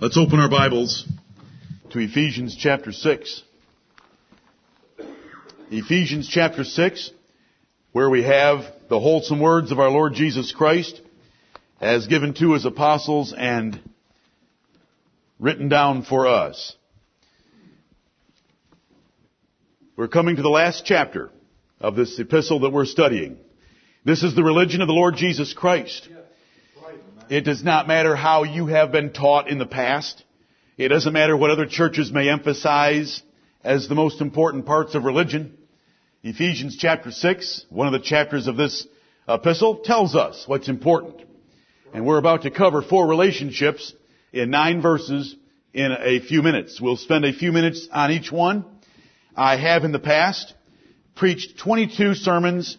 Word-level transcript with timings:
Let's 0.00 0.16
open 0.16 0.38
our 0.38 0.48
Bibles 0.48 1.08
to 1.90 1.98
Ephesians 1.98 2.56
chapter 2.56 2.92
6. 2.92 3.42
Ephesians 5.72 6.28
chapter 6.28 6.62
6, 6.62 7.10
where 7.90 8.08
we 8.08 8.22
have 8.22 8.60
the 8.88 9.00
wholesome 9.00 9.40
words 9.40 9.72
of 9.72 9.80
our 9.80 9.90
Lord 9.90 10.14
Jesus 10.14 10.52
Christ 10.52 11.00
as 11.80 12.06
given 12.06 12.32
to 12.34 12.52
his 12.52 12.64
apostles 12.64 13.34
and 13.36 13.80
written 15.40 15.68
down 15.68 16.04
for 16.04 16.28
us. 16.28 16.76
We're 19.96 20.06
coming 20.06 20.36
to 20.36 20.42
the 20.42 20.48
last 20.48 20.84
chapter 20.84 21.32
of 21.80 21.96
this 21.96 22.16
epistle 22.20 22.60
that 22.60 22.70
we're 22.70 22.84
studying. 22.84 23.36
This 24.04 24.22
is 24.22 24.36
the 24.36 24.44
religion 24.44 24.80
of 24.80 24.86
the 24.86 24.94
Lord 24.94 25.16
Jesus 25.16 25.52
Christ. 25.52 26.08
It 27.30 27.42
does 27.42 27.62
not 27.62 27.86
matter 27.86 28.16
how 28.16 28.44
you 28.44 28.66
have 28.68 28.90
been 28.90 29.12
taught 29.12 29.48
in 29.48 29.58
the 29.58 29.66
past. 29.66 30.24
It 30.78 30.88
doesn't 30.88 31.12
matter 31.12 31.36
what 31.36 31.50
other 31.50 31.66
churches 31.66 32.10
may 32.10 32.30
emphasize 32.30 33.22
as 33.62 33.86
the 33.86 33.94
most 33.94 34.22
important 34.22 34.64
parts 34.64 34.94
of 34.94 35.04
religion. 35.04 35.58
Ephesians 36.22 36.76
chapter 36.78 37.10
6, 37.10 37.66
one 37.68 37.86
of 37.86 37.92
the 37.92 38.06
chapters 38.06 38.46
of 38.46 38.56
this 38.56 38.86
epistle, 39.28 39.76
tells 39.84 40.14
us 40.14 40.44
what's 40.46 40.70
important. 40.70 41.16
And 41.92 42.06
we're 42.06 42.18
about 42.18 42.42
to 42.42 42.50
cover 42.50 42.80
four 42.80 43.06
relationships 43.06 43.92
in 44.32 44.48
nine 44.48 44.80
verses 44.80 45.36
in 45.74 45.92
a 45.92 46.20
few 46.20 46.42
minutes. 46.42 46.80
We'll 46.80 46.96
spend 46.96 47.26
a 47.26 47.34
few 47.34 47.52
minutes 47.52 47.88
on 47.92 48.10
each 48.10 48.32
one. 48.32 48.64
I 49.36 49.56
have 49.56 49.84
in 49.84 49.92
the 49.92 49.98
past 49.98 50.54
preached 51.14 51.58
22 51.58 52.14
sermons 52.14 52.78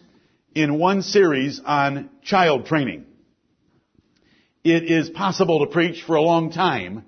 in 0.56 0.76
one 0.76 1.02
series 1.02 1.60
on 1.64 2.10
child 2.24 2.66
training. 2.66 3.06
It 4.62 4.90
is 4.90 5.08
possible 5.08 5.60
to 5.60 5.72
preach 5.72 6.02
for 6.02 6.16
a 6.16 6.22
long 6.22 6.52
time 6.52 7.04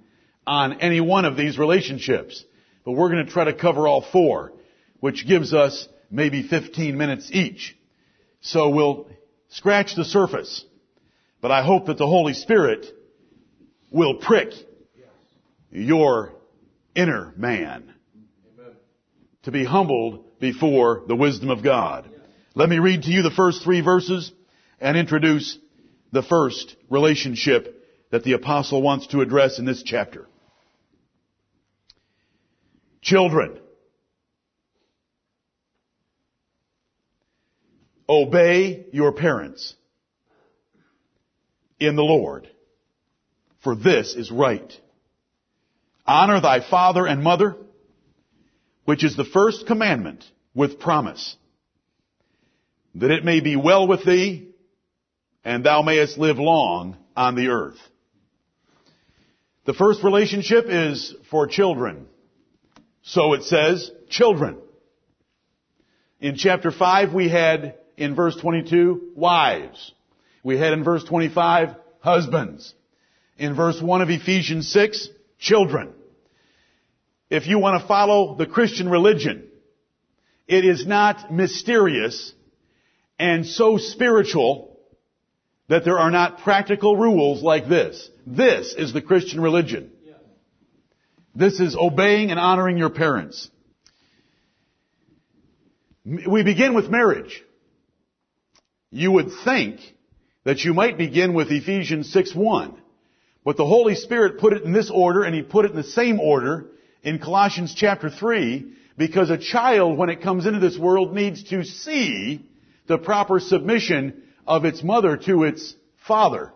on 0.46 0.80
any 0.80 1.00
one 1.00 1.24
of 1.24 1.36
these 1.36 1.58
relationships, 1.58 2.44
but 2.84 2.92
we're 2.92 3.10
going 3.10 3.26
to 3.26 3.32
try 3.32 3.44
to 3.44 3.52
cover 3.52 3.86
all 3.86 4.00
four, 4.00 4.52
which 5.00 5.26
gives 5.26 5.52
us 5.52 5.86
maybe 6.10 6.42
15 6.42 6.96
minutes 6.96 7.30
each. 7.30 7.76
So 8.40 8.70
we'll 8.70 9.06
scratch 9.50 9.94
the 9.94 10.04
surface, 10.04 10.64
but 11.42 11.50
I 11.50 11.62
hope 11.62 11.86
that 11.86 11.98
the 11.98 12.06
Holy 12.06 12.32
Spirit 12.32 12.86
will 13.90 14.14
prick 14.14 14.54
your 15.70 16.32
inner 16.94 17.34
man 17.36 17.92
to 19.42 19.50
be 19.50 19.64
humbled 19.64 20.24
before 20.40 21.02
the 21.06 21.16
wisdom 21.16 21.50
of 21.50 21.62
God. 21.62 22.08
Let 22.54 22.68
me 22.68 22.78
read 22.78 23.02
to 23.02 23.10
you 23.10 23.22
the 23.22 23.30
first 23.30 23.62
three 23.62 23.80
verses 23.80 24.32
and 24.80 24.96
introduce 24.96 25.58
the 26.12 26.22
first 26.22 26.76
relationship 26.90 27.82
that 28.10 28.22
the 28.22 28.34
apostle 28.34 28.82
wants 28.82 29.08
to 29.08 29.22
address 29.22 29.58
in 29.58 29.64
this 29.64 29.82
chapter. 29.82 30.28
Children, 33.00 33.58
obey 38.08 38.86
your 38.92 39.12
parents 39.12 39.74
in 41.80 41.96
the 41.96 42.02
Lord, 42.02 42.48
for 43.64 43.74
this 43.74 44.14
is 44.14 44.30
right. 44.30 44.72
Honor 46.06 46.40
thy 46.40 46.60
father 46.68 47.06
and 47.06 47.22
mother, 47.22 47.56
which 48.84 49.02
is 49.02 49.16
the 49.16 49.24
first 49.24 49.66
commandment 49.66 50.24
with 50.54 50.78
promise, 50.78 51.36
that 52.96 53.10
it 53.10 53.24
may 53.24 53.40
be 53.40 53.56
well 53.56 53.88
with 53.88 54.04
thee 54.04 54.51
and 55.44 55.64
thou 55.64 55.82
mayest 55.82 56.18
live 56.18 56.38
long 56.38 56.96
on 57.16 57.34
the 57.34 57.48
earth. 57.48 57.78
The 59.64 59.74
first 59.74 60.02
relationship 60.02 60.66
is 60.68 61.14
for 61.30 61.46
children. 61.46 62.06
So 63.02 63.32
it 63.34 63.44
says, 63.44 63.90
children. 64.08 64.58
In 66.20 66.36
chapter 66.36 66.70
5 66.70 67.12
we 67.12 67.28
had, 67.28 67.76
in 67.96 68.14
verse 68.14 68.36
22, 68.36 69.12
wives. 69.14 69.92
We 70.42 70.58
had 70.58 70.72
in 70.72 70.84
verse 70.84 71.04
25, 71.04 71.76
husbands. 72.00 72.74
In 73.38 73.54
verse 73.54 73.80
1 73.80 74.02
of 74.02 74.10
Ephesians 74.10 74.68
6, 74.72 75.08
children. 75.38 75.92
If 77.30 77.46
you 77.46 77.58
want 77.58 77.80
to 77.80 77.88
follow 77.88 78.36
the 78.36 78.46
Christian 78.46 78.88
religion, 78.88 79.48
it 80.46 80.64
is 80.64 80.86
not 80.86 81.32
mysterious 81.32 82.32
and 83.18 83.46
so 83.46 83.78
spiritual 83.78 84.71
that 85.72 85.86
there 85.86 85.98
are 85.98 86.10
not 86.10 86.40
practical 86.40 86.98
rules 86.98 87.42
like 87.42 87.66
this. 87.66 88.10
This 88.26 88.74
is 88.74 88.92
the 88.92 89.00
Christian 89.00 89.40
religion. 89.40 89.90
This 91.34 91.60
is 91.60 91.74
obeying 91.74 92.30
and 92.30 92.38
honoring 92.38 92.76
your 92.76 92.90
parents. 92.90 93.50
We 96.04 96.42
begin 96.42 96.74
with 96.74 96.90
marriage. 96.90 97.42
You 98.90 99.12
would 99.12 99.30
think 99.46 99.80
that 100.44 100.62
you 100.62 100.74
might 100.74 100.98
begin 100.98 101.32
with 101.32 101.50
Ephesians 101.50 102.14
6.1. 102.14 102.76
But 103.42 103.56
the 103.56 103.64
Holy 103.64 103.94
Spirit 103.94 104.40
put 104.40 104.52
it 104.52 104.64
in 104.64 104.72
this 104.74 104.90
order 104.90 105.22
and 105.22 105.34
He 105.34 105.40
put 105.40 105.64
it 105.64 105.70
in 105.70 105.76
the 105.78 105.84
same 105.84 106.20
order 106.20 106.66
in 107.02 107.18
Colossians 107.18 107.74
chapter 107.74 108.10
3 108.10 108.74
because 108.98 109.30
a 109.30 109.38
child 109.38 109.96
when 109.96 110.10
it 110.10 110.20
comes 110.20 110.44
into 110.44 110.60
this 110.60 110.76
world 110.76 111.14
needs 111.14 111.44
to 111.44 111.64
see 111.64 112.44
the 112.88 112.98
proper 112.98 113.40
submission 113.40 114.24
of 114.46 114.64
its 114.64 114.82
mother 114.82 115.16
to 115.16 115.44
its 115.44 115.74
father 116.06 116.52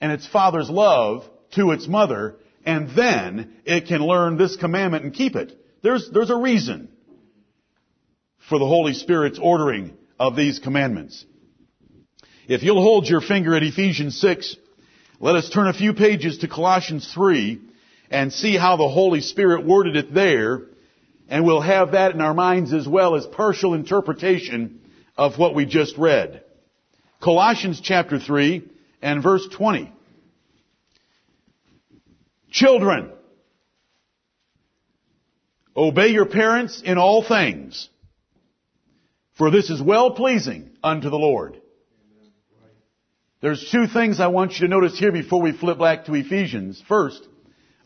and 0.00 0.12
its 0.12 0.26
father's 0.26 0.70
love 0.70 1.24
to 1.52 1.72
its 1.72 1.88
mother 1.88 2.36
and 2.64 2.90
then 2.96 3.54
it 3.64 3.86
can 3.86 4.00
learn 4.00 4.36
this 4.36 4.56
commandment 4.56 5.04
and 5.04 5.12
keep 5.12 5.36
it. 5.36 5.58
There's, 5.82 6.08
there's 6.10 6.30
a 6.30 6.36
reason 6.36 6.88
for 8.48 8.58
the 8.58 8.66
Holy 8.66 8.94
Spirit's 8.94 9.38
ordering 9.40 9.96
of 10.18 10.36
these 10.36 10.58
commandments. 10.58 11.24
If 12.48 12.62
you'll 12.62 12.82
hold 12.82 13.06
your 13.06 13.20
finger 13.20 13.54
at 13.54 13.62
Ephesians 13.62 14.18
6, 14.20 14.56
let 15.20 15.36
us 15.36 15.50
turn 15.50 15.66
a 15.66 15.72
few 15.72 15.94
pages 15.94 16.38
to 16.38 16.48
Colossians 16.48 17.10
3 17.12 17.60
and 18.10 18.32
see 18.32 18.56
how 18.56 18.76
the 18.76 18.88
Holy 18.88 19.20
Spirit 19.20 19.66
worded 19.66 19.96
it 19.96 20.12
there, 20.12 20.62
and 21.28 21.44
we'll 21.44 21.62
have 21.62 21.92
that 21.92 22.14
in 22.14 22.20
our 22.20 22.34
minds 22.34 22.72
as 22.72 22.86
well 22.86 23.14
as 23.14 23.26
partial 23.26 23.74
interpretation 23.74 24.80
of 25.16 25.38
what 25.38 25.54
we 25.54 25.64
just 25.64 25.96
read. 25.96 26.43
Colossians 27.24 27.80
chapter 27.80 28.18
3 28.18 28.68
and 29.00 29.22
verse 29.22 29.48
20. 29.50 29.90
Children, 32.50 33.12
obey 35.74 36.08
your 36.08 36.26
parents 36.26 36.82
in 36.84 36.98
all 36.98 37.26
things, 37.26 37.88
for 39.38 39.50
this 39.50 39.70
is 39.70 39.80
well 39.80 40.10
pleasing 40.10 40.72
unto 40.84 41.08
the 41.08 41.16
Lord. 41.16 41.58
There's 43.40 43.70
two 43.72 43.86
things 43.86 44.20
I 44.20 44.26
want 44.26 44.52
you 44.52 44.66
to 44.66 44.68
notice 44.68 44.98
here 44.98 45.10
before 45.10 45.40
we 45.40 45.52
flip 45.52 45.78
back 45.78 46.04
to 46.04 46.14
Ephesians. 46.14 46.82
First, 46.86 47.26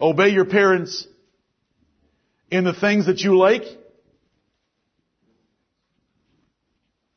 obey 0.00 0.31
your 0.31 0.47
parents 0.47 1.06
in 2.50 2.65
the 2.65 2.75
things 2.75 3.06
that 3.06 3.20
you 3.20 3.38
like, 3.38 3.62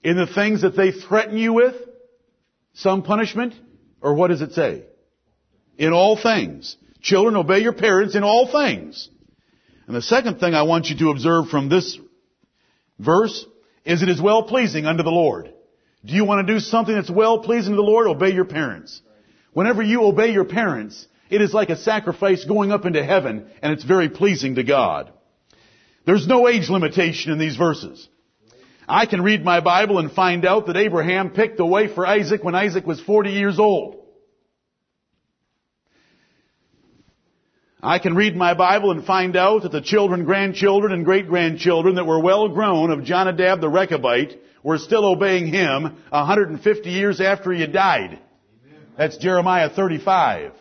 in 0.04 0.18
the 0.18 0.28
things 0.28 0.62
that 0.62 0.76
they 0.76 0.92
threaten 0.92 1.36
you 1.36 1.54
with, 1.54 1.76
some 2.74 3.04
punishment? 3.04 3.54
Or 4.02 4.14
what 4.14 4.28
does 4.28 4.42
it 4.42 4.54
say? 4.54 4.86
In 5.78 5.94
all 5.94 6.18
things. 6.18 6.76
Children, 7.02 7.36
obey 7.36 7.60
your 7.60 7.74
parents 7.74 8.16
in 8.16 8.24
all 8.24 8.52
things. 8.52 9.10
And 9.88 9.96
the 9.96 10.02
second 10.02 10.40
thing 10.40 10.54
I 10.54 10.64
want 10.64 10.88
you 10.88 10.98
to 11.00 11.10
observe 11.10 11.50
from 11.50 11.70
this 11.70 11.98
verse 13.00 13.46
is 13.84 14.04
it 14.04 14.10
is 14.10 14.22
well 14.22 14.44
pleasing 14.44 14.86
unto 14.86 15.04
the 15.04 15.10
Lord. 15.10 15.52
Do 16.06 16.14
you 16.14 16.26
want 16.26 16.46
to 16.48 16.54
do 16.54 16.60
something 16.60 16.94
that's 16.94 17.10
well 17.10 17.40
pleasing 17.40 17.74
to 17.74 17.76
the 17.76 17.82
Lord? 17.82 18.08
Obey 18.08 18.32
your 18.32 18.46
parents. 18.46 19.02
Whenever 19.54 19.84
you 19.84 20.04
obey 20.04 20.32
your 20.32 20.46
parents, 20.46 21.08
it 21.30 21.42
is 21.42 21.54
like 21.54 21.70
a 21.70 21.78
sacrifice 21.78 22.46
going 22.46 22.72
up 22.72 22.86
into 22.86 23.04
heaven 23.04 23.48
and 23.62 23.74
it's 23.74 23.84
very 23.84 24.10
pleasing 24.10 24.56
to 24.56 24.64
God. 24.64 25.12
There's 26.06 26.28
no 26.28 26.48
age 26.48 26.70
limitation 26.70 27.32
in 27.32 27.38
these 27.38 27.56
verses. 27.56 28.08
I 28.92 29.06
can 29.06 29.22
read 29.22 29.42
my 29.42 29.62
Bible 29.62 30.00
and 30.00 30.12
find 30.12 30.46
out 30.46 30.68
that 30.68 30.76
Abraham 30.76 31.30
picked 31.30 31.58
a 31.62 31.66
wife 31.66 31.96
for 31.96 32.06
Isaac 32.06 32.44
when 32.44 32.56
Isaac 32.56 32.86
was 32.86 33.00
40 33.00 33.30
years 33.30 33.58
old. 33.58 33.96
I 37.82 38.00
can 38.00 38.16
read 38.16 38.36
my 38.36 38.54
Bible 38.54 38.92
and 38.92 39.06
find 39.06 39.38
out 39.38 39.62
that 39.62 39.72
the 39.72 39.80
children, 39.80 40.26
grandchildren, 40.26 40.92
and 40.92 41.06
great-grandchildren 41.06 41.96
that 41.96 42.06
were 42.06 42.20
well 42.20 42.50
grown 42.50 42.92
of 42.92 43.06
Jonadab 43.06 43.62
the 43.62 43.70
Rechabite 43.70 44.38
were 44.62 44.78
still 44.78 45.06
obeying 45.06 45.48
him 45.48 45.84
150 46.10 46.90
years 46.90 47.22
after 47.22 47.54
he 47.54 47.62
had 47.62 47.72
died. 47.72 48.20
That's 48.98 49.16
Jeremiah 49.16 49.70
35. 49.70 50.52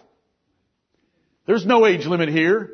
There's 1.47 1.67
no 1.67 1.85
age 1.85 2.07
limit 2.07 2.29
here. 2.29 2.71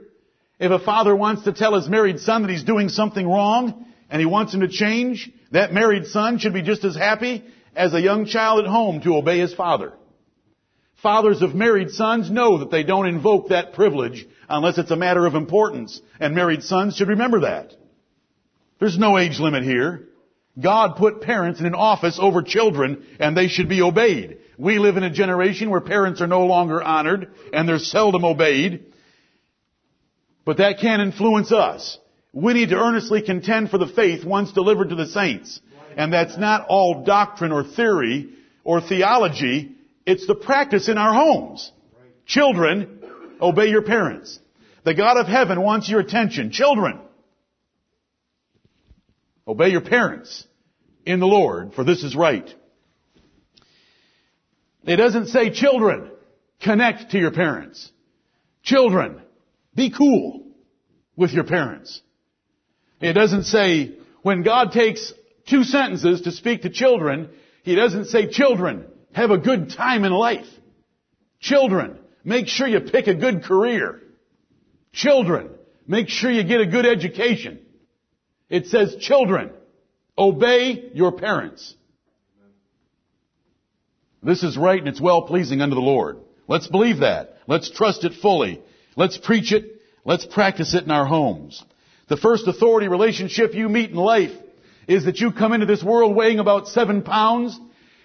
If 0.60 0.70
a 0.70 0.84
father 0.84 1.16
wants 1.16 1.44
to 1.44 1.54
tell 1.54 1.74
his 1.74 1.88
married 1.88 2.20
son 2.20 2.42
that 2.42 2.50
he's 2.50 2.62
doing 2.62 2.90
something 2.90 3.26
wrong 3.26 3.86
and 4.10 4.20
he 4.20 4.26
wants 4.26 4.52
him 4.52 4.60
to 4.60 4.68
change, 4.68 5.30
that 5.52 5.72
married 5.72 6.06
son 6.06 6.38
should 6.38 6.52
be 6.52 6.62
just 6.62 6.84
as 6.84 6.96
happy 6.96 7.44
as 7.74 7.94
a 7.94 8.00
young 8.00 8.26
child 8.26 8.60
at 8.64 8.70
home 8.70 9.00
to 9.02 9.16
obey 9.16 9.38
his 9.38 9.54
father. 9.54 9.92
fathers 11.02 11.42
of 11.42 11.54
married 11.54 11.90
sons 11.90 12.30
know 12.30 12.58
that 12.58 12.70
they 12.70 12.82
don't 12.82 13.06
invoke 13.06 13.50
that 13.50 13.74
privilege 13.74 14.26
unless 14.48 14.78
it's 14.78 14.90
a 14.90 14.96
matter 14.96 15.26
of 15.26 15.34
importance. 15.34 16.00
And 16.18 16.34
married 16.34 16.62
sons 16.62 16.96
should 16.96 17.08
remember 17.08 17.40
that. 17.40 17.74
There's 18.80 18.98
no 18.98 19.18
age 19.18 19.38
limit 19.38 19.62
here. 19.62 20.08
God 20.58 20.96
put 20.96 21.20
parents 21.20 21.60
in 21.60 21.66
an 21.66 21.74
office 21.74 22.18
over 22.20 22.42
children 22.42 23.06
and 23.20 23.36
they 23.36 23.48
should 23.48 23.68
be 23.68 23.82
obeyed. 23.82 24.38
We 24.58 24.78
live 24.78 24.96
in 24.96 25.02
a 25.02 25.10
generation 25.10 25.70
where 25.70 25.82
parents 25.82 26.20
are 26.22 26.26
no 26.26 26.46
longer 26.46 26.82
honored 26.82 27.30
and 27.52 27.68
they're 27.68 27.78
seldom 27.78 28.24
obeyed. 28.24 28.86
But 30.44 30.56
that 30.58 30.78
can't 30.80 31.02
influence 31.02 31.52
us. 31.52 31.98
We 32.36 32.52
need 32.52 32.68
to 32.68 32.76
earnestly 32.76 33.22
contend 33.22 33.70
for 33.70 33.78
the 33.78 33.86
faith 33.86 34.22
once 34.22 34.52
delivered 34.52 34.90
to 34.90 34.94
the 34.94 35.06
saints. 35.06 35.58
And 35.96 36.12
that's 36.12 36.36
not 36.36 36.66
all 36.68 37.02
doctrine 37.02 37.50
or 37.50 37.64
theory 37.64 38.28
or 38.62 38.82
theology. 38.82 39.74
It's 40.04 40.26
the 40.26 40.34
practice 40.34 40.90
in 40.90 40.98
our 40.98 41.14
homes. 41.14 41.72
Children, 42.26 43.00
obey 43.40 43.68
your 43.68 43.80
parents. 43.80 44.38
The 44.84 44.92
God 44.92 45.16
of 45.16 45.26
heaven 45.26 45.62
wants 45.62 45.88
your 45.88 46.00
attention. 46.00 46.50
Children, 46.50 47.00
obey 49.48 49.70
your 49.70 49.80
parents 49.80 50.46
in 51.06 51.20
the 51.20 51.26
Lord, 51.26 51.72
for 51.72 51.84
this 51.84 52.04
is 52.04 52.14
right. 52.14 52.54
It 54.84 54.96
doesn't 54.96 55.28
say 55.28 55.48
children, 55.48 56.10
connect 56.60 57.12
to 57.12 57.18
your 57.18 57.32
parents. 57.32 57.90
Children, 58.62 59.22
be 59.74 59.90
cool 59.90 60.48
with 61.16 61.30
your 61.30 61.44
parents. 61.44 62.02
It 63.00 63.12
doesn't 63.12 63.44
say, 63.44 63.92
when 64.22 64.42
God 64.42 64.72
takes 64.72 65.12
two 65.48 65.64
sentences 65.64 66.22
to 66.22 66.32
speak 66.32 66.62
to 66.62 66.70
children, 66.70 67.30
He 67.62 67.74
doesn't 67.74 68.06
say, 68.06 68.28
children, 68.28 68.86
have 69.12 69.30
a 69.30 69.38
good 69.38 69.70
time 69.70 70.04
in 70.04 70.12
life. 70.12 70.46
Children, 71.40 71.98
make 72.24 72.48
sure 72.48 72.66
you 72.66 72.80
pick 72.80 73.06
a 73.06 73.14
good 73.14 73.44
career. 73.44 74.02
Children, 74.92 75.50
make 75.86 76.08
sure 76.08 76.30
you 76.30 76.42
get 76.44 76.60
a 76.60 76.66
good 76.66 76.86
education. 76.86 77.60
It 78.48 78.66
says, 78.66 78.96
children, 78.96 79.50
obey 80.16 80.90
your 80.94 81.12
parents. 81.12 81.74
This 84.22 84.42
is 84.42 84.56
right 84.56 84.78
and 84.78 84.88
it's 84.88 85.00
well 85.00 85.22
pleasing 85.22 85.60
unto 85.60 85.74
the 85.74 85.80
Lord. 85.80 86.18
Let's 86.48 86.66
believe 86.66 86.98
that. 86.98 87.38
Let's 87.46 87.70
trust 87.70 88.04
it 88.04 88.14
fully. 88.14 88.60
Let's 88.96 89.18
preach 89.18 89.52
it. 89.52 89.80
Let's 90.04 90.24
practice 90.24 90.74
it 90.74 90.84
in 90.84 90.90
our 90.90 91.06
homes. 91.06 91.62
The 92.08 92.16
first 92.16 92.46
authority 92.46 92.88
relationship 92.88 93.54
you 93.54 93.68
meet 93.68 93.90
in 93.90 93.96
life 93.96 94.32
is 94.86 95.06
that 95.06 95.18
you 95.18 95.32
come 95.32 95.52
into 95.52 95.66
this 95.66 95.82
world 95.82 96.14
weighing 96.14 96.38
about 96.38 96.68
seven 96.68 97.02
pounds 97.02 97.58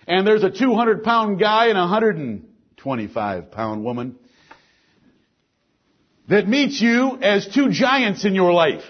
and 0.08 0.26
there's 0.26 0.44
a 0.44 0.50
200 0.50 1.04
pound 1.04 1.40
guy 1.40 1.68
and 1.68 1.78
a 1.78 1.82
125 1.82 3.52
pound 3.52 3.84
woman 3.84 4.16
that 6.28 6.48
meets 6.48 6.82
you 6.82 7.18
as 7.22 7.48
two 7.48 7.70
giants 7.70 8.26
in 8.26 8.34
your 8.34 8.52
life. 8.54 8.84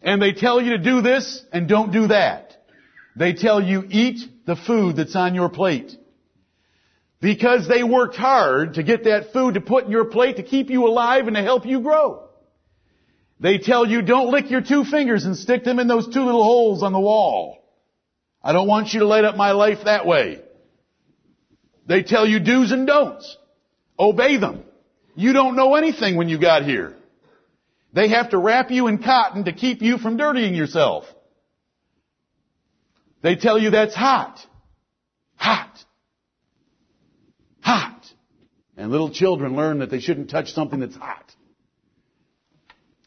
And 0.00 0.20
they 0.20 0.32
tell 0.32 0.60
you 0.60 0.70
to 0.70 0.78
do 0.78 1.00
this 1.00 1.44
and 1.52 1.68
don't 1.68 1.92
do 1.92 2.08
that. 2.08 2.56
They 3.16 3.32
tell 3.32 3.60
you 3.60 3.84
eat 3.88 4.20
the 4.46 4.56
food 4.56 4.96
that's 4.96 5.16
on 5.16 5.34
your 5.34 5.48
plate. 5.48 5.92
Because 7.20 7.68
they 7.68 7.82
worked 7.82 8.16
hard 8.16 8.74
to 8.74 8.82
get 8.82 9.04
that 9.04 9.32
food 9.32 9.54
to 9.54 9.60
put 9.60 9.84
in 9.84 9.90
your 9.90 10.06
plate 10.06 10.36
to 10.36 10.42
keep 10.42 10.70
you 10.70 10.86
alive 10.86 11.26
and 11.28 11.36
to 11.36 11.42
help 11.42 11.66
you 11.66 11.80
grow. 11.80 12.28
They 13.42 13.58
tell 13.58 13.84
you 13.84 14.02
don't 14.02 14.30
lick 14.30 14.52
your 14.52 14.60
two 14.60 14.84
fingers 14.84 15.24
and 15.24 15.36
stick 15.36 15.64
them 15.64 15.80
in 15.80 15.88
those 15.88 16.06
two 16.06 16.22
little 16.22 16.44
holes 16.44 16.84
on 16.84 16.92
the 16.92 17.00
wall. 17.00 17.58
I 18.40 18.52
don't 18.52 18.68
want 18.68 18.94
you 18.94 19.00
to 19.00 19.06
light 19.06 19.24
up 19.24 19.36
my 19.36 19.50
life 19.50 19.78
that 19.84 20.06
way. 20.06 20.40
They 21.88 22.04
tell 22.04 22.24
you 22.24 22.38
do's 22.38 22.70
and 22.70 22.86
don'ts. 22.86 23.36
Obey 23.98 24.36
them. 24.36 24.62
You 25.16 25.32
don't 25.32 25.56
know 25.56 25.74
anything 25.74 26.14
when 26.14 26.28
you 26.28 26.38
got 26.38 26.62
here. 26.62 26.94
They 27.92 28.08
have 28.08 28.30
to 28.30 28.38
wrap 28.38 28.70
you 28.70 28.86
in 28.86 29.02
cotton 29.02 29.44
to 29.46 29.52
keep 29.52 29.82
you 29.82 29.98
from 29.98 30.16
dirtying 30.16 30.54
yourself. 30.54 31.04
They 33.22 33.34
tell 33.34 33.58
you 33.58 33.70
that's 33.70 33.94
hot. 33.94 34.38
Hot. 35.34 35.84
Hot. 37.60 38.06
And 38.76 38.92
little 38.92 39.10
children 39.10 39.56
learn 39.56 39.80
that 39.80 39.90
they 39.90 40.00
shouldn't 40.00 40.30
touch 40.30 40.52
something 40.52 40.78
that's 40.78 40.96
hot. 40.96 41.34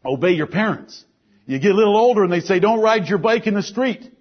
Obey 0.05 0.31
your 0.31 0.47
parents. 0.47 1.03
You 1.45 1.59
get 1.59 1.71
a 1.71 1.75
little 1.75 1.97
older 1.97 2.23
and 2.23 2.31
they 2.31 2.39
say, 2.39 2.59
don't 2.59 2.81
ride 2.81 3.07
your 3.07 3.17
bike 3.17 3.47
in 3.47 3.53
the 3.53 3.63
street. 3.63 4.11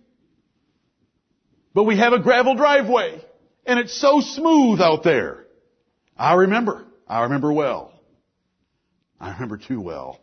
But 1.72 1.84
we 1.84 1.98
have 1.98 2.12
a 2.12 2.20
gravel 2.20 2.54
driveway 2.54 3.20
and 3.66 3.78
it's 3.78 3.98
so 3.98 4.20
smooth 4.20 4.80
out 4.80 5.02
there. 5.02 5.46
I 6.16 6.34
remember. 6.34 6.86
I 7.08 7.22
remember 7.22 7.52
well. 7.52 7.92
I 9.20 9.32
remember 9.32 9.56
too 9.56 9.80
well. 9.80 10.20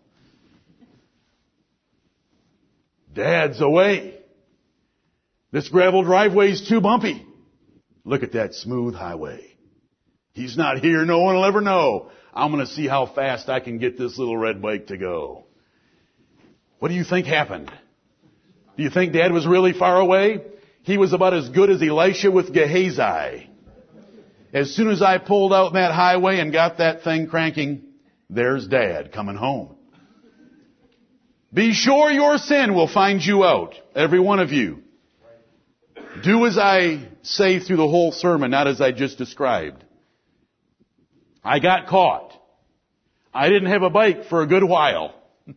Dad's 3.13 3.59
away. 3.61 4.17
This 5.51 5.67
gravel 5.67 6.03
driveway 6.03 6.51
is 6.51 6.67
too 6.67 6.79
bumpy. 6.79 7.25
Look 8.05 8.23
at 8.23 8.33
that 8.33 8.53
smooth 8.53 8.95
highway. 8.95 9.57
He's 10.33 10.55
not 10.55 10.79
here. 10.79 11.03
No 11.03 11.19
one 11.19 11.35
will 11.35 11.45
ever 11.45 11.61
know. 11.61 12.09
I'm 12.33 12.51
going 12.51 12.65
to 12.65 12.71
see 12.71 12.87
how 12.87 13.05
fast 13.05 13.49
I 13.49 13.59
can 13.59 13.77
get 13.77 13.97
this 13.97 14.17
little 14.17 14.37
red 14.37 14.61
bike 14.61 14.87
to 14.87 14.97
go. 14.97 15.45
What 16.81 16.87
do 16.87 16.95
you 16.95 17.03
think 17.03 17.27
happened? 17.27 17.71
Do 18.75 18.81
you 18.81 18.89
think 18.89 19.13
dad 19.13 19.31
was 19.31 19.45
really 19.45 19.71
far 19.71 19.99
away? 19.99 20.41
He 20.81 20.97
was 20.97 21.13
about 21.13 21.35
as 21.35 21.47
good 21.49 21.69
as 21.69 21.79
Elisha 21.79 22.31
with 22.31 22.51
Gehazi. 22.51 23.51
As 24.51 24.75
soon 24.75 24.89
as 24.89 24.99
I 24.99 25.19
pulled 25.19 25.53
out 25.53 25.73
that 25.73 25.91
highway 25.91 26.39
and 26.39 26.51
got 26.51 26.79
that 26.79 27.03
thing 27.03 27.27
cranking, 27.27 27.83
there's 28.31 28.67
dad 28.67 29.11
coming 29.11 29.35
home. 29.35 29.75
Be 31.53 31.71
sure 31.71 32.09
your 32.09 32.39
sin 32.39 32.73
will 32.73 32.87
find 32.87 33.21
you 33.21 33.43
out, 33.43 33.75
every 33.93 34.19
one 34.19 34.39
of 34.39 34.51
you. 34.51 34.81
Do 36.23 36.47
as 36.47 36.57
I 36.57 37.09
say 37.21 37.59
through 37.59 37.77
the 37.77 37.87
whole 37.87 38.11
sermon, 38.11 38.49
not 38.49 38.65
as 38.65 38.81
I 38.81 38.91
just 38.91 39.19
described. 39.19 39.83
I 41.43 41.59
got 41.59 41.85
caught. 41.85 42.33
I 43.31 43.49
didn't 43.49 43.69
have 43.69 43.83
a 43.83 43.91
bike 43.91 44.25
for 44.29 44.41
a 44.41 44.47
good 44.47 44.63
while. 44.63 45.13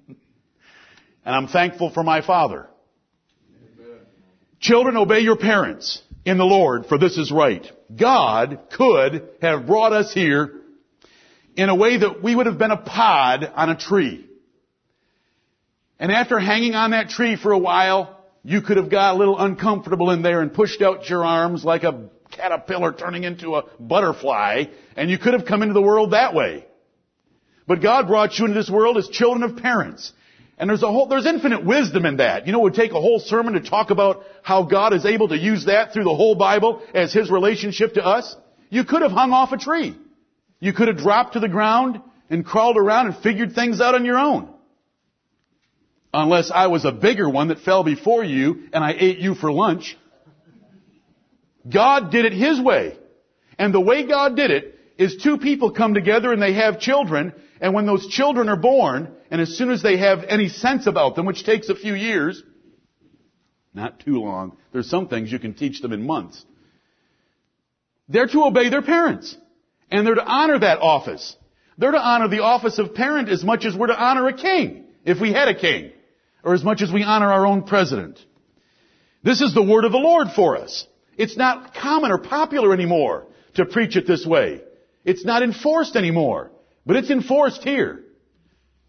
and 1.25 1.35
I'm 1.35 1.49
thankful 1.49 1.91
for 1.91 2.03
my 2.03 2.21
father. 2.21 2.69
Children, 4.61 4.97
obey 4.97 5.21
your 5.21 5.37
parents 5.37 6.03
in 6.25 6.39
the 6.39 6.45
Lord, 6.45 6.87
for 6.87 6.99
this 6.99 7.19
is 7.19 7.31
right. 7.31 7.71
God 7.95 8.61
could 8.73 9.29
have 9.43 9.67
brought 9.67 9.93
us 9.93 10.13
here 10.13 10.61
in 11.57 11.69
a 11.69 11.75
way 11.75 11.99
that 11.99 12.23
we 12.23 12.35
would 12.35 12.47
have 12.47 12.59
been 12.59 12.71
a 12.71 12.77
pod 12.77 13.45
on 13.55 13.71
a 13.71 13.77
tree. 13.77 14.27
And 15.99 16.11
after 16.11 16.39
hanging 16.39 16.75
on 16.75 16.91
that 16.91 17.11
tree 17.11 17.37
for 17.37 17.53
a 17.53 17.59
while, 17.59 18.25
you 18.43 18.61
could 18.61 18.77
have 18.77 18.91
got 18.91 19.15
a 19.15 19.19
little 19.19 19.39
uncomfortable 19.39 20.11
in 20.11 20.23
there 20.23 20.41
and 20.41 20.53
pushed 20.53 20.83
out 20.83 21.09
your 21.09 21.25
arms 21.25 21.65
like 21.65 21.83
a 21.83 22.09
caterpillar 22.31 22.93
turning 22.93 23.25
into 23.25 23.55
a 23.55 23.65
butterfly, 23.79 24.65
and 24.97 25.11
you 25.11 25.19
could 25.19 25.35
have 25.35 25.47
come 25.47 25.63
into 25.63 25.75
the 25.75 25.83
world 25.83 26.13
that 26.13 26.35
way. 26.35 26.67
But 27.67 27.81
God 27.81 28.09
brought 28.09 28.39
you 28.39 28.47
into 28.47 28.59
this 28.59 28.69
world 28.69 28.99
as 28.99 29.09
children 29.09 29.43
of 29.43 29.63
parents. 29.63 30.13
And 30.59 30.71
there's 30.71 30.83
a 30.83 30.87
whole, 30.87 31.07
there's 31.07 31.27
infinite 31.27 31.65
wisdom 31.65 32.07
in 32.07 32.19
that. 32.19 32.47
You 32.47 32.53
know, 32.53 32.61
it 32.61 32.65
would 32.65 32.75
take 32.75 32.93
a 32.93 33.01
whole 33.01 33.19
sermon 33.19 33.55
to 33.55 33.61
talk 33.61 33.91
about 33.91 34.25
how 34.43 34.63
God 34.63 34.93
is 34.93 35.05
able 35.05 35.29
to 35.29 35.37
use 35.37 35.67
that 35.67 35.93
through 35.93 36.05
the 36.05 36.15
whole 36.15 36.37
Bible 36.37 36.83
as 36.95 37.13
His 37.13 37.31
relationship 37.31 37.95
to 37.95 38.05
us. 38.05 38.37
You 38.71 38.85
could 38.85 39.03
have 39.03 39.13
hung 39.13 39.33
off 39.33 39.53
a 39.53 39.59
tree. 39.59 39.97
You 40.61 40.73
could 40.73 40.89
have 40.89 40.99
dropped 40.99 41.33
to 41.33 41.41
the 41.41 41.49
ground 41.49 42.01
and 42.31 42.45
crawled 42.45 42.77
around 42.77 43.07
and 43.07 43.17
figured 43.17 43.55
things 43.55 43.81
out 43.81 43.95
on 43.95 44.05
your 44.05 44.19
own 44.19 44.55
unless 46.15 46.51
I 46.51 46.69
was 46.69 46.85
a 46.85 46.93
bigger 46.93 47.29
one 47.29 47.49
that 47.49 47.61
fell 47.61 47.83
before 47.83 48.25
you 48.25 48.69
and 48.73 48.83
I 48.83 48.95
ate 48.97 49.19
you 49.19 49.35
for 49.35 49.53
lunch. 49.53 49.99
God 51.71 52.11
did 52.11 52.25
it 52.25 52.33
His 52.33 52.61
way. 52.61 52.97
And 53.59 53.75
the 53.75 53.81
way 53.81 54.07
God 54.07 54.37
did 54.37 54.51
it 54.51 54.79
is 54.97 55.17
two 55.17 55.39
people 55.39 55.73
come 55.73 55.95
together 55.95 56.33
and 56.33 56.41
they 56.41 56.55
have 56.55 56.79
children, 56.79 57.35
and 57.61 57.75
when 57.75 57.87
those 57.87 58.07
children 58.09 58.49
are 58.49 58.57
born, 58.57 59.15
and 59.31 59.41
as 59.41 59.57
soon 59.57 59.71
as 59.71 59.83
they 59.83 59.97
have 59.97 60.25
any 60.29 60.49
sense 60.49 60.87
about 60.87 61.17
them, 61.17 61.27
which 61.27 61.45
takes 61.45 61.69
a 61.69 61.75
few 61.75 61.95
years, 61.95 62.43
not 63.73 64.01
too 64.01 64.21
long, 64.21 64.57
there's 64.73 64.89
some 64.89 65.09
things 65.09 65.31
you 65.31 65.39
can 65.39 65.55
teach 65.55 65.81
them 65.81 65.93
in 65.93 66.07
months, 66.07 66.45
they're 68.09 68.27
to 68.27 68.45
obey 68.45 68.69
their 68.69 68.83
parents. 68.83 69.37
And 69.91 70.07
they're 70.07 70.15
to 70.15 70.25
honor 70.25 70.59
that 70.59 70.79
office. 70.81 71.37
They're 71.79 71.93
to 71.93 72.01
honor 72.01 72.29
the 72.29 72.43
office 72.43 72.79
of 72.79 72.95
parent 72.95 73.29
as 73.29 73.45
much 73.45 73.65
as 73.65 73.77
we're 73.77 73.89
to 73.89 73.99
honor 73.99 74.27
a 74.29 74.33
king, 74.33 74.87
if 75.05 75.21
we 75.21 75.33
had 75.33 75.49
a 75.49 75.55
king 75.55 75.93
or 76.43 76.55
as 76.55 76.63
much 76.63 76.83
as 76.83 76.93
we 76.93 77.03
honor 77.03 77.33
our 77.33 77.47
own 77.47 77.63
president. 77.63 78.19
This 79.23 79.41
is 79.41 79.55
the 79.55 79.63
word 79.63 79.85
of 79.85 79.93
the 79.93 79.99
Lord 79.99 80.29
for 80.35 80.57
us. 80.57 80.87
It's 81.17 81.37
not 81.37 81.75
common 81.75 82.11
or 82.11 82.19
popular 82.19 82.73
anymore 82.73 83.27
to 83.55 83.65
preach 83.65 83.97
it 83.97 84.07
this 84.07 84.27
way. 84.27 84.63
It's 85.05 85.25
not 85.25 85.43
enforced 85.43 85.97
anymore, 85.97 86.51
but 86.87 86.97
it's 86.97 87.11
enforced 87.11 87.63
here. 87.63 88.03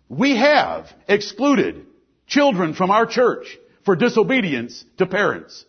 We 0.10 0.36
have 0.36 0.88
excluded 1.08 1.86
children 2.28 2.74
from 2.74 2.92
our 2.92 3.06
church 3.06 3.58
for 3.84 3.96
disobedience 3.96 4.84
to 4.98 5.06
parents. 5.06 5.66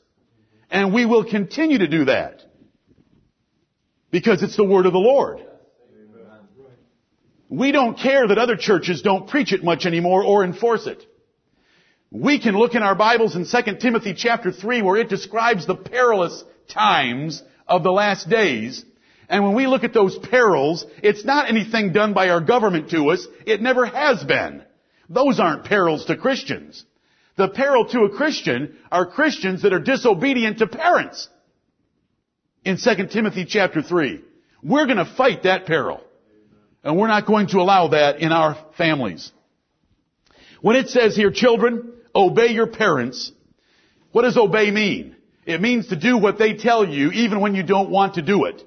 And 0.70 0.92
we 0.92 1.06
will 1.06 1.24
continue 1.24 1.78
to 1.78 1.86
do 1.86 2.06
that. 2.06 2.42
Because 4.10 4.42
it's 4.42 4.56
the 4.56 4.64
word 4.64 4.86
of 4.86 4.92
the 4.92 4.98
Lord. 4.98 5.42
We 7.48 7.70
don't 7.70 7.98
care 7.98 8.26
that 8.26 8.38
other 8.38 8.56
churches 8.56 9.02
don't 9.02 9.28
preach 9.28 9.52
it 9.52 9.62
much 9.62 9.86
anymore 9.86 10.24
or 10.24 10.44
enforce 10.44 10.86
it. 10.86 11.04
We 12.10 12.40
can 12.40 12.56
look 12.56 12.74
in 12.74 12.82
our 12.82 12.94
Bibles 12.94 13.36
in 13.36 13.46
2 13.46 13.76
Timothy 13.76 14.14
chapter 14.14 14.50
3 14.50 14.82
where 14.82 14.96
it 14.96 15.08
describes 15.08 15.66
the 15.66 15.76
perilous 15.76 16.42
times 16.68 17.42
of 17.68 17.82
the 17.82 17.92
last 17.92 18.28
days. 18.28 18.84
And 19.28 19.44
when 19.44 19.54
we 19.54 19.66
look 19.66 19.84
at 19.84 19.92
those 19.92 20.16
perils, 20.18 20.84
it's 21.02 21.24
not 21.24 21.48
anything 21.48 21.92
done 21.92 22.12
by 22.12 22.28
our 22.28 22.40
government 22.40 22.90
to 22.90 23.10
us. 23.10 23.26
It 23.44 23.60
never 23.60 23.84
has 23.86 24.22
been. 24.22 24.62
Those 25.08 25.40
aren't 25.40 25.64
perils 25.64 26.06
to 26.06 26.16
Christians. 26.16 26.84
The 27.36 27.48
peril 27.48 27.86
to 27.86 28.02
a 28.02 28.10
Christian 28.10 28.76
are 28.90 29.06
Christians 29.06 29.62
that 29.62 29.72
are 29.72 29.80
disobedient 29.80 30.58
to 30.58 30.66
parents. 30.66 31.28
In 32.64 32.78
2 32.78 33.06
Timothy 33.08 33.44
chapter 33.44 33.82
3. 33.82 34.22
We're 34.62 34.86
gonna 34.86 35.04
fight 35.16 35.42
that 35.42 35.66
peril. 35.66 36.02
And 36.82 36.96
we're 36.96 37.08
not 37.08 37.26
going 37.26 37.48
to 37.48 37.58
allow 37.58 37.88
that 37.88 38.20
in 38.20 38.32
our 38.32 38.56
families. 38.78 39.32
When 40.60 40.76
it 40.76 40.88
says 40.88 41.16
here, 41.16 41.30
children, 41.30 41.92
obey 42.14 42.48
your 42.48 42.68
parents, 42.68 43.32
what 44.12 44.22
does 44.22 44.36
obey 44.36 44.70
mean? 44.70 45.16
It 45.44 45.60
means 45.60 45.88
to 45.88 45.96
do 45.96 46.16
what 46.16 46.38
they 46.38 46.54
tell 46.54 46.88
you 46.88 47.10
even 47.10 47.40
when 47.40 47.54
you 47.54 47.62
don't 47.62 47.90
want 47.90 48.14
to 48.14 48.22
do 48.22 48.44
it. 48.44 48.62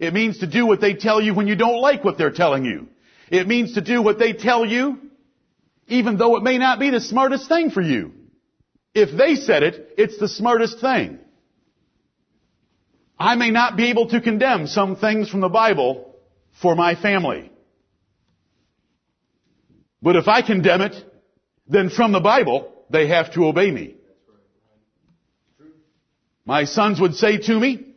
It 0.00 0.12
means 0.12 0.38
to 0.38 0.46
do 0.46 0.66
what 0.66 0.80
they 0.80 0.94
tell 0.94 1.20
you 1.20 1.34
when 1.34 1.46
you 1.46 1.54
don't 1.54 1.80
like 1.80 2.02
what 2.02 2.18
they're 2.18 2.32
telling 2.32 2.64
you. 2.64 2.88
It 3.30 3.46
means 3.46 3.74
to 3.74 3.80
do 3.80 4.02
what 4.02 4.18
they 4.18 4.32
tell 4.32 4.66
you 4.66 4.98
even 5.90 6.16
though 6.16 6.36
it 6.36 6.42
may 6.42 6.56
not 6.56 6.78
be 6.78 6.90
the 6.90 7.00
smartest 7.00 7.48
thing 7.48 7.70
for 7.70 7.82
you. 7.82 8.12
If 8.94 9.16
they 9.16 9.34
said 9.34 9.62
it, 9.62 9.94
it's 9.98 10.18
the 10.18 10.28
smartest 10.28 10.80
thing. 10.80 11.18
I 13.18 13.34
may 13.34 13.50
not 13.50 13.76
be 13.76 13.90
able 13.90 14.08
to 14.08 14.20
condemn 14.20 14.66
some 14.66 14.96
things 14.96 15.28
from 15.28 15.40
the 15.40 15.48
Bible 15.48 16.16
for 16.62 16.74
my 16.74 16.94
family. 16.94 17.50
But 20.00 20.16
if 20.16 20.28
I 20.28 20.42
condemn 20.42 20.80
it, 20.80 20.94
then 21.68 21.90
from 21.90 22.12
the 22.12 22.20
Bible, 22.20 22.72
they 22.88 23.08
have 23.08 23.34
to 23.34 23.46
obey 23.46 23.70
me. 23.70 23.96
My 26.46 26.64
sons 26.64 27.00
would 27.00 27.14
say 27.14 27.38
to 27.38 27.60
me, 27.60 27.89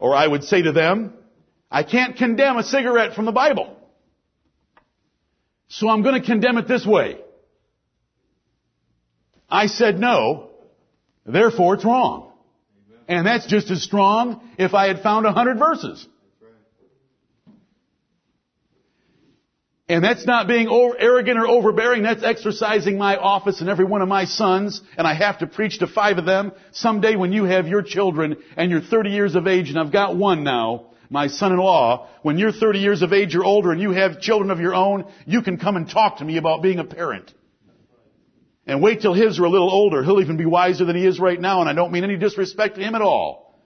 or 0.00 0.16
I 0.16 0.26
would 0.26 0.42
say 0.42 0.62
to 0.62 0.72
them, 0.72 1.12
I 1.70 1.84
can't 1.84 2.16
condemn 2.16 2.56
a 2.56 2.64
cigarette 2.64 3.14
from 3.14 3.26
the 3.26 3.32
Bible. 3.32 3.76
So 5.68 5.88
I'm 5.88 6.02
going 6.02 6.20
to 6.20 6.26
condemn 6.26 6.58
it 6.58 6.66
this 6.66 6.84
way. 6.84 7.18
I 9.48 9.66
said 9.66 10.00
no, 10.00 10.50
therefore 11.24 11.74
it's 11.74 11.84
wrong. 11.84 12.32
And 13.06 13.26
that's 13.26 13.46
just 13.46 13.70
as 13.70 13.82
strong 13.82 14.40
if 14.58 14.74
I 14.74 14.86
had 14.86 15.02
found 15.02 15.26
a 15.26 15.32
hundred 15.32 15.58
verses. 15.58 16.06
And 19.90 20.04
that's 20.04 20.24
not 20.24 20.46
being 20.46 20.68
arrogant 20.68 21.36
or 21.36 21.48
overbearing. 21.48 22.04
That's 22.04 22.22
exercising 22.22 22.96
my 22.96 23.16
office 23.16 23.60
and 23.60 23.68
every 23.68 23.84
one 23.84 24.02
of 24.02 24.08
my 24.08 24.24
sons. 24.24 24.80
And 24.96 25.04
I 25.04 25.14
have 25.14 25.40
to 25.40 25.48
preach 25.48 25.80
to 25.80 25.88
five 25.88 26.16
of 26.16 26.24
them. 26.24 26.52
Someday 26.70 27.16
when 27.16 27.32
you 27.32 27.42
have 27.42 27.66
your 27.66 27.82
children 27.82 28.36
and 28.56 28.70
you're 28.70 28.82
30 28.82 29.10
years 29.10 29.34
of 29.34 29.48
age, 29.48 29.68
and 29.68 29.76
I've 29.76 29.90
got 29.90 30.14
one 30.14 30.44
now, 30.44 30.92
my 31.08 31.26
son-in-law, 31.26 32.06
when 32.22 32.38
you're 32.38 32.52
30 32.52 32.78
years 32.78 33.02
of 33.02 33.12
age 33.12 33.34
or 33.34 33.42
older 33.42 33.72
and 33.72 33.80
you 33.80 33.90
have 33.90 34.20
children 34.20 34.52
of 34.52 34.60
your 34.60 34.76
own, 34.76 35.06
you 35.26 35.42
can 35.42 35.56
come 35.56 35.74
and 35.74 35.90
talk 35.90 36.18
to 36.18 36.24
me 36.24 36.36
about 36.36 36.62
being 36.62 36.78
a 36.78 36.84
parent. 36.84 37.34
And 38.68 38.80
wait 38.80 39.00
till 39.00 39.12
his 39.12 39.40
are 39.40 39.44
a 39.44 39.50
little 39.50 39.72
older. 39.72 40.04
He'll 40.04 40.20
even 40.20 40.36
be 40.36 40.46
wiser 40.46 40.84
than 40.84 40.94
he 40.94 41.04
is 41.04 41.18
right 41.18 41.40
now, 41.40 41.62
and 41.62 41.68
I 41.68 41.72
don't 41.72 41.90
mean 41.90 42.04
any 42.04 42.16
disrespect 42.16 42.76
to 42.76 42.80
him 42.80 42.94
at 42.94 43.02
all. 43.02 43.58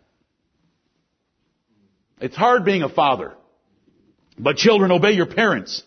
It's 2.18 2.34
hard 2.34 2.64
being 2.64 2.82
a 2.82 2.88
father. 2.88 3.34
But 4.38 4.56
children, 4.56 4.90
obey 4.90 5.12
your 5.12 5.26
parents. 5.26 5.82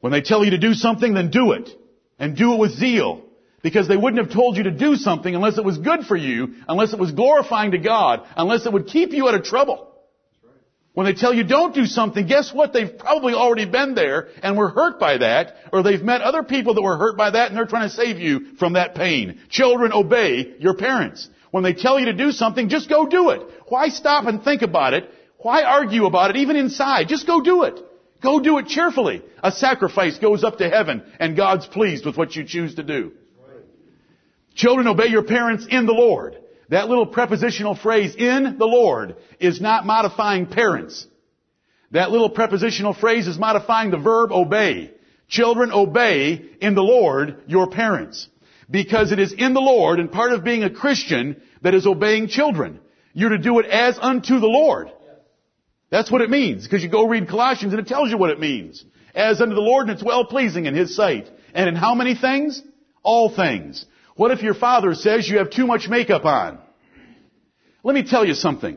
When 0.00 0.12
they 0.12 0.20
tell 0.20 0.44
you 0.44 0.52
to 0.52 0.58
do 0.58 0.74
something, 0.74 1.14
then 1.14 1.30
do 1.30 1.52
it. 1.52 1.70
And 2.18 2.36
do 2.36 2.54
it 2.54 2.58
with 2.58 2.72
zeal. 2.72 3.24
Because 3.62 3.88
they 3.88 3.96
wouldn't 3.96 4.24
have 4.24 4.32
told 4.32 4.56
you 4.56 4.64
to 4.64 4.70
do 4.70 4.94
something 4.96 5.34
unless 5.34 5.58
it 5.58 5.64
was 5.64 5.78
good 5.78 6.04
for 6.06 6.16
you, 6.16 6.54
unless 6.68 6.92
it 6.92 6.98
was 6.98 7.10
glorifying 7.10 7.72
to 7.72 7.78
God, 7.78 8.26
unless 8.36 8.66
it 8.66 8.72
would 8.72 8.86
keep 8.86 9.12
you 9.12 9.28
out 9.28 9.34
of 9.34 9.42
trouble. 9.42 9.88
When 10.94 11.06
they 11.06 11.12
tell 11.12 11.32
you 11.32 11.44
don't 11.44 11.74
do 11.74 11.86
something, 11.86 12.26
guess 12.26 12.52
what? 12.52 12.72
They've 12.72 12.98
probably 12.98 13.32
already 13.32 13.66
been 13.66 13.94
there 13.94 14.28
and 14.42 14.56
were 14.56 14.68
hurt 14.68 14.98
by 14.98 15.18
that, 15.18 15.54
or 15.72 15.82
they've 15.82 16.02
met 16.02 16.22
other 16.22 16.42
people 16.42 16.74
that 16.74 16.82
were 16.82 16.96
hurt 16.96 17.16
by 17.16 17.30
that 17.30 17.48
and 17.48 17.56
they're 17.56 17.66
trying 17.66 17.88
to 17.88 17.94
save 17.94 18.18
you 18.18 18.56
from 18.58 18.72
that 18.72 18.94
pain. 18.94 19.40
Children, 19.48 19.92
obey 19.92 20.54
your 20.58 20.74
parents. 20.74 21.28
When 21.50 21.62
they 21.62 21.72
tell 21.72 21.98
you 21.98 22.06
to 22.06 22.12
do 22.12 22.32
something, 22.32 22.68
just 22.68 22.88
go 22.88 23.06
do 23.06 23.30
it. 23.30 23.42
Why 23.68 23.88
stop 23.88 24.26
and 24.26 24.42
think 24.42 24.62
about 24.62 24.94
it? 24.94 25.08
Why 25.38 25.62
argue 25.62 26.06
about 26.06 26.30
it 26.30 26.36
even 26.36 26.56
inside? 26.56 27.08
Just 27.08 27.26
go 27.26 27.40
do 27.40 27.62
it. 27.62 27.78
Go 28.22 28.40
do 28.40 28.58
it 28.58 28.66
cheerfully. 28.66 29.22
A 29.42 29.52
sacrifice 29.52 30.18
goes 30.18 30.42
up 30.42 30.58
to 30.58 30.68
heaven 30.68 31.02
and 31.20 31.36
God's 31.36 31.66
pleased 31.66 32.04
with 32.04 32.16
what 32.16 32.34
you 32.34 32.44
choose 32.44 32.74
to 32.74 32.82
do. 32.82 33.12
Children, 34.54 34.88
obey 34.88 35.06
your 35.06 35.22
parents 35.22 35.66
in 35.70 35.86
the 35.86 35.92
Lord. 35.92 36.36
That 36.68 36.88
little 36.88 37.06
prepositional 37.06 37.76
phrase, 37.76 38.14
in 38.16 38.58
the 38.58 38.66
Lord, 38.66 39.16
is 39.38 39.60
not 39.60 39.86
modifying 39.86 40.46
parents. 40.46 41.06
That 41.92 42.10
little 42.10 42.28
prepositional 42.28 42.92
phrase 42.92 43.26
is 43.26 43.38
modifying 43.38 43.90
the 43.90 43.98
verb 43.98 44.32
obey. 44.32 44.90
Children, 45.28 45.72
obey 45.72 46.44
in 46.60 46.74
the 46.74 46.82
Lord 46.82 47.42
your 47.46 47.70
parents. 47.70 48.28
Because 48.70 49.12
it 49.12 49.18
is 49.18 49.32
in 49.32 49.54
the 49.54 49.60
Lord, 49.60 49.98
and 49.98 50.12
part 50.12 50.32
of 50.32 50.44
being 50.44 50.64
a 50.64 50.70
Christian, 50.70 51.40
that 51.62 51.74
is 51.74 51.86
obeying 51.86 52.28
children. 52.28 52.80
You're 53.14 53.30
to 53.30 53.38
do 53.38 53.58
it 53.60 53.66
as 53.66 53.98
unto 53.98 54.38
the 54.38 54.46
Lord. 54.46 54.90
That's 55.90 56.10
what 56.10 56.20
it 56.20 56.30
means, 56.30 56.64
because 56.64 56.82
you 56.82 56.88
go 56.88 57.08
read 57.08 57.28
Colossians 57.28 57.72
and 57.72 57.80
it 57.80 57.88
tells 57.88 58.10
you 58.10 58.18
what 58.18 58.30
it 58.30 58.40
means. 58.40 58.84
As 59.14 59.40
unto 59.40 59.54
the 59.54 59.60
Lord, 59.60 59.88
and 59.88 59.94
it's 59.94 60.04
well 60.04 60.24
pleasing 60.24 60.66
in 60.66 60.74
His 60.74 60.94
sight. 60.94 61.30
And 61.54 61.68
in 61.68 61.74
how 61.74 61.94
many 61.94 62.14
things? 62.14 62.62
All 63.02 63.34
things. 63.34 63.84
What 64.14 64.30
if 64.30 64.42
your 64.42 64.54
father 64.54 64.94
says 64.94 65.28
you 65.28 65.38
have 65.38 65.50
too 65.50 65.66
much 65.66 65.88
makeup 65.88 66.24
on? 66.24 66.58
Let 67.82 67.94
me 67.94 68.02
tell 68.02 68.24
you 68.24 68.34
something. 68.34 68.76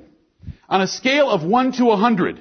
On 0.70 0.82
a 0.82 0.88
scale 0.88 1.30
of 1.30 1.44
1 1.44 1.74
to 1.74 1.86
100, 1.86 2.40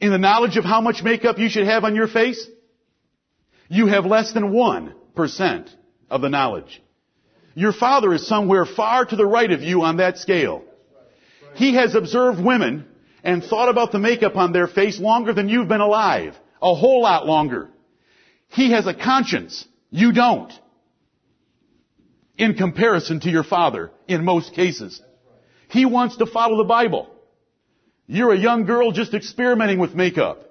in 0.00 0.10
the 0.10 0.18
knowledge 0.18 0.56
of 0.56 0.64
how 0.64 0.80
much 0.80 1.02
makeup 1.02 1.38
you 1.38 1.48
should 1.48 1.66
have 1.66 1.84
on 1.84 1.96
your 1.96 2.06
face, 2.06 2.46
you 3.68 3.86
have 3.86 4.06
less 4.06 4.32
than 4.32 4.52
1% 4.52 5.74
of 6.10 6.20
the 6.20 6.28
knowledge. 6.28 6.82
Your 7.54 7.72
father 7.72 8.14
is 8.14 8.26
somewhere 8.26 8.64
far 8.64 9.04
to 9.04 9.16
the 9.16 9.26
right 9.26 9.50
of 9.50 9.62
you 9.62 9.82
on 9.82 9.96
that 9.96 10.18
scale. 10.18 10.62
He 11.54 11.74
has 11.74 11.94
observed 11.94 12.42
women 12.42 12.86
and 13.22 13.42
thought 13.42 13.68
about 13.68 13.92
the 13.92 13.98
makeup 13.98 14.36
on 14.36 14.52
their 14.52 14.66
face 14.66 14.98
longer 14.98 15.32
than 15.32 15.48
you've 15.48 15.68
been 15.68 15.80
alive. 15.80 16.36
A 16.62 16.74
whole 16.74 17.02
lot 17.02 17.26
longer. 17.26 17.68
He 18.48 18.72
has 18.72 18.86
a 18.86 18.94
conscience. 18.94 19.66
You 19.90 20.12
don't 20.12 20.52
in 22.36 22.54
comparison 22.54 23.20
to 23.20 23.30
your 23.30 23.44
father 23.44 23.90
in 24.08 24.24
most 24.24 24.54
cases. 24.54 25.00
He 25.68 25.84
wants 25.84 26.16
to 26.16 26.26
follow 26.26 26.56
the 26.58 26.68
Bible. 26.68 27.08
You're 28.06 28.32
a 28.32 28.38
young 28.38 28.64
girl 28.64 28.90
just 28.92 29.14
experimenting 29.14 29.78
with 29.78 29.94
makeup. 29.94 30.50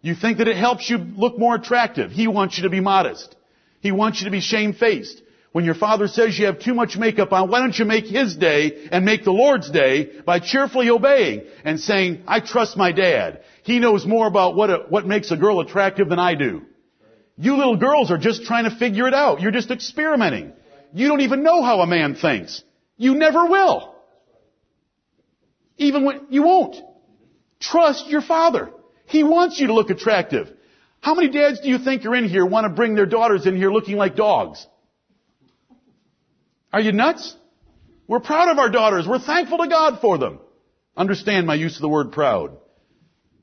You 0.00 0.16
think 0.16 0.38
that 0.38 0.48
it 0.48 0.56
helps 0.56 0.90
you 0.90 0.98
look 0.98 1.38
more 1.38 1.54
attractive. 1.54 2.10
He 2.10 2.26
wants 2.26 2.56
you 2.56 2.64
to 2.64 2.70
be 2.70 2.80
modest. 2.80 3.36
He 3.80 3.92
wants 3.92 4.20
you 4.20 4.24
to 4.24 4.32
be 4.32 4.40
shamefaced. 4.40 5.22
When 5.52 5.66
your 5.66 5.74
father 5.74 6.08
says 6.08 6.38
you 6.38 6.46
have 6.46 6.60
too 6.60 6.72
much 6.72 6.96
makeup 6.96 7.30
on, 7.32 7.50
why 7.50 7.60
don't 7.60 7.78
you 7.78 7.84
make 7.84 8.06
his 8.06 8.34
day 8.36 8.88
and 8.90 9.04
make 9.04 9.22
the 9.22 9.32
Lord's 9.32 9.70
day 9.70 10.20
by 10.24 10.38
cheerfully 10.38 10.88
obeying 10.88 11.42
and 11.62 11.78
saying, 11.78 12.22
I 12.26 12.40
trust 12.40 12.76
my 12.76 12.90
dad. 12.92 13.42
He 13.62 13.78
knows 13.78 14.06
more 14.06 14.26
about 14.26 14.56
what, 14.56 14.70
a, 14.70 14.76
what 14.88 15.06
makes 15.06 15.30
a 15.30 15.36
girl 15.36 15.60
attractive 15.60 16.08
than 16.08 16.18
I 16.18 16.34
do. 16.34 16.62
You 17.36 17.56
little 17.56 17.76
girls 17.76 18.10
are 18.10 18.18
just 18.18 18.44
trying 18.44 18.64
to 18.64 18.76
figure 18.76 19.06
it 19.06 19.14
out. 19.14 19.42
You're 19.42 19.52
just 19.52 19.70
experimenting. 19.70 20.52
You 20.94 21.08
don't 21.08 21.20
even 21.20 21.42
know 21.42 21.62
how 21.62 21.80
a 21.80 21.86
man 21.86 22.14
thinks. 22.14 22.62
You 22.96 23.14
never 23.14 23.46
will. 23.46 23.94
Even 25.76 26.04
when 26.04 26.26
you 26.30 26.44
won't. 26.44 26.76
Trust 27.60 28.08
your 28.08 28.22
father. 28.22 28.70
He 29.06 29.22
wants 29.22 29.60
you 29.60 29.66
to 29.66 29.74
look 29.74 29.90
attractive. 29.90 30.50
How 31.00 31.14
many 31.14 31.28
dads 31.28 31.60
do 31.60 31.68
you 31.68 31.78
think 31.78 32.06
are 32.06 32.14
in 32.14 32.24
here 32.24 32.46
want 32.46 32.64
to 32.64 32.70
bring 32.70 32.94
their 32.94 33.06
daughters 33.06 33.46
in 33.46 33.56
here 33.56 33.70
looking 33.70 33.96
like 33.96 34.16
dogs? 34.16 34.66
Are 36.72 36.80
you 36.80 36.92
nuts? 36.92 37.36
We're 38.08 38.20
proud 38.20 38.50
of 38.50 38.58
our 38.58 38.70
daughters. 38.70 39.06
We're 39.06 39.18
thankful 39.18 39.58
to 39.58 39.68
God 39.68 40.00
for 40.00 40.18
them. 40.18 40.40
Understand 40.96 41.46
my 41.46 41.54
use 41.54 41.76
of 41.76 41.82
the 41.82 41.88
word 41.88 42.12
proud. 42.12 42.56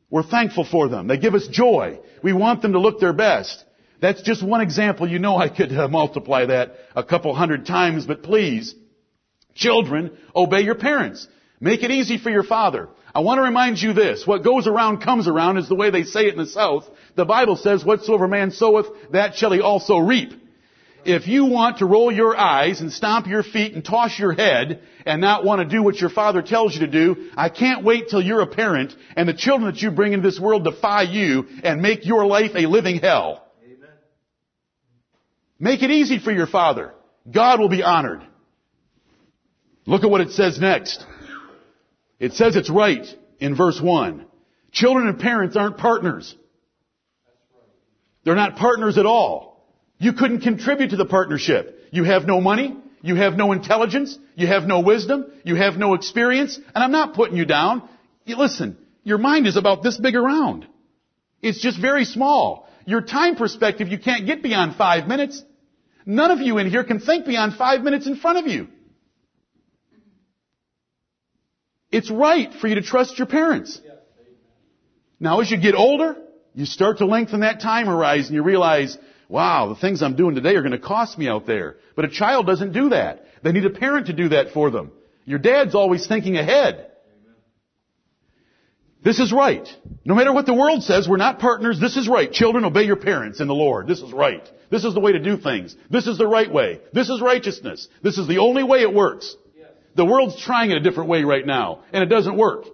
We're 0.10 0.24
thankful 0.24 0.66
for 0.66 0.90
them. 0.90 1.08
They 1.08 1.18
give 1.18 1.36
us 1.36 1.48
joy. 1.48 2.00
We 2.24 2.34
want 2.34 2.62
them 2.62 2.74
to 2.74 2.80
look 2.80 3.00
their 3.00 3.14
best. 3.14 3.64
That's 4.02 4.22
just 4.22 4.44
one 4.44 4.62
example. 4.62 5.08
You 5.08 5.20
know 5.20 5.38
I 5.38 5.50
could 5.50 5.72
uh, 5.72 5.88
multiply 5.88 6.46
that 6.48 6.76
a 6.96 7.04
couple 7.04 7.34
hundred 7.36 7.66
times, 7.66 8.06
but 8.06 8.24
please, 8.24 8.74
children, 9.54 10.18
obey 10.36 10.62
your 10.62 10.76
parents. 10.76 11.28
Make 11.60 11.84
it 11.84 11.92
easy 11.92 12.18
for 12.18 12.30
your 12.30 12.44
father. 12.44 12.90
I 13.14 13.20
want 13.20 13.40
to 13.40 13.44
remind 13.44 13.80
you 13.80 13.94
this. 13.94 14.26
What 14.26 14.44
goes 14.44 14.68
around 14.68 15.02
comes 15.02 15.28
around 15.28 15.58
is 15.58 15.68
the 15.68 15.76
way 15.76 15.90
they 15.90 16.04
say 16.04 16.28
it 16.28 16.34
in 16.34 16.40
the 16.40 16.46
South. 16.46 16.90
The 17.16 17.26
Bible 17.26 17.58
says, 17.58 17.84
whatsoever 17.84 18.28
man 18.28 18.52
soweth, 18.52 18.88
that 19.12 19.36
shall 19.36 19.52
he 19.52 19.60
also 19.60 19.98
reap. 19.98 20.34
If 21.06 21.28
you 21.28 21.46
want 21.46 21.78
to 21.78 21.86
roll 21.86 22.12
your 22.12 22.38
eyes 22.38 22.82
and 22.82 22.92
stomp 22.92 23.28
your 23.28 23.44
feet 23.44 23.74
and 23.74 23.84
toss 23.84 24.18
your 24.20 24.34
head 24.34 24.82
and 25.06 25.22
not 25.22 25.46
want 25.46 25.62
to 25.62 25.66
do 25.66 25.82
what 25.82 26.00
your 26.00 26.10
father 26.10 26.42
tells 26.42 26.74
you 26.74 26.82
to 26.82 26.88
do, 26.88 27.30
I 27.38 27.50
can't 27.50 27.84
wait 27.84 28.10
till 28.10 28.22
you're 28.22 28.42
a 28.42 28.48
parent 28.48 28.94
and 29.16 29.28
the 29.28 29.34
children 29.34 29.72
that 29.72 29.82
you 29.82 29.92
bring 29.92 30.14
into 30.14 30.28
this 30.28 30.40
world 30.40 30.64
defy 30.64 31.04
you 31.04 31.48
and 31.64 31.82
make 31.82 32.06
your 32.06 32.26
life 32.26 32.52
a 32.56 32.66
living 32.66 33.00
hell. 33.00 33.46
Amen. 33.64 33.90
Make 35.58 35.84
it 35.84 35.92
easy 35.92 36.20
for 36.20 36.32
your 36.32 36.48
father. 36.48 36.94
God 37.30 37.60
will 37.60 37.70
be 37.70 37.84
honored. 37.84 38.22
Look 39.86 40.04
at 40.04 40.10
what 40.10 40.22
it 40.22 40.32
says 40.32 40.60
next. 40.60 41.06
It 42.20 42.34
says 42.34 42.56
it's 42.56 42.70
right 42.70 43.06
in 43.40 43.56
verse 43.56 43.80
1. 43.82 44.26
Children 44.72 45.08
and 45.08 45.20
parents 45.20 45.56
aren't 45.56 45.78
partners. 45.78 46.36
They're 48.24 48.36
not 48.36 48.58
partners 48.58 48.98
at 48.98 49.06
all. 49.06 49.59
You 50.00 50.14
couldn't 50.14 50.42
contribute 50.42 50.92
to 50.92 50.96
the 50.96 51.06
partnership. 51.06 51.88
You 51.92 52.06
have 52.06 52.26
no 52.26 52.42
money. 52.42 52.76
You 53.02 53.16
have 53.16 53.36
no 53.36 53.52
intelligence. 53.52 54.18
You 54.36 54.48
have 54.48 54.64
no 54.64 54.80
wisdom. 54.80 55.26
You 55.44 55.56
have 55.56 55.78
no 55.78 55.94
experience. 55.94 56.58
And 56.58 56.84
I'm 56.84 56.92
not 56.92 57.14
putting 57.14 57.38
you 57.38 57.46
down. 57.46 57.88
You, 58.26 58.38
listen, 58.38 58.78
your 59.04 59.18
mind 59.18 59.46
is 59.46 59.58
about 59.58 59.84
this 59.84 59.98
big 59.98 60.16
around. 60.16 60.66
It's 61.42 61.62
just 61.62 61.80
very 61.80 62.06
small. 62.06 62.68
Your 62.86 63.02
time 63.02 63.36
perspective, 63.36 63.90
you 63.90 64.00
can't 64.00 64.26
get 64.26 64.42
beyond 64.42 64.76
five 64.76 65.08
minutes. 65.08 65.44
None 66.06 66.32
of 66.32 66.40
you 66.40 66.58
in 66.58 66.70
here 66.70 66.84
can 66.84 67.00
think 67.00 67.26
beyond 67.26 67.54
five 67.54 67.82
minutes 67.82 68.08
in 68.08 68.16
front 68.16 68.40
of 68.40 68.48
you. 68.48 68.68
It's 71.92 72.10
right 72.10 72.54
for 72.54 72.68
you 72.68 72.76
to 72.76 72.82
trust 72.82 73.18
your 73.18 73.28
parents. 73.28 73.80
Now 75.20 75.42
as 75.42 75.52
you 75.52 75.58
get 75.58 75.76
older, 75.76 76.16
you 76.54 76.66
start 76.66 77.00
to 77.00 77.06
lengthen 77.06 77.42
that 77.42 77.62
time 77.62 77.88
horizon. 77.88 78.34
You 78.36 78.44
realize, 78.44 78.98
wow, 79.30 79.70
the 79.70 79.80
things 79.80 80.02
I'm 80.02 80.18
doing 80.18 80.36
today 80.36 80.56
are 80.56 80.62
going 80.62 80.74
to 80.74 80.80
cost 80.80 81.18
me 81.18 81.30
out 81.30 81.46
there. 81.46 81.78
But 81.96 82.06
a 82.06 82.10
child 82.10 82.46
doesn't 82.48 82.74
do 82.74 82.90
that. 82.90 83.26
They 83.44 83.54
need 83.54 83.66
a 83.66 83.70
parent 83.70 84.08
to 84.08 84.14
do 84.14 84.30
that 84.30 84.52
for 84.54 84.70
them. 84.72 84.92
Your 85.24 85.40
dad's 85.40 85.76
always 85.76 86.08
thinking 86.08 86.36
ahead. 86.36 86.88
This 89.02 89.20
is 89.20 89.32
right. 89.32 89.68
No 90.04 90.16
matter 90.16 90.34
what 90.34 90.46
the 90.46 90.54
world 90.54 90.84
says, 90.84 91.08
we're 91.08 91.16
not 91.16 91.40
partners. 91.40 91.80
This 91.80 91.96
is 91.96 92.10
right. 92.10 92.30
Children, 92.30 92.66
obey 92.66 92.84
your 92.84 92.98
parents 92.98 93.40
in 93.40 93.48
the 93.48 93.54
Lord. 93.54 93.88
This 93.88 94.02
is 94.02 94.12
right. 94.12 94.46
This 94.70 94.84
is 94.84 94.94
the 94.94 95.00
way 95.00 95.14
to 95.14 95.20
do 95.20 95.38
things. 95.38 95.76
This 95.90 96.06
is 96.06 96.18
the 96.18 96.28
right 96.28 96.52
way. 96.52 96.82
This 96.92 97.10
is 97.10 97.22
righteousness. 97.22 97.88
This 98.04 98.18
is 98.18 98.28
the 98.28 98.40
only 98.40 98.64
way 98.64 98.82
it 98.82 98.94
works. 98.94 99.38
The 99.96 100.06
world's 100.06 100.42
trying 100.42 100.72
it 100.72 100.78
a 100.78 100.82
different 100.82 101.10
way 101.10 101.24
right 101.24 101.46
now, 101.46 101.84
and 101.94 102.04
it 102.04 102.08
doesn't 102.08 102.38
work. 102.38 102.66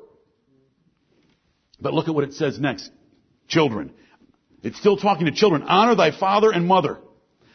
But 1.79 1.93
look 1.93 2.07
at 2.07 2.15
what 2.15 2.23
it 2.23 2.33
says 2.33 2.59
next. 2.59 2.89
Children. 3.47 3.93
It's 4.65 4.79
still 4.79 4.97
talking 4.97 5.27
to 5.27 5.31
children. 5.31 5.61
Honor 5.61 5.93
thy 5.93 6.09
father 6.09 6.51
and 6.51 6.67
mother. 6.67 6.97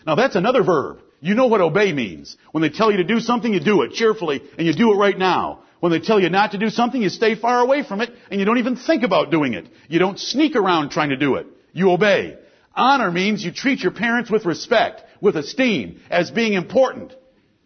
Now 0.06 0.14
that's 0.14 0.36
another 0.36 0.62
verb. 0.62 1.00
You 1.18 1.34
know 1.34 1.48
what 1.48 1.60
obey 1.60 1.92
means. 1.92 2.36
When 2.52 2.62
they 2.62 2.68
tell 2.68 2.90
you 2.92 2.98
to 2.98 3.04
do 3.04 3.18
something, 3.18 3.52
you 3.52 3.58
do 3.58 3.82
it 3.82 3.92
cheerfully, 3.92 4.40
and 4.56 4.66
you 4.66 4.72
do 4.72 4.92
it 4.92 4.96
right 4.96 5.18
now. 5.18 5.64
When 5.80 5.90
they 5.90 5.98
tell 5.98 6.20
you 6.20 6.30
not 6.30 6.52
to 6.52 6.58
do 6.58 6.70
something, 6.70 7.02
you 7.02 7.08
stay 7.08 7.34
far 7.34 7.60
away 7.60 7.82
from 7.82 8.00
it, 8.00 8.10
and 8.30 8.38
you 8.38 8.46
don't 8.46 8.58
even 8.58 8.76
think 8.76 9.02
about 9.02 9.32
doing 9.32 9.54
it. 9.54 9.66
You 9.88 9.98
don't 9.98 10.20
sneak 10.20 10.54
around 10.54 10.90
trying 10.90 11.10
to 11.10 11.16
do 11.16 11.34
it. 11.34 11.48
You 11.72 11.90
obey. 11.90 12.38
Honor 12.76 13.10
means 13.10 13.44
you 13.44 13.52
treat 13.52 13.80
your 13.80 13.92
parents 13.92 14.30
with 14.30 14.46
respect, 14.46 15.02
with 15.20 15.36
esteem, 15.36 16.00
as 16.10 16.30
being 16.30 16.52
important. 16.52 17.12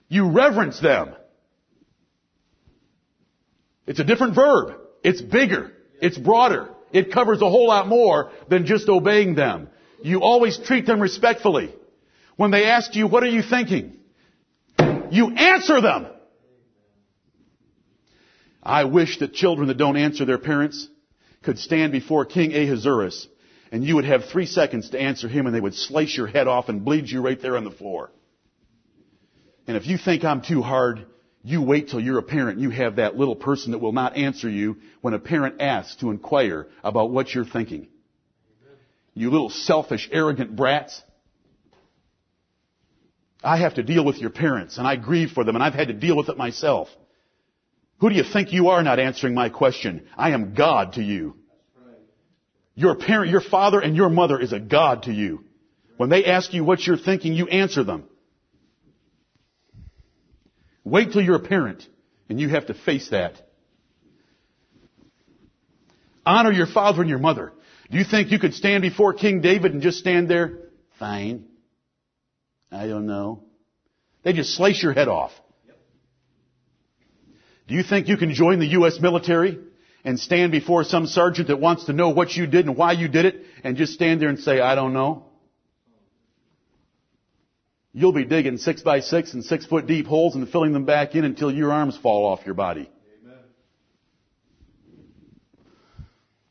You 0.08 0.30
reverence 0.30 0.80
them. 0.80 1.14
It's 3.86 4.00
a 4.00 4.04
different 4.04 4.34
verb. 4.34 4.78
It's 5.02 5.20
bigger. 5.20 5.72
It's 6.00 6.16
broader. 6.16 6.73
It 6.94 7.12
covers 7.12 7.42
a 7.42 7.50
whole 7.50 7.66
lot 7.66 7.88
more 7.88 8.30
than 8.48 8.66
just 8.66 8.88
obeying 8.88 9.34
them. 9.34 9.68
You 10.00 10.22
always 10.22 10.56
treat 10.56 10.86
them 10.86 11.00
respectfully. 11.00 11.74
When 12.36 12.52
they 12.52 12.64
ask 12.64 12.94
you, 12.94 13.08
what 13.08 13.24
are 13.24 13.28
you 13.28 13.42
thinking? 13.42 13.96
You 15.10 15.34
answer 15.34 15.80
them. 15.80 16.06
I 18.62 18.84
wish 18.84 19.18
that 19.18 19.34
children 19.34 19.68
that 19.68 19.76
don't 19.76 19.96
answer 19.96 20.24
their 20.24 20.38
parents 20.38 20.88
could 21.42 21.58
stand 21.58 21.90
before 21.90 22.24
King 22.24 22.54
Ahasuerus 22.54 23.26
and 23.72 23.82
you 23.82 23.96
would 23.96 24.04
have 24.04 24.26
three 24.26 24.46
seconds 24.46 24.90
to 24.90 25.00
answer 25.00 25.26
him 25.26 25.46
and 25.46 25.54
they 25.54 25.60
would 25.60 25.74
slice 25.74 26.16
your 26.16 26.28
head 26.28 26.46
off 26.46 26.68
and 26.68 26.84
bleed 26.84 27.08
you 27.08 27.20
right 27.20 27.40
there 27.42 27.56
on 27.56 27.64
the 27.64 27.72
floor. 27.72 28.12
And 29.66 29.76
if 29.76 29.86
you 29.88 29.98
think 29.98 30.22
I'm 30.22 30.42
too 30.42 30.62
hard, 30.62 31.06
you 31.46 31.60
wait 31.60 31.90
till 31.90 32.00
you're 32.00 32.18
a 32.18 32.22
parent 32.22 32.58
you 32.58 32.70
have 32.70 32.96
that 32.96 33.16
little 33.16 33.36
person 33.36 33.72
that 33.72 33.78
will 33.78 33.92
not 33.92 34.16
answer 34.16 34.48
you 34.48 34.78
when 35.02 35.12
a 35.12 35.18
parent 35.18 35.60
asks 35.60 35.96
to 35.96 36.10
inquire 36.10 36.66
about 36.82 37.10
what 37.10 37.32
you're 37.34 37.44
thinking. 37.44 37.88
You 39.12 39.30
little 39.30 39.50
selfish, 39.50 40.08
arrogant 40.10 40.56
brats. 40.56 41.02
I 43.44 43.58
have 43.58 43.74
to 43.74 43.82
deal 43.82 44.06
with 44.06 44.16
your 44.16 44.30
parents 44.30 44.78
and 44.78 44.86
I 44.86 44.96
grieve 44.96 45.32
for 45.32 45.44
them 45.44 45.54
and 45.54 45.62
I've 45.62 45.74
had 45.74 45.88
to 45.88 45.94
deal 45.94 46.16
with 46.16 46.30
it 46.30 46.38
myself. 46.38 46.88
Who 47.98 48.08
do 48.08 48.16
you 48.16 48.24
think 48.24 48.54
you 48.54 48.70
are 48.70 48.82
not 48.82 48.98
answering 48.98 49.34
my 49.34 49.50
question? 49.50 50.06
I 50.16 50.30
am 50.30 50.54
God 50.54 50.94
to 50.94 51.02
you. 51.02 51.36
Your 52.74 52.96
parent, 52.96 53.30
your 53.30 53.42
father 53.42 53.80
and 53.80 53.94
your 53.94 54.08
mother 54.08 54.40
is 54.40 54.54
a 54.54 54.58
God 54.58 55.04
to 55.04 55.12
you. 55.12 55.44
When 55.98 56.08
they 56.08 56.24
ask 56.24 56.54
you 56.54 56.64
what 56.64 56.84
you're 56.84 56.96
thinking, 56.96 57.34
you 57.34 57.46
answer 57.48 57.84
them. 57.84 58.04
Wait 60.84 61.12
till 61.12 61.22
you're 61.22 61.36
a 61.36 61.40
parent 61.40 61.86
and 62.28 62.38
you 62.40 62.48
have 62.48 62.66
to 62.66 62.74
face 62.74 63.08
that. 63.10 63.40
Honor 66.26 66.52
your 66.52 66.66
father 66.66 67.00
and 67.00 67.10
your 67.10 67.18
mother. 67.18 67.52
Do 67.90 67.98
you 67.98 68.04
think 68.04 68.30
you 68.30 68.38
could 68.38 68.54
stand 68.54 68.82
before 68.82 69.12
King 69.14 69.40
David 69.40 69.72
and 69.72 69.82
just 69.82 69.98
stand 69.98 70.28
there? 70.28 70.58
Fine. 70.98 71.44
I 72.70 72.86
don't 72.86 73.06
know. 73.06 73.44
They 74.22 74.32
just 74.32 74.54
slice 74.54 74.82
your 74.82 74.92
head 74.92 75.08
off. 75.08 75.32
Do 77.66 77.74
you 77.74 77.82
think 77.82 78.08
you 78.08 78.16
can 78.16 78.34
join 78.34 78.58
the 78.58 78.66
U.S. 78.68 78.98
military 79.00 79.58
and 80.04 80.20
stand 80.20 80.52
before 80.52 80.84
some 80.84 81.06
sergeant 81.06 81.48
that 81.48 81.60
wants 81.60 81.86
to 81.86 81.92
know 81.92 82.10
what 82.10 82.34
you 82.34 82.46
did 82.46 82.66
and 82.66 82.76
why 82.76 82.92
you 82.92 83.08
did 83.08 83.24
it 83.24 83.42
and 83.62 83.76
just 83.76 83.94
stand 83.94 84.20
there 84.20 84.28
and 84.28 84.38
say, 84.38 84.60
I 84.60 84.74
don't 84.74 84.92
know? 84.92 85.26
You'll 87.96 88.12
be 88.12 88.24
digging 88.24 88.58
six 88.58 88.82
by 88.82 89.00
six 89.00 89.34
and 89.34 89.44
six 89.44 89.64
foot 89.66 89.86
deep 89.86 90.06
holes 90.06 90.34
and 90.34 90.48
filling 90.48 90.72
them 90.72 90.84
back 90.84 91.14
in 91.14 91.24
until 91.24 91.50
your 91.50 91.72
arms 91.72 91.96
fall 91.96 92.26
off 92.26 92.44
your 92.44 92.56
body. 92.56 92.90
Amen. 93.22 93.38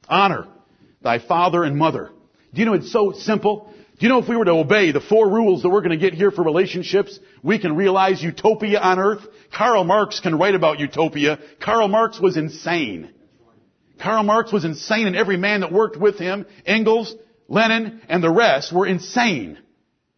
Honor 0.08 0.48
thy 1.02 1.20
father 1.20 1.66
and 1.66 1.78
mother. 1.78 2.12
Do 2.54 2.60
you 2.62 2.66
know 2.66 2.74
it's 2.74 2.94
so 2.94 3.12
simple? 3.12 3.74
Do 4.00 4.06
you 4.06 4.10
know 4.10 4.20
if 4.20 4.30
we 4.30 4.38
were 4.38 4.46
to 4.46 4.52
obey 4.52 4.92
the 4.94 5.02
four 5.02 5.30
rules 5.30 5.64
that 5.64 5.70
we're 5.70 5.82
going 5.82 5.92
to 5.92 5.98
get 5.98 6.14
here 6.14 6.32
for 6.32 6.44
relationships, 6.44 7.20
we 7.44 7.60
can 7.60 7.76
realize 7.76 8.24
utopia 8.24 8.80
on 8.80 8.98
earth? 8.98 9.22
Karl 9.56 9.84
Marx 9.84 10.22
can 10.22 10.38
write 10.40 10.56
about 10.56 10.80
utopia. 10.80 11.40
Karl 11.60 11.90
Marx 11.90 12.22
was 12.22 12.38
insane. 12.38 13.12
Karl 14.02 14.24
Marx 14.24 14.52
was 14.52 14.64
insane 14.64 15.08
and 15.08 15.16
every 15.16 15.38
man 15.38 15.60
that 15.60 15.72
worked 15.72 15.98
with 15.98 16.18
him, 16.18 16.46
Engels, 16.66 17.14
Lenin, 17.50 18.02
and 18.08 18.24
the 18.24 18.32
rest 18.32 18.74
were 18.74 18.88
insane. 18.88 19.60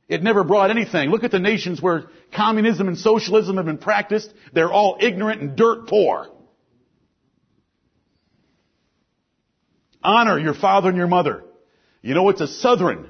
It 0.08 0.22
never 0.22 0.44
brought 0.44 0.70
anything. 0.70 1.10
Look 1.10 1.24
at 1.24 1.32
the 1.32 1.40
nations 1.40 1.82
where 1.82 2.06
communism 2.36 2.88
and 2.88 2.98
socialism 2.98 3.58
have 3.58 3.66
been 3.66 3.80
practiced. 3.80 4.32
They're 4.54 4.72
all 4.72 4.98
ignorant 5.00 5.42
and 5.42 5.56
dirt 5.56 5.88
poor. 5.88 6.30
Honor 10.04 10.38
your 10.38 10.54
father 10.54 10.90
and 10.90 10.98
your 10.98 11.08
mother. 11.08 11.44
You 12.04 12.14
know, 12.14 12.30
it's 12.30 12.42
a 12.42 12.48
southern 12.48 13.10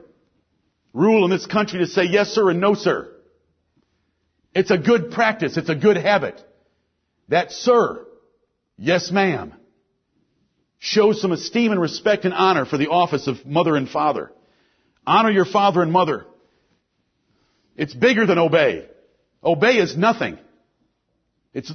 rule 0.94 1.26
in 1.26 1.32
this 1.32 1.46
country 1.46 1.80
to 1.80 1.88
say 1.88 2.04
yes 2.06 2.30
sir 2.30 2.50
and 2.50 2.62
no 2.62 2.74
sir. 2.74 3.12
It's 4.54 4.72
a 4.72 4.78
good 4.78 5.12
practice. 5.12 5.58
It's 5.58 5.70
a 5.70 5.76
good 5.76 5.98
habit. 5.98 6.42
That 7.28 7.52
sir, 7.52 8.06
yes 8.78 9.12
ma'am, 9.12 9.54
shows 10.80 11.22
some 11.22 11.34
esteem 11.34 11.74
and 11.74 11.82
respect 11.82 12.24
and 12.24 12.34
honor 12.34 12.66
for 12.66 12.78
the 12.78 12.88
office 12.88 13.28
of 13.28 13.46
mother 13.46 13.76
and 13.76 13.90
father. 13.90 14.32
Honor 15.06 15.32
your 15.32 15.46
father 15.46 15.82
and 15.82 15.92
mother. 15.92 16.26
It's 17.76 17.94
bigger 17.94 18.26
than 18.26 18.38
obey. 18.38 18.88
Obey 19.44 19.78
is 19.78 19.96
nothing. 19.98 20.40
It's, 21.54 21.72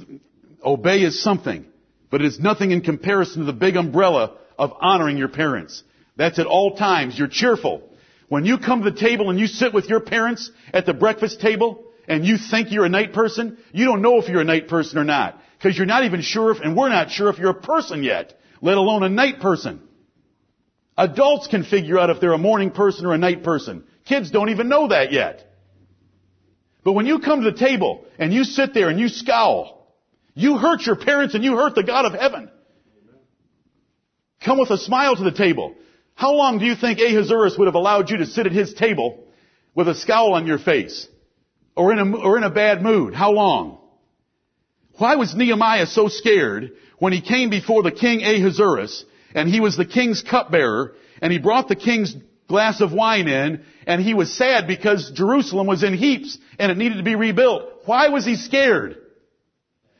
obey 0.63 1.01
is 1.01 1.21
something, 1.21 1.65
but 2.09 2.21
it 2.21 2.27
is 2.27 2.39
nothing 2.39 2.71
in 2.71 2.81
comparison 2.81 3.39
to 3.39 3.45
the 3.45 3.53
big 3.53 3.75
umbrella 3.75 4.37
of 4.57 4.73
honoring 4.79 5.17
your 5.17 5.27
parents. 5.27 5.83
That's 6.17 6.39
at 6.39 6.45
all 6.45 6.75
times. 6.75 7.17
You're 7.17 7.27
cheerful. 7.27 7.81
When 8.27 8.45
you 8.45 8.57
come 8.57 8.83
to 8.83 8.91
the 8.91 8.99
table 8.99 9.29
and 9.29 9.39
you 9.39 9.47
sit 9.47 9.73
with 9.73 9.89
your 9.89 9.99
parents 9.99 10.51
at 10.73 10.85
the 10.85 10.93
breakfast 10.93 11.41
table 11.41 11.83
and 12.07 12.25
you 12.25 12.37
think 12.37 12.71
you're 12.71 12.85
a 12.85 12.89
night 12.89 13.13
person, 13.13 13.57
you 13.71 13.85
don't 13.85 14.01
know 14.01 14.17
if 14.19 14.29
you're 14.29 14.41
a 14.41 14.45
night 14.45 14.67
person 14.67 14.99
or 14.99 15.03
not. 15.03 15.41
Because 15.57 15.77
you're 15.77 15.87
not 15.87 16.05
even 16.05 16.21
sure 16.21 16.51
if, 16.51 16.61
and 16.61 16.75
we're 16.75 16.89
not 16.89 17.11
sure 17.11 17.29
if 17.29 17.39
you're 17.39 17.51
a 17.51 17.61
person 17.61 18.03
yet, 18.03 18.39
let 18.61 18.77
alone 18.77 19.03
a 19.03 19.09
night 19.09 19.39
person. 19.39 19.81
Adults 20.97 21.47
can 21.47 21.63
figure 21.63 21.97
out 21.97 22.09
if 22.09 22.19
they're 22.19 22.33
a 22.33 22.37
morning 22.37 22.71
person 22.71 23.05
or 23.05 23.13
a 23.13 23.17
night 23.17 23.43
person. 23.43 23.83
Kids 24.05 24.31
don't 24.31 24.49
even 24.49 24.69
know 24.69 24.89
that 24.89 25.11
yet. 25.11 25.50
But 26.83 26.93
when 26.93 27.05
you 27.05 27.19
come 27.19 27.41
to 27.41 27.51
the 27.51 27.57
table 27.57 28.05
and 28.17 28.33
you 28.33 28.43
sit 28.43 28.73
there 28.73 28.89
and 28.89 28.99
you 28.99 29.07
scowl, 29.07 29.95
you 30.33 30.57
hurt 30.57 30.85
your 30.85 30.95
parents 30.95 31.35
and 31.35 31.43
you 31.43 31.55
hurt 31.55 31.75
the 31.75 31.83
God 31.83 32.05
of 32.05 32.13
heaven. 32.13 32.49
Come 34.43 34.57
with 34.57 34.71
a 34.71 34.77
smile 34.77 35.15
to 35.15 35.23
the 35.23 35.31
table. 35.31 35.75
How 36.15 36.33
long 36.33 36.57
do 36.57 36.65
you 36.65 36.75
think 36.75 36.99
Ahasuerus 36.99 37.57
would 37.57 37.67
have 37.67 37.75
allowed 37.75 38.09
you 38.09 38.17
to 38.17 38.25
sit 38.25 38.47
at 38.47 38.51
his 38.51 38.73
table 38.73 39.23
with 39.75 39.87
a 39.87 39.95
scowl 39.95 40.33
on 40.33 40.47
your 40.47 40.57
face? 40.57 41.07
or 41.75 41.91
in 41.91 41.99
a, 41.99 42.17
or 42.17 42.37
in 42.37 42.43
a 42.43 42.49
bad 42.49 42.81
mood. 42.81 43.13
How 43.13 43.31
long? 43.31 43.79
Why 44.97 45.15
was 45.15 45.35
Nehemiah 45.35 45.87
so 45.87 46.07
scared 46.07 46.71
when 46.99 47.13
he 47.13 47.21
came 47.21 47.49
before 47.49 47.83
the 47.83 47.91
king 47.91 48.21
Ahasuerus 48.23 49.05
and 49.33 49.49
he 49.49 49.59
was 49.59 49.77
the 49.77 49.85
king's 49.85 50.21
cupbearer 50.21 50.95
and 51.21 51.31
he 51.31 51.39
brought 51.39 51.67
the 51.67 51.75
king's 51.75 52.15
glass 52.51 52.81
of 52.81 52.91
wine 52.91 53.27
in 53.27 53.63
and 53.87 54.01
he 54.01 54.13
was 54.13 54.37
sad 54.37 54.67
because 54.67 55.11
Jerusalem 55.11 55.65
was 55.65 55.81
in 55.83 55.93
heaps 55.95 56.37
and 56.59 56.71
it 56.71 56.77
needed 56.77 56.97
to 56.97 57.03
be 57.03 57.15
rebuilt. 57.15 57.63
Why 57.85 58.09
was 58.09 58.25
he 58.25 58.35
scared? 58.35 58.97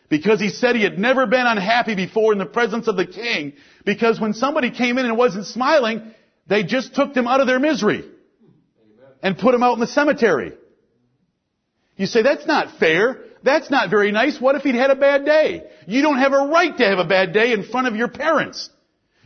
Because 0.10 0.40
he 0.40 0.50
said 0.50 0.76
he 0.76 0.84
had 0.84 1.00
never 1.00 1.26
been 1.26 1.48
unhappy 1.48 1.96
before 1.96 2.34
in 2.34 2.38
the 2.38 2.46
presence 2.46 2.88
of 2.88 2.98
the 2.98 3.08
king 3.08 3.54
because 3.86 4.20
when 4.20 4.34
somebody 4.34 4.70
came 4.70 4.98
in 4.98 5.06
and 5.06 5.18
wasn't 5.18 5.48
smiling, 5.48 6.12
they 6.48 6.64
just 6.64 6.94
took 6.94 7.14
them 7.14 7.28
out 7.28 7.40
of 7.40 7.48
their 7.48 7.60
misery 7.60 8.04
and 9.24 9.38
put 9.38 9.54
them 9.54 9.64
out 9.64 9.74
in 9.74 9.80
the 9.80 9.88
cemetery. 9.88 10.52
You 11.96 12.08
say, 12.08 12.22
that's 12.22 12.46
not 12.46 12.78
fair. 12.78 13.22
That's 13.44 13.72
not 13.72 13.90
very 13.90 14.12
nice. 14.12 14.40
What 14.40 14.56
if 14.56 14.64
he'd 14.64 14.76
had 14.76 14.92
a 14.92 14.96
bad 14.96 15.26
day? 15.26 15.64
You 15.88 16.02
don't 16.02 16.18
have 16.18 16.34
a 16.34 16.48
right 16.48 16.76
to 16.78 16.86
have 16.86 17.00
a 17.00 17.06
bad 17.06 17.34
day 17.34 17.54
in 17.54 17.64
front 17.64 17.88
of 17.88 17.96
your 17.96 18.10
parents. 18.10 18.70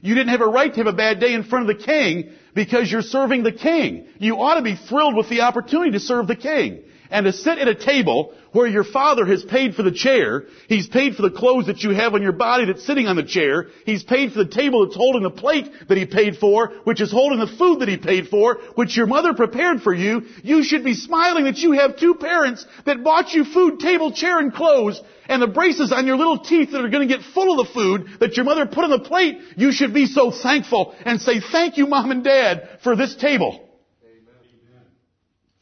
You 0.05 0.13
didn't 0.13 0.29
have 0.29 0.41
a 0.41 0.47
right 0.47 0.71
to 0.71 0.79
have 0.81 0.87
a 0.87 0.95
bad 0.95 1.19
day 1.19 1.33
in 1.33 1.43
front 1.43 1.67
of 1.67 1.77
the 1.77 1.83
king 1.83 2.29
because 2.53 2.91
you're 2.91 3.01
serving 3.01 3.41
the 3.41 3.51
king. 3.51 4.07
You 4.19 4.39
ought 4.39 4.55
to 4.55 4.61
be 4.61 4.75
thrilled 4.75 5.15
with 5.15 5.29
the 5.29 5.41
opportunity 5.41 5.91
to 5.91 5.99
serve 5.99 6.27
the 6.27 6.35
king 6.35 6.83
and 7.09 7.25
to 7.25 7.33
sit 7.33 7.57
at 7.57 7.67
a 7.67 7.75
table 7.75 8.33
where 8.51 8.67
your 8.67 8.83
father 8.83 9.25
has 9.25 9.43
paid 9.43 9.75
for 9.75 9.83
the 9.83 9.91
chair, 9.91 10.45
he's 10.69 10.87
paid 10.87 11.15
for 11.15 11.21
the 11.21 11.29
clothes 11.29 11.67
that 11.67 11.81
you 11.81 11.89
have 11.91 12.13
on 12.13 12.21
your 12.21 12.31
body 12.31 12.65
that's 12.65 12.85
sitting 12.85 13.07
on 13.07 13.17
the 13.17 13.23
chair, 13.23 13.67
he's 13.85 14.03
paid 14.03 14.31
for 14.31 14.43
the 14.43 14.49
table 14.49 14.85
that's 14.85 14.95
holding 14.95 15.23
the 15.23 15.29
plate 15.29 15.69
that 15.89 15.97
he 15.97 16.05
paid 16.05 16.37
for, 16.37 16.69
which 16.85 17.01
is 17.01 17.11
holding 17.11 17.39
the 17.39 17.53
food 17.57 17.79
that 17.79 17.89
he 17.89 17.97
paid 17.97 18.29
for, 18.29 18.59
which 18.75 18.95
your 18.95 19.07
mother 19.07 19.33
prepared 19.33 19.81
for 19.81 19.93
you, 19.93 20.23
you 20.41 20.63
should 20.63 20.83
be 20.83 20.93
smiling 20.93 21.43
that 21.43 21.57
you 21.57 21.73
have 21.73 21.97
two 21.97 22.15
parents 22.15 22.65
that 22.85 23.03
bought 23.03 23.33
you 23.33 23.43
food, 23.43 23.79
table, 23.79 24.11
chair, 24.11 24.39
and 24.39 24.53
clothes, 24.53 25.01
and 25.27 25.41
the 25.41 25.47
braces 25.47 25.91
on 25.91 26.07
your 26.07 26.17
little 26.17 26.39
teeth 26.39 26.71
that 26.71 26.83
are 26.83 26.89
going 26.89 27.07
to 27.07 27.13
get 27.13 27.25
full 27.25 27.59
of 27.59 27.67
the 27.67 27.73
food 27.73 28.07
that 28.19 28.37
your 28.37 28.45
mother 28.45 28.65
put 28.65 28.83
on 28.83 28.89
the 28.89 28.99
plate, 28.99 29.37
you 29.57 29.71
should 29.71 29.93
be 29.93 30.05
so 30.05 30.31
thankful 30.31 30.95
and 31.03 31.19
say, 31.19 31.39
thank 31.39 31.77
you 31.77 31.87
mom 31.87 32.11
and 32.11 32.23
dad 32.23 32.79
for 32.83 32.95
this 32.95 33.15
table. 33.15 33.64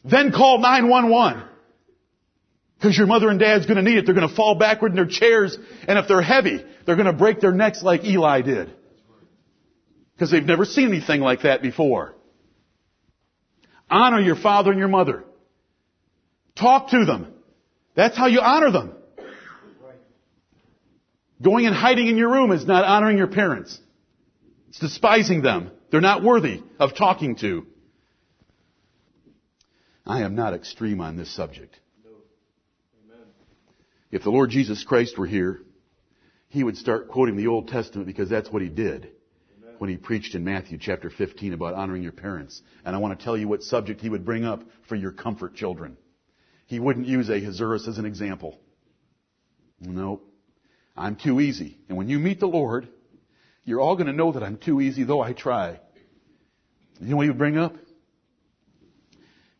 Then 0.03 0.31
call 0.31 0.59
911. 0.59 1.43
Because 2.75 2.97
your 2.97 3.07
mother 3.07 3.29
and 3.29 3.39
dad's 3.39 3.65
going 3.65 3.77
to 3.77 3.81
need 3.81 3.97
it. 3.97 4.05
They're 4.05 4.15
going 4.15 4.27
to 4.27 4.35
fall 4.35 4.55
backward 4.55 4.91
in 4.91 4.95
their 4.97 5.05
chairs, 5.05 5.57
and 5.87 5.97
if 5.97 6.07
they're 6.09 6.21
heavy, 6.21 6.63
they're 6.85 6.97
going 6.97 7.05
to 7.05 7.13
break 7.13 7.39
their 7.39 7.53
necks 7.53 7.81
like 7.81 8.03
Eli 8.03 8.41
did. 8.41 8.73
Because 10.13 10.31
they've 10.31 10.43
never 10.43 10.65
seen 10.65 10.89
anything 10.89 11.21
like 11.21 11.43
that 11.43 11.61
before. 11.61 12.13
Honor 13.89 14.19
your 14.19 14.35
father 14.35 14.71
and 14.71 14.79
your 14.79 14.89
mother. 14.89 15.23
Talk 16.55 16.89
to 16.89 17.05
them. 17.05 17.33
That's 17.95 18.17
how 18.17 18.27
you 18.27 18.41
honor 18.41 18.71
them. 18.71 18.93
Going 21.41 21.65
and 21.65 21.75
hiding 21.75 22.07
in 22.07 22.17
your 22.17 22.31
room 22.31 22.51
is 22.51 22.65
not 22.65 22.85
honoring 22.85 23.17
your 23.17 23.27
parents. 23.27 23.79
It's 24.69 24.79
despising 24.79 25.41
them. 25.41 25.71
They're 25.91 26.01
not 26.01 26.23
worthy 26.23 26.61
of 26.79 26.95
talking 26.95 27.35
to. 27.37 27.65
I 30.05 30.21
am 30.21 30.35
not 30.35 30.53
extreme 30.53 31.01
on 31.01 31.15
this 31.15 31.33
subject. 31.33 31.79
If 34.11 34.23
the 34.23 34.29
Lord 34.29 34.49
Jesus 34.49 34.83
Christ 34.83 35.17
were 35.17 35.25
here, 35.25 35.61
he 36.49 36.63
would 36.63 36.77
start 36.77 37.07
quoting 37.07 37.35
the 37.35 37.47
Old 37.47 37.69
Testament 37.69 38.05
because 38.05 38.29
that's 38.29 38.49
what 38.49 38.61
he 38.61 38.69
did 38.69 39.09
when 39.79 39.89
he 39.89 39.97
preached 39.97 40.35
in 40.35 40.43
Matthew 40.43 40.77
chapter 40.79 41.09
15 41.09 41.53
about 41.53 41.73
honoring 41.73 42.03
your 42.03 42.11
parents. 42.11 42.61
And 42.85 42.95
I 42.95 42.99
want 42.99 43.17
to 43.17 43.23
tell 43.23 43.35
you 43.35 43.47
what 43.47 43.63
subject 43.63 44.01
he 44.01 44.09
would 44.09 44.23
bring 44.23 44.45
up 44.45 44.63
for 44.87 44.95
your 44.95 45.11
comfort, 45.11 45.55
children. 45.55 45.97
He 46.67 46.79
wouldn't 46.79 47.07
use 47.07 47.29
Ahasuerus 47.29 47.87
as 47.87 47.97
an 47.97 48.05
example. 48.05 48.59
No. 49.79 50.21
I'm 50.95 51.15
too 51.15 51.41
easy. 51.41 51.79
And 51.89 51.97
when 51.97 52.07
you 52.07 52.19
meet 52.19 52.39
the 52.39 52.47
Lord, 52.47 52.87
you're 53.65 53.81
all 53.81 53.95
going 53.95 54.07
to 54.07 54.13
know 54.13 54.33
that 54.33 54.43
I'm 54.43 54.57
too 54.57 54.79
easy, 54.79 55.03
though 55.03 55.21
I 55.21 55.33
try. 55.33 55.79
You 57.01 57.09
know 57.09 57.17
what 57.17 57.23
he 57.23 57.29
would 57.29 57.37
bring 57.39 57.57
up? 57.57 57.75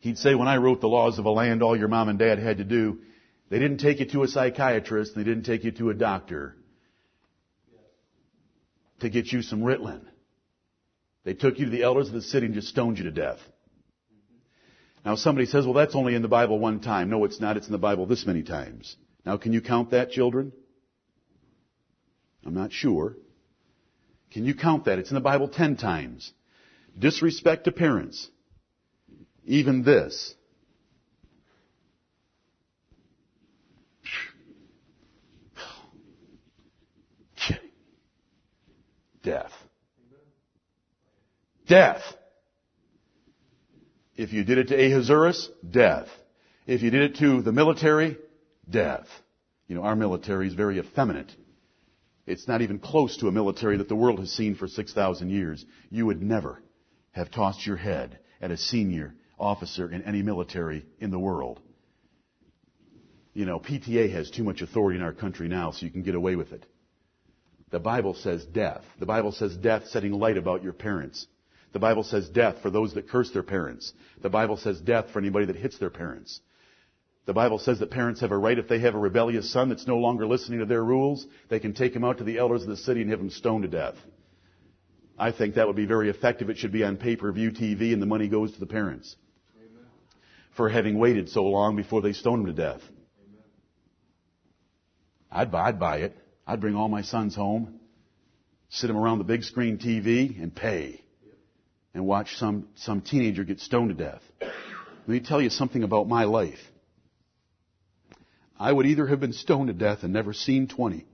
He'd 0.04 0.18
say, 0.18 0.34
when 0.34 0.48
I 0.48 0.58
wrote 0.58 0.82
the 0.82 0.86
laws 0.86 1.18
of 1.18 1.24
a 1.24 1.30
land, 1.30 1.62
all 1.62 1.74
your 1.74 1.88
mom 1.88 2.10
and 2.10 2.18
dad 2.18 2.38
had 2.38 2.58
to 2.58 2.64
do, 2.64 2.98
they 3.48 3.58
didn't 3.58 3.78
take 3.78 4.00
you 4.00 4.06
to 4.10 4.22
a 4.22 4.28
psychiatrist, 4.28 5.14
they 5.14 5.24
didn't 5.24 5.44
take 5.44 5.64
you 5.64 5.70
to 5.70 5.88
a 5.88 5.94
doctor 5.94 6.58
to 9.00 9.08
get 9.08 9.32
you 9.32 9.40
some 9.40 9.62
Ritalin. 9.62 10.02
They 11.24 11.32
took 11.32 11.58
you 11.58 11.64
to 11.64 11.70
the 11.70 11.84
elders 11.84 12.08
of 12.08 12.12
the 12.12 12.20
city 12.20 12.44
and 12.44 12.54
just 12.54 12.68
stoned 12.68 12.98
you 12.98 13.04
to 13.04 13.10
death. 13.12 13.38
Now 15.06 15.14
somebody 15.14 15.46
says, 15.46 15.64
well 15.64 15.72
that's 15.72 15.94
only 15.94 16.14
in 16.14 16.20
the 16.20 16.28
Bible 16.28 16.58
one 16.58 16.80
time. 16.80 17.08
No, 17.08 17.24
it's 17.24 17.40
not. 17.40 17.56
It's 17.56 17.66
in 17.66 17.72
the 17.72 17.78
Bible 17.78 18.04
this 18.04 18.26
many 18.26 18.42
times. 18.42 18.96
Now 19.24 19.38
can 19.38 19.54
you 19.54 19.62
count 19.62 19.92
that, 19.92 20.10
children? 20.10 20.52
I'm 22.44 22.52
not 22.52 22.74
sure. 22.74 23.16
Can 24.32 24.44
you 24.44 24.54
count 24.54 24.84
that? 24.84 24.98
It's 24.98 25.10
in 25.10 25.14
the 25.14 25.22
Bible 25.22 25.48
ten 25.48 25.76
times. 25.76 26.30
Disrespect 26.98 27.64
to 27.64 27.72
parents. 27.72 28.28
Even 29.46 29.82
this. 29.82 30.34
Death. 39.22 39.52
Death. 41.66 42.02
If 44.16 44.32
you 44.32 44.44
did 44.44 44.58
it 44.58 44.68
to 44.68 44.74
Ahasuerus, 44.74 45.50
death. 45.68 46.08
If 46.66 46.82
you 46.82 46.90
did 46.90 47.02
it 47.02 47.16
to 47.16 47.40
the 47.40 47.52
military, 47.52 48.18
death. 48.68 49.06
You 49.66 49.74
know, 49.74 49.82
our 49.82 49.96
military 49.96 50.46
is 50.46 50.54
very 50.54 50.78
effeminate. 50.78 51.32
It's 52.26 52.46
not 52.46 52.60
even 52.60 52.78
close 52.78 53.16
to 53.18 53.28
a 53.28 53.32
military 53.32 53.78
that 53.78 53.88
the 53.88 53.96
world 53.96 54.18
has 54.18 54.30
seen 54.30 54.54
for 54.54 54.68
6,000 54.68 55.30
years. 55.30 55.64
You 55.90 56.06
would 56.06 56.22
never 56.22 56.62
have 57.12 57.30
tossed 57.30 57.66
your 57.66 57.76
head 57.76 58.18
at 58.40 58.50
a 58.50 58.56
senior 58.56 59.14
officer 59.38 59.90
in 59.90 60.02
any 60.02 60.22
military 60.22 60.84
in 61.00 61.10
the 61.10 61.18
world. 61.18 61.60
You 63.32 63.44
know, 63.44 63.58
PTA 63.58 64.12
has 64.12 64.30
too 64.30 64.44
much 64.44 64.62
authority 64.62 64.98
in 64.98 65.04
our 65.04 65.12
country 65.12 65.48
now, 65.48 65.72
so 65.72 65.84
you 65.84 65.92
can 65.92 66.02
get 66.02 66.14
away 66.14 66.36
with 66.36 66.52
it. 66.52 66.64
The 67.70 67.80
Bible 67.80 68.14
says 68.14 68.44
death. 68.44 68.82
The 69.00 69.06
Bible 69.06 69.32
says 69.32 69.56
death 69.56 69.88
setting 69.88 70.12
light 70.12 70.36
about 70.36 70.62
your 70.62 70.72
parents. 70.72 71.26
The 71.72 71.80
Bible 71.80 72.04
says 72.04 72.28
death 72.28 72.62
for 72.62 72.70
those 72.70 72.94
that 72.94 73.08
curse 73.08 73.32
their 73.32 73.42
parents. 73.42 73.92
The 74.22 74.30
Bible 74.30 74.56
says 74.56 74.80
death 74.80 75.10
for 75.12 75.18
anybody 75.18 75.46
that 75.46 75.56
hits 75.56 75.78
their 75.78 75.90
parents. 75.90 76.40
The 77.26 77.32
Bible 77.32 77.58
says 77.58 77.80
that 77.80 77.90
parents 77.90 78.20
have 78.20 78.30
a 78.30 78.38
right 78.38 78.58
if 78.58 78.68
they 78.68 78.78
have 78.78 78.94
a 78.94 78.98
rebellious 78.98 79.50
son 79.50 79.70
that's 79.70 79.88
no 79.88 79.96
longer 79.96 80.26
listening 80.26 80.60
to 80.60 80.66
their 80.66 80.84
rules, 80.84 81.26
they 81.48 81.58
can 81.58 81.74
take 81.74 81.96
him 81.96 82.04
out 82.04 82.18
to 82.18 82.24
the 82.24 82.38
elders 82.38 82.62
of 82.62 82.68
the 82.68 82.76
city 82.76 83.00
and 83.00 83.10
have 83.10 83.18
him 83.18 83.30
stoned 83.30 83.62
to 83.62 83.68
death. 83.68 83.96
I 85.18 85.32
think 85.32 85.54
that 85.54 85.66
would 85.66 85.74
be 85.74 85.86
very 85.86 86.10
effective. 86.10 86.50
It 86.50 86.58
should 86.58 86.72
be 86.72 86.84
on 86.84 86.96
pay-per-view 86.96 87.52
TV 87.52 87.92
and 87.92 88.00
the 88.00 88.06
money 88.06 88.28
goes 88.28 88.52
to 88.52 88.60
the 88.60 88.66
parents. 88.66 89.16
For 90.56 90.68
having 90.68 90.98
waited 90.98 91.28
so 91.28 91.44
long 91.44 91.76
before 91.76 92.00
they 92.00 92.12
stoned 92.12 92.46
him 92.46 92.54
to 92.54 92.62
death. 92.62 92.80
I'd 95.30 95.50
buy, 95.50 95.68
I'd 95.68 95.80
buy 95.80 95.96
it. 95.98 96.16
I'd 96.46 96.60
bring 96.60 96.76
all 96.76 96.88
my 96.88 97.02
sons 97.02 97.34
home, 97.34 97.80
sit 98.68 98.86
them 98.86 98.96
around 98.96 99.18
the 99.18 99.24
big 99.24 99.42
screen 99.42 99.78
TV 99.78 100.40
and 100.40 100.54
pay. 100.54 101.00
And 101.94 102.06
watch 102.06 102.36
some, 102.36 102.68
some 102.74 103.00
teenager 103.00 103.44
get 103.44 103.60
stoned 103.60 103.90
to 103.90 103.94
death. 103.94 104.22
Let 104.40 105.08
me 105.08 105.20
tell 105.20 105.40
you 105.40 105.50
something 105.50 105.82
about 105.82 106.08
my 106.08 106.24
life. 106.24 106.58
I 108.58 108.72
would 108.72 108.86
either 108.86 109.06
have 109.06 109.20
been 109.20 109.32
stoned 109.32 109.68
to 109.68 109.74
death 109.74 110.02
and 110.02 110.12
never 110.12 110.32
seen 110.32 110.68
20, 110.68 111.06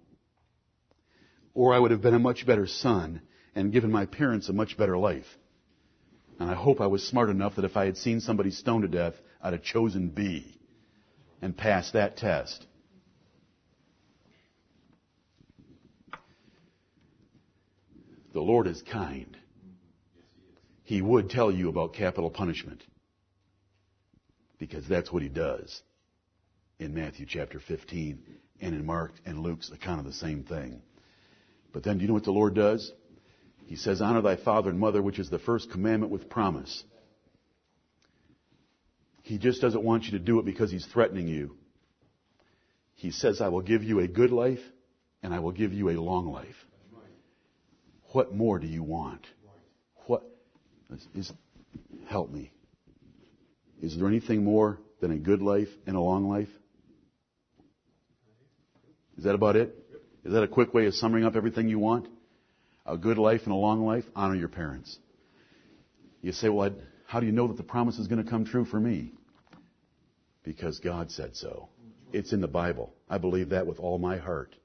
or 1.55 1.75
I 1.75 1.79
would 1.79 1.91
have 1.91 2.03
been 2.03 2.15
a 2.15 2.19
much 2.19 2.47
better 2.47 2.67
son 2.67 3.23
and 3.55 3.73
given 3.73 3.91
my 3.91 4.07
parents 4.07 4.49
a 4.49 4.53
much 4.53 4.77
better 4.77 4.97
life. 4.97 5.27
And 6.39 6.51
I 6.51 6.55
hope 6.55 6.81
I 6.81 6.87
was 6.87 7.07
smart 7.07 7.29
enough 7.29 7.57
that 7.57 7.65
if 7.65 7.77
I 7.77 7.87
had 7.87 7.97
seen 7.97 8.21
somebody 8.21 8.51
stoned 8.51 8.83
to 8.83 8.89
death, 8.89 9.15
I'd 9.43 9.53
have 9.53 9.63
chosen 9.63 10.09
B 10.09 10.59
and 11.41 11.57
passed 11.57 11.95
that 11.95 12.17
test. 12.17 12.67
The 18.33 18.41
Lord 18.41 18.67
is 18.67 18.83
kind. 18.83 19.37
He 20.85 21.03
would 21.03 21.31
tell 21.31 21.51
you 21.51 21.69
about 21.69 21.95
capital 21.95 22.31
punishment. 22.31 22.83
Because 24.59 24.87
that's 24.87 25.11
what 25.11 25.23
he 25.23 25.29
does 25.29 25.83
in 26.79 26.95
Matthew 26.95 27.27
chapter 27.27 27.61
15 27.61 28.23
and 28.61 28.75
in 28.75 28.85
Mark 28.85 29.13
and 29.25 29.41
Luke's 29.41 29.71
account 29.71 30.01
of 30.01 30.07
the 30.07 30.13
same 30.13 30.45
thing. 30.45 30.83
But 31.73 31.83
then 31.83 31.97
do 31.97 32.03
you 32.03 32.09
know 32.09 32.15
what 32.15 32.25
the 32.25 32.31
Lord 32.31 32.55
does? 32.55 32.93
He 33.67 33.77
says, 33.77 34.03
honor 34.03 34.21
thy 34.21 34.37
father 34.37 34.71
and 34.71 34.79
mother, 34.79 35.01
which 35.01 35.19
is 35.19 35.31
the 35.31 35.39
first 35.39 35.71
commandment 35.71 36.13
with 36.13 36.29
promise. 36.29 36.83
He 39.31 39.39
just 39.39 39.61
doesn't 39.61 39.85
want 39.85 40.07
you 40.07 40.11
to 40.11 40.19
do 40.19 40.41
it 40.41 40.45
because 40.45 40.73
he's 40.73 40.85
threatening 40.87 41.29
you. 41.29 41.55
He 42.97 43.13
says, 43.13 43.41
I 43.41 43.47
will 43.47 43.61
give 43.61 43.85
you 43.85 44.01
a 44.01 44.09
good 44.09 44.33
life 44.33 44.59
and 45.23 45.33
I 45.33 45.39
will 45.39 45.53
give 45.53 45.73
you 45.73 45.91
a 45.91 45.93
long 45.93 46.33
life. 46.33 46.57
What 48.11 48.35
more 48.35 48.59
do 48.59 48.67
you 48.67 48.83
want? 48.83 49.25
What 50.07 50.25
is, 51.15 51.33
help 52.09 52.33
me. 52.33 52.51
Is 53.81 53.97
there 53.97 54.09
anything 54.09 54.43
more 54.43 54.81
than 55.01 55.13
a 55.13 55.17
good 55.17 55.43
life 55.43 55.69
and 55.87 55.95
a 55.95 56.01
long 56.01 56.29
life? 56.29 56.51
Is 59.17 59.23
that 59.23 59.37
about 59.37 59.55
it? 59.55 59.77
Is 60.25 60.33
that 60.33 60.43
a 60.43 60.49
quick 60.49 60.75
way 60.75 60.87
of 60.87 60.95
summing 60.95 61.25
up 61.25 61.37
everything 61.37 61.69
you 61.69 61.79
want? 61.79 62.09
A 62.85 62.97
good 62.97 63.17
life 63.17 63.43
and 63.45 63.53
a 63.53 63.57
long 63.57 63.87
life? 63.87 64.07
Honor 64.17 64.35
your 64.35 64.49
parents. 64.49 64.99
You 66.21 66.33
say, 66.33 66.49
well, 66.49 66.67
I'd, 66.67 66.75
how 67.07 67.21
do 67.21 67.27
you 67.27 67.33
know 67.33 67.47
that 67.47 67.59
the 67.59 67.63
promise 67.63 67.97
is 68.01 68.09
going 68.09 68.25
to 68.25 68.29
come 68.29 68.45
true 68.45 68.65
for 68.65 68.81
me? 68.81 69.13
Because 70.43 70.79
God 70.79 71.11
said 71.11 71.37
so. 71.37 71.69
It's 72.13 72.33
in 72.33 72.41
the 72.41 72.49
Bible. 72.49 72.95
I 73.09 73.19
believe 73.19 73.51
that 73.51 73.67
with 73.67 73.79
all 73.79 73.99
my 73.99 74.17
heart. 74.17 74.57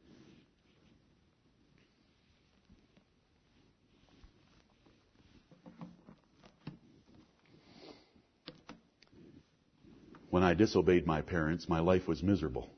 When 10.29 10.43
I 10.43 10.53
disobeyed 10.53 11.07
my 11.07 11.21
parents, 11.21 11.69
my 11.69 11.79
life 11.79 12.07
was 12.07 12.21
miserable. 12.21 12.69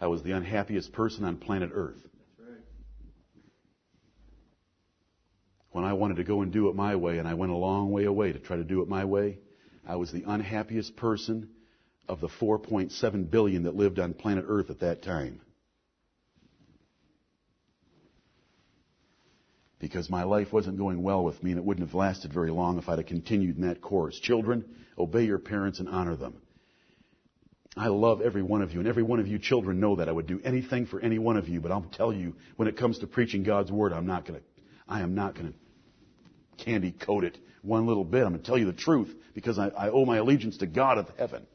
I 0.00 0.08
was 0.08 0.22
the 0.22 0.32
unhappiest 0.32 0.92
person 0.92 1.24
on 1.24 1.36
planet 1.36 1.70
Earth. 1.72 2.04
When 5.70 5.84
I 5.84 5.92
wanted 5.92 6.16
to 6.16 6.24
go 6.24 6.42
and 6.42 6.52
do 6.52 6.68
it 6.68 6.74
my 6.74 6.96
way, 6.96 7.18
and 7.18 7.26
I 7.26 7.34
went 7.34 7.52
a 7.52 7.56
long 7.56 7.90
way 7.90 8.04
away 8.04 8.32
to 8.32 8.38
try 8.38 8.56
to 8.56 8.64
do 8.64 8.82
it 8.82 8.88
my 8.88 9.04
way, 9.04 9.38
I 9.86 9.96
was 9.96 10.12
the 10.12 10.24
unhappiest 10.26 10.96
person 10.96 11.50
of 12.08 12.20
the 12.20 12.28
4.7 12.28 13.30
billion 13.30 13.64
that 13.64 13.74
lived 13.74 13.98
on 13.98 14.14
planet 14.14 14.44
Earth 14.46 14.70
at 14.70 14.80
that 14.80 15.02
time. 15.02 15.40
Because 19.78 20.08
my 20.08 20.24
life 20.24 20.52
wasn't 20.52 20.78
going 20.78 21.02
well 21.02 21.24
with 21.24 21.42
me 21.42 21.50
and 21.50 21.58
it 21.58 21.64
wouldn't 21.64 21.86
have 21.86 21.94
lasted 21.94 22.32
very 22.32 22.50
long 22.50 22.78
if 22.78 22.88
I'd 22.88 22.98
have 22.98 23.06
continued 23.06 23.56
in 23.56 23.68
that 23.68 23.80
course. 23.80 24.18
Children, 24.18 24.64
obey 24.98 25.24
your 25.24 25.38
parents 25.38 25.80
and 25.80 25.88
honor 25.88 26.16
them. 26.16 26.34
I 27.76 27.88
love 27.88 28.20
every 28.20 28.42
one 28.42 28.62
of 28.62 28.72
you, 28.72 28.78
and 28.78 28.88
every 28.88 29.02
one 29.02 29.18
of 29.18 29.26
you 29.26 29.38
children 29.38 29.80
know 29.80 29.96
that. 29.96 30.08
I 30.08 30.12
would 30.12 30.28
do 30.28 30.40
anything 30.44 30.86
for 30.86 31.00
any 31.00 31.18
one 31.18 31.36
of 31.36 31.48
you, 31.48 31.60
but 31.60 31.72
I'll 31.72 31.82
tell 31.82 32.12
you, 32.12 32.36
when 32.56 32.68
it 32.68 32.76
comes 32.76 33.00
to 33.00 33.08
preaching 33.08 33.42
God's 33.42 33.72
Word, 33.72 33.92
I'm 33.92 34.06
not 34.06 34.24
gonna, 34.24 34.42
I 34.88 35.00
am 35.00 35.16
not 35.16 35.34
gonna 35.34 35.54
candy 36.56 36.92
coat 36.92 37.24
it 37.24 37.36
one 37.62 37.86
little 37.86 38.04
bit. 38.04 38.22
I'm 38.22 38.32
gonna 38.32 38.44
tell 38.44 38.58
you 38.58 38.66
the 38.66 38.72
truth, 38.72 39.12
because 39.34 39.58
I, 39.58 39.68
I 39.68 39.90
owe 39.90 40.04
my 40.04 40.18
allegiance 40.18 40.58
to 40.58 40.66
God 40.66 40.98
of 40.98 41.08
heaven. 41.18 41.48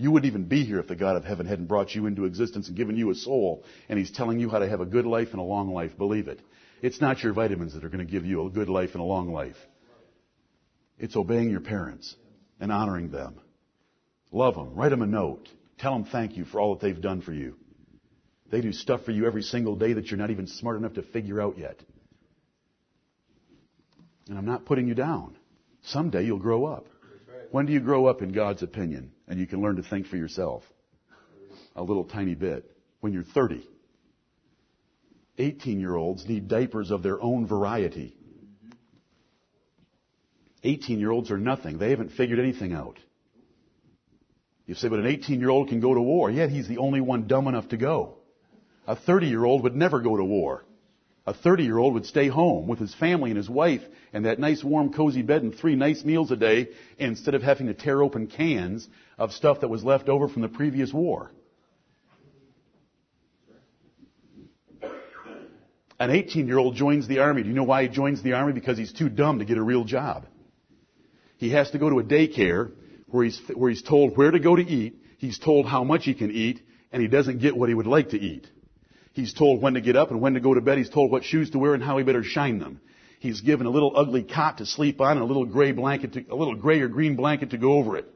You 0.00 0.10
wouldn't 0.10 0.32
even 0.32 0.44
be 0.44 0.64
here 0.64 0.78
if 0.78 0.86
the 0.86 0.96
God 0.96 1.16
of 1.16 1.26
heaven 1.26 1.44
hadn't 1.44 1.66
brought 1.66 1.94
you 1.94 2.06
into 2.06 2.24
existence 2.24 2.68
and 2.68 2.76
given 2.76 2.96
you 2.96 3.10
a 3.10 3.14
soul, 3.14 3.64
and 3.86 3.98
He's 3.98 4.10
telling 4.10 4.40
you 4.40 4.48
how 4.48 4.60
to 4.60 4.66
have 4.66 4.80
a 4.80 4.86
good 4.86 5.04
life 5.04 5.28
and 5.32 5.40
a 5.40 5.44
long 5.44 5.74
life. 5.74 5.98
Believe 5.98 6.26
it. 6.26 6.40
It's 6.80 7.02
not 7.02 7.22
your 7.22 7.34
vitamins 7.34 7.74
that 7.74 7.84
are 7.84 7.90
going 7.90 8.06
to 8.06 8.10
give 8.10 8.24
you 8.24 8.46
a 8.46 8.50
good 8.50 8.70
life 8.70 8.92
and 8.94 9.02
a 9.02 9.04
long 9.04 9.30
life. 9.30 9.58
It's 10.98 11.16
obeying 11.16 11.50
your 11.50 11.60
parents 11.60 12.16
and 12.60 12.72
honoring 12.72 13.10
them. 13.10 13.40
Love 14.32 14.54
them. 14.54 14.74
Write 14.74 14.88
them 14.88 15.02
a 15.02 15.06
note. 15.06 15.46
Tell 15.78 15.92
them 15.92 16.06
thank 16.06 16.34
you 16.34 16.46
for 16.46 16.62
all 16.62 16.74
that 16.74 16.80
they've 16.80 16.98
done 16.98 17.20
for 17.20 17.34
you. 17.34 17.56
They 18.50 18.62
do 18.62 18.72
stuff 18.72 19.04
for 19.04 19.10
you 19.10 19.26
every 19.26 19.42
single 19.42 19.76
day 19.76 19.92
that 19.92 20.10
you're 20.10 20.16
not 20.16 20.30
even 20.30 20.46
smart 20.46 20.78
enough 20.78 20.94
to 20.94 21.02
figure 21.02 21.42
out 21.42 21.58
yet. 21.58 21.78
And 24.30 24.38
I'm 24.38 24.46
not 24.46 24.64
putting 24.64 24.88
you 24.88 24.94
down. 24.94 25.36
Someday 25.82 26.24
you'll 26.24 26.38
grow 26.38 26.64
up. 26.64 26.86
When 27.50 27.66
do 27.66 27.74
you 27.74 27.80
grow 27.80 28.06
up 28.06 28.22
in 28.22 28.32
God's 28.32 28.62
opinion 28.62 29.10
and 29.30 29.38
you 29.38 29.46
can 29.46 29.62
learn 29.62 29.76
to 29.76 29.82
think 29.82 30.08
for 30.08 30.16
yourself? 30.16 30.64
A 31.76 31.82
little 31.82 32.04
tiny 32.04 32.34
bit. 32.34 32.68
When 32.98 33.12
you're 33.12 33.22
30. 33.22 33.66
18 35.38 35.80
year 35.80 35.94
olds 35.94 36.28
need 36.28 36.48
diapers 36.48 36.90
of 36.90 37.02
their 37.02 37.22
own 37.22 37.46
variety. 37.46 38.14
18 40.64 40.98
year 40.98 41.12
olds 41.12 41.30
are 41.30 41.38
nothing. 41.38 41.78
They 41.78 41.90
haven't 41.90 42.10
figured 42.10 42.40
anything 42.40 42.74
out. 42.74 42.98
You 44.66 44.74
say, 44.74 44.88
but 44.88 44.98
an 44.98 45.06
18 45.06 45.40
year 45.40 45.48
old 45.48 45.68
can 45.68 45.80
go 45.80 45.94
to 45.94 46.00
war. 46.00 46.28
Yet 46.30 46.50
he's 46.50 46.68
the 46.68 46.78
only 46.78 47.00
one 47.00 47.28
dumb 47.28 47.46
enough 47.46 47.68
to 47.68 47.76
go. 47.76 48.16
A 48.86 48.96
30 48.96 49.28
year 49.28 49.44
old 49.44 49.62
would 49.62 49.76
never 49.76 50.00
go 50.00 50.16
to 50.16 50.24
war. 50.24 50.64
A 51.30 51.32
30 51.32 51.62
year 51.62 51.78
old 51.78 51.94
would 51.94 52.06
stay 52.06 52.26
home 52.26 52.66
with 52.66 52.80
his 52.80 52.92
family 52.92 53.30
and 53.30 53.36
his 53.36 53.48
wife 53.48 53.82
and 54.12 54.24
that 54.24 54.40
nice 54.40 54.64
warm 54.64 54.92
cozy 54.92 55.22
bed 55.22 55.44
and 55.44 55.54
three 55.54 55.76
nice 55.76 56.04
meals 56.04 56.32
a 56.32 56.36
day 56.36 56.70
instead 56.98 57.36
of 57.36 57.42
having 57.42 57.68
to 57.68 57.74
tear 57.74 58.02
open 58.02 58.26
cans 58.26 58.88
of 59.16 59.30
stuff 59.30 59.60
that 59.60 59.68
was 59.68 59.84
left 59.84 60.08
over 60.08 60.26
from 60.26 60.42
the 60.42 60.48
previous 60.48 60.92
war. 60.92 61.30
An 66.00 66.10
18 66.10 66.48
year 66.48 66.58
old 66.58 66.74
joins 66.74 67.06
the 67.06 67.20
army. 67.20 67.44
Do 67.44 67.48
you 67.48 67.54
know 67.54 67.62
why 67.62 67.84
he 67.84 67.88
joins 67.88 68.24
the 68.24 68.32
army? 68.32 68.52
Because 68.52 68.76
he's 68.76 68.92
too 68.92 69.08
dumb 69.08 69.38
to 69.38 69.44
get 69.44 69.56
a 69.56 69.62
real 69.62 69.84
job. 69.84 70.26
He 71.36 71.50
has 71.50 71.70
to 71.70 71.78
go 71.78 71.88
to 71.90 72.00
a 72.00 72.02
daycare 72.02 72.72
where 73.06 73.24
he's, 73.24 73.40
where 73.54 73.70
he's 73.70 73.84
told 73.84 74.16
where 74.16 74.32
to 74.32 74.40
go 74.40 74.56
to 74.56 74.62
eat, 74.62 74.96
he's 75.18 75.38
told 75.38 75.66
how 75.66 75.84
much 75.84 76.06
he 76.06 76.14
can 76.14 76.32
eat, 76.32 76.60
and 76.90 77.00
he 77.00 77.06
doesn't 77.06 77.38
get 77.38 77.56
what 77.56 77.68
he 77.68 77.74
would 77.76 77.86
like 77.86 78.08
to 78.08 78.18
eat. 78.18 78.48
He's 79.12 79.34
told 79.34 79.60
when 79.60 79.74
to 79.74 79.80
get 79.80 79.96
up 79.96 80.10
and 80.10 80.20
when 80.20 80.34
to 80.34 80.40
go 80.40 80.54
to 80.54 80.60
bed. 80.60 80.78
He's 80.78 80.88
told 80.88 81.10
what 81.10 81.24
shoes 81.24 81.50
to 81.50 81.58
wear 81.58 81.74
and 81.74 81.82
how 81.82 81.98
he 81.98 82.04
better 82.04 82.22
shine 82.22 82.58
them. 82.58 82.80
He's 83.18 83.40
given 83.40 83.66
a 83.66 83.70
little 83.70 83.92
ugly 83.94 84.22
cot 84.22 84.58
to 84.58 84.66
sleep 84.66 85.00
on 85.00 85.12
and 85.12 85.20
a 85.20 85.24
little 85.24 85.44
gray 85.44 85.72
blanket, 85.72 86.14
to, 86.14 86.24
a 86.30 86.34
little 86.34 86.54
gray 86.54 86.80
or 86.80 86.88
green 86.88 87.16
blanket 87.16 87.50
to 87.50 87.58
go 87.58 87.74
over 87.74 87.98
it. 87.98 88.06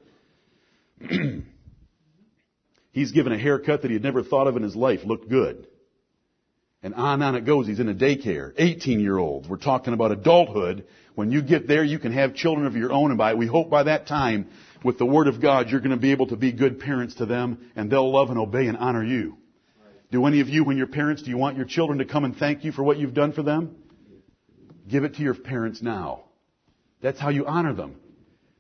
He's 2.93 3.13
given 3.13 3.33
a 3.33 3.39
haircut 3.39 3.83
that 3.83 3.89
he 3.89 3.95
had 3.95 4.05
never 4.05 4.23
thought 4.23 4.47
of 4.47 4.57
in 4.57 4.63
his 4.63 4.77
life 4.77 5.01
looked 5.05 5.29
good. 5.29 5.67
And 6.81 6.95
on 6.95 7.15
and 7.15 7.23
on 7.25 7.35
it 7.35 7.45
goes. 7.45 7.67
He's 7.67 7.81
in 7.81 7.89
a 7.89 7.95
daycare. 7.95 8.53
18 8.57 9.01
year 9.01 9.19
olds. 9.19 9.49
We're 9.49 9.57
talking 9.57 9.95
about 9.95 10.13
adulthood. 10.13 10.87
When 11.15 11.33
you 11.33 11.43
get 11.43 11.67
there, 11.67 11.83
you 11.83 11.99
can 11.99 12.13
have 12.13 12.35
children 12.35 12.67
of 12.67 12.77
your 12.77 12.93
own, 12.93 13.11
and 13.11 13.19
by 13.19 13.35
we 13.35 13.47
hope 13.47 13.69
by 13.69 13.85
that 13.85 14.07
time, 14.07 14.49
with 14.85 14.99
the 14.99 15.07
Word 15.07 15.27
of 15.27 15.41
God, 15.41 15.71
you're 15.71 15.81
going 15.81 15.91
to 15.91 15.97
be 15.97 16.13
able 16.13 16.29
to 16.29 16.37
be 16.37 16.53
good 16.53 16.79
parents 16.81 17.17
to 17.17 17.27
them, 17.27 17.71
and 17.75 17.91
they'll 17.91 18.13
love 18.13 18.31
and 18.31 18.39
obey 18.39 18.67
and 18.67 18.77
honor 18.77 19.03
you. 19.03 19.39
Do 20.11 20.27
any 20.27 20.41
of 20.41 20.49
you, 20.49 20.65
when 20.65 20.77
you're 20.77 20.87
parents, 20.87 21.23
do 21.23 21.31
you 21.31 21.39
want 21.39 21.57
your 21.57 21.67
children 21.67 21.99
to 21.99 22.05
come 22.05 22.25
and 22.25 22.37
thank 22.37 22.65
you 22.65 22.73
for 22.73 22.83
what 22.83 22.99
you've 22.99 23.15
done 23.15 23.33
for 23.33 23.43
them? 23.43 23.77
Give 24.89 25.05
it 25.05 25.15
to 25.15 25.23
your 25.23 25.35
parents 25.35 25.83
now. 25.83 26.25
That's 27.01 27.19
how 27.19 27.31
you 27.31 27.47
honor 27.47 27.75
them. 27.75 27.97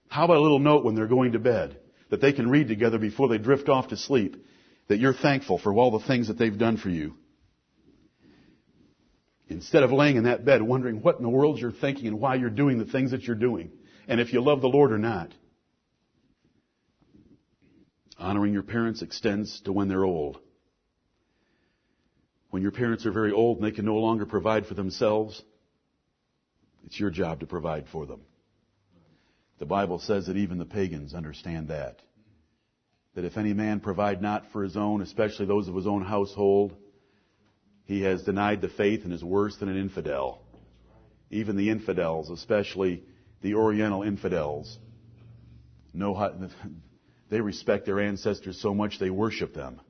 How 0.09 0.25
about 0.25 0.39
a 0.39 0.41
little 0.41 0.59
note 0.59 0.85
when 0.85 0.95
they're 0.95 1.07
going 1.07 1.33
to 1.33 1.39
bed 1.39 1.79
that 2.11 2.21
they 2.21 2.33
can 2.33 2.51
read 2.51 2.69
together 2.69 2.99
before 2.99 3.29
they 3.29 3.39
drift 3.39 3.69
off 3.69 3.89
to 3.89 3.97
sleep? 3.97 4.45
That 4.89 4.99
you're 4.99 5.15
thankful 5.15 5.59
for 5.59 5.73
all 5.73 5.91
the 5.91 6.07
things 6.07 6.29
that 6.29 6.39
they've 6.39 6.57
done 6.57 6.77
for 6.77 6.91
you. 6.91 7.15
Instead 9.49 9.83
of 9.83 9.93
laying 9.93 10.17
in 10.17 10.25
that 10.25 10.45
bed 10.45 10.63
wondering 10.63 11.03
what 11.03 11.17
in 11.17 11.23
the 11.23 11.29
world 11.29 11.59
you're 11.59 11.73
thinking 11.73 12.07
and 12.07 12.21
why 12.21 12.35
you're 12.35 12.51
doing 12.51 12.79
the 12.79 12.85
things 12.85 13.11
that 13.13 13.23
you're 13.23 13.37
doing, 13.37 13.71
and 14.09 14.21
if 14.21 14.33
you 14.33 14.43
love 14.43 14.61
the 14.61 14.69
Lord 14.69 14.93
or 14.93 14.99
not. 14.99 15.33
Honoring 18.19 18.53
your 18.53 18.63
parents 18.63 19.03
extends 19.03 19.61
to 19.63 19.73
when 19.73 19.89
they're 19.89 20.05
old. 20.05 20.39
When 22.55 22.63
your 22.63 22.71
parents 22.71 23.05
are 23.05 23.11
very 23.11 23.33
old 23.33 23.57
and 23.57 23.67
they 23.67 23.73
can 23.73 23.85
no 23.85 23.97
longer 23.97 24.27
provide 24.27 24.67
for 24.67 24.75
themselves, 24.75 25.43
it's 26.85 27.01
your 27.01 27.11
job 27.11 27.41
to 27.41 27.47
provide 27.47 27.89
for 27.91 28.07
them. 28.07 28.21
The 29.59 29.67
Bible 29.67 29.99
says 29.99 30.29
that 30.29 30.37
even 30.37 30.59
the 30.59 30.65
pagans 30.65 31.15
understand 31.15 31.67
that. 31.71 31.99
That 33.17 33.25
if 33.25 33.37
any 33.37 33.55
man 33.55 33.81
provide 33.81 34.23
not 34.23 34.53
for 34.53 34.63
his 34.63 34.77
own, 34.77 35.03
especially 35.03 35.47
those 35.47 35.67
of 35.67 35.75
his 35.75 35.89
own 35.89 36.05
household, 36.05 36.77
he 37.87 38.03
has 38.03 38.23
denied 38.23 38.61
the 38.61 38.69
faith 38.69 39.03
and 39.03 39.13
is 39.13 39.25
worse 39.25 39.57
than 39.57 39.69
an 39.69 39.77
infidel. 39.77 40.41
Even 41.33 41.57
the 41.57 41.71
infidels, 41.71 42.31
especially 42.31 43.03
the 43.43 43.55
Oriental 43.55 44.05
infidels, 44.05 44.79
know 45.93 46.15
how, 46.15 46.33
they 47.31 47.41
respect 47.41 47.85
their 47.85 47.99
ancestors 47.99 48.61
so 48.63 48.73
much 48.73 49.01
they 49.01 49.11
worship 49.11 49.55
them 49.55 49.81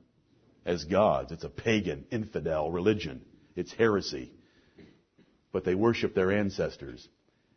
as 0.65 0.83
gods. 0.85 1.31
It's 1.31 1.43
a 1.43 1.49
pagan, 1.49 2.05
infidel 2.11 2.71
religion. 2.71 3.21
It's 3.55 3.71
heresy. 3.71 4.33
But 5.51 5.63
they 5.63 5.75
worship 5.75 6.15
their 6.15 6.31
ancestors 6.31 7.07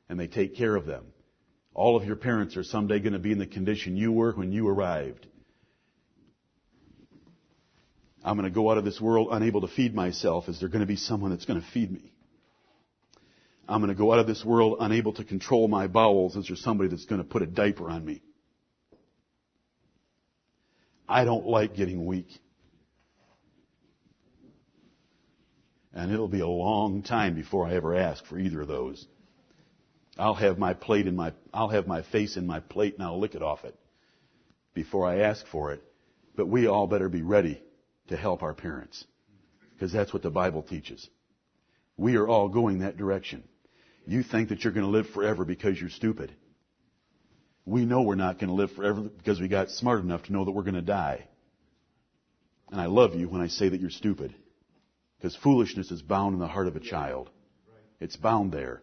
and 0.08 0.18
they 0.18 0.26
take 0.26 0.56
care 0.56 0.76
of 0.76 0.86
them. 0.86 1.06
All 1.74 1.96
of 1.96 2.04
your 2.04 2.16
parents 2.16 2.56
are 2.56 2.64
someday 2.64 2.98
going 2.98 3.12
to 3.12 3.18
be 3.18 3.32
in 3.32 3.38
the 3.38 3.46
condition 3.46 3.96
you 3.96 4.12
were 4.12 4.32
when 4.32 4.52
you 4.52 4.68
arrived. 4.68 5.26
I'm 8.24 8.36
going 8.36 8.50
to 8.50 8.54
go 8.54 8.70
out 8.70 8.78
of 8.78 8.84
this 8.84 9.00
world 9.00 9.28
unable 9.30 9.60
to 9.60 9.68
feed 9.68 9.94
myself. 9.94 10.48
Is 10.48 10.60
there 10.60 10.68
going 10.68 10.80
to 10.80 10.86
be 10.86 10.96
someone 10.96 11.30
that's 11.30 11.44
going 11.44 11.60
to 11.60 11.66
feed 11.68 11.90
me? 11.90 12.12
I'm 13.68 13.80
going 13.80 13.94
to 13.94 13.98
go 13.98 14.12
out 14.12 14.18
of 14.18 14.26
this 14.26 14.44
world 14.44 14.78
unable 14.80 15.12
to 15.14 15.24
control 15.24 15.68
my 15.68 15.86
bowels. 15.86 16.36
Is 16.36 16.48
there 16.48 16.56
somebody 16.56 16.88
that's 16.88 17.04
going 17.04 17.20
to 17.20 17.26
put 17.26 17.42
a 17.42 17.46
diaper 17.46 17.88
on 17.90 18.04
me? 18.04 18.22
I 21.08 21.24
don't 21.24 21.46
like 21.46 21.74
getting 21.76 22.04
weak. 22.04 22.28
And 25.98 26.12
it'll 26.12 26.28
be 26.28 26.38
a 26.38 26.46
long 26.46 27.02
time 27.02 27.34
before 27.34 27.66
I 27.66 27.74
ever 27.74 27.92
ask 27.92 28.24
for 28.24 28.38
either 28.38 28.60
of 28.60 28.68
those. 28.68 29.04
I'll 30.16 30.34
have 30.34 30.56
my 30.56 30.72
plate 30.72 31.08
in 31.08 31.16
my, 31.16 31.32
I'll 31.52 31.70
have 31.70 31.88
my 31.88 32.02
face 32.02 32.36
in 32.36 32.46
my 32.46 32.60
plate 32.60 32.94
and 32.94 33.02
I'll 33.02 33.18
lick 33.18 33.34
it 33.34 33.42
off 33.42 33.64
it 33.64 33.74
before 34.74 35.08
I 35.08 35.22
ask 35.22 35.44
for 35.48 35.72
it. 35.72 35.82
But 36.36 36.46
we 36.46 36.68
all 36.68 36.86
better 36.86 37.08
be 37.08 37.22
ready 37.22 37.60
to 38.10 38.16
help 38.16 38.44
our 38.44 38.54
parents. 38.54 39.04
Because 39.74 39.92
that's 39.92 40.12
what 40.12 40.22
the 40.22 40.30
Bible 40.30 40.62
teaches. 40.62 41.08
We 41.96 42.14
are 42.14 42.28
all 42.28 42.48
going 42.48 42.78
that 42.78 42.96
direction. 42.96 43.42
You 44.06 44.22
think 44.22 44.50
that 44.50 44.62
you're 44.62 44.72
going 44.72 44.86
to 44.86 44.92
live 44.92 45.08
forever 45.08 45.44
because 45.44 45.80
you're 45.80 45.90
stupid. 45.90 46.32
We 47.66 47.84
know 47.84 48.02
we're 48.02 48.14
not 48.14 48.38
going 48.38 48.50
to 48.50 48.54
live 48.54 48.70
forever 48.70 49.00
because 49.00 49.40
we 49.40 49.48
got 49.48 49.68
smart 49.70 50.04
enough 50.04 50.22
to 50.24 50.32
know 50.32 50.44
that 50.44 50.52
we're 50.52 50.62
going 50.62 50.74
to 50.74 50.80
die. 50.80 51.26
And 52.70 52.80
I 52.80 52.86
love 52.86 53.16
you 53.16 53.28
when 53.28 53.42
I 53.42 53.48
say 53.48 53.68
that 53.68 53.80
you're 53.80 53.90
stupid. 53.90 54.32
Because 55.18 55.36
foolishness 55.36 55.90
is 55.90 56.00
bound 56.00 56.34
in 56.34 56.40
the 56.40 56.46
heart 56.46 56.68
of 56.68 56.76
a 56.76 56.80
child. 56.80 57.30
It's 58.00 58.16
bound 58.16 58.52
there. 58.52 58.82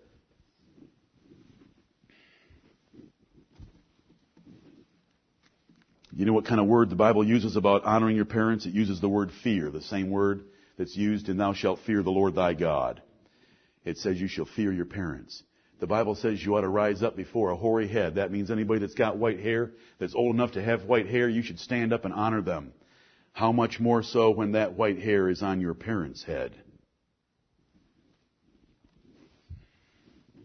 You 6.12 6.26
know 6.26 6.34
what 6.34 6.45
kind 6.45 6.62
of 6.62 6.67
word 6.67 6.89
the 6.89 6.95
Bible 6.95 7.26
uses 7.26 7.58
about 7.58 7.84
honoring 7.84 8.15
your 8.15 8.26
parents? 8.26 8.65
It 8.65 8.74
uses 8.74 9.02
the 9.02 9.10
word 9.10 9.32
fear, 9.43 9.69
the 9.69 9.82
same 9.82 10.10
word 10.10 10.45
that's 10.78 10.95
used 10.95 11.28
in 11.28 11.38
thou 11.38 11.54
shalt 11.54 11.80
fear 11.86 12.04
the 12.04 12.10
Lord 12.10 12.36
thy 12.36 12.54
God. 12.54 13.02
It 13.84 13.98
says 13.98 14.19
you 14.19 14.28
shall 14.28 14.45
fear 14.45 14.71
your 14.71 14.86
parents. 14.86 15.43
The 15.80 15.88
Bible 15.88 16.15
says 16.15 16.43
you 16.43 16.56
ought 16.56 16.62
to 16.62 16.69
rise 16.69 17.04
up 17.04 17.17
before 17.17 17.50
a 17.50 17.56
hoary 17.58 17.89
head. 17.89 18.15
That 18.15 18.32
means 18.32 18.50
anybody 18.50 18.80
that's 18.80 18.93
got 18.93 19.17
white 19.17 19.41
hair, 19.41 19.71
that's 20.00 20.15
old 20.15 20.34
enough 20.34 20.54
to 20.54 20.63
have 20.63 20.86
white 20.86 21.08
hair, 21.08 21.28
you 21.28 21.41
should 21.41 21.60
stand 21.60 21.91
up 21.91 22.06
and 22.06 22.13
honor 22.13 22.41
them. 22.41 22.71
How 23.36 23.52
much 23.52 23.82
more 23.82 24.02
so 24.02 24.32
when 24.32 24.54
that 24.54 24.78
white 24.78 24.98
hair 24.98 25.28
is 25.28 25.41
on 25.41 25.60
your 25.60 25.74
parent's 25.74 26.24
head? 26.24 26.56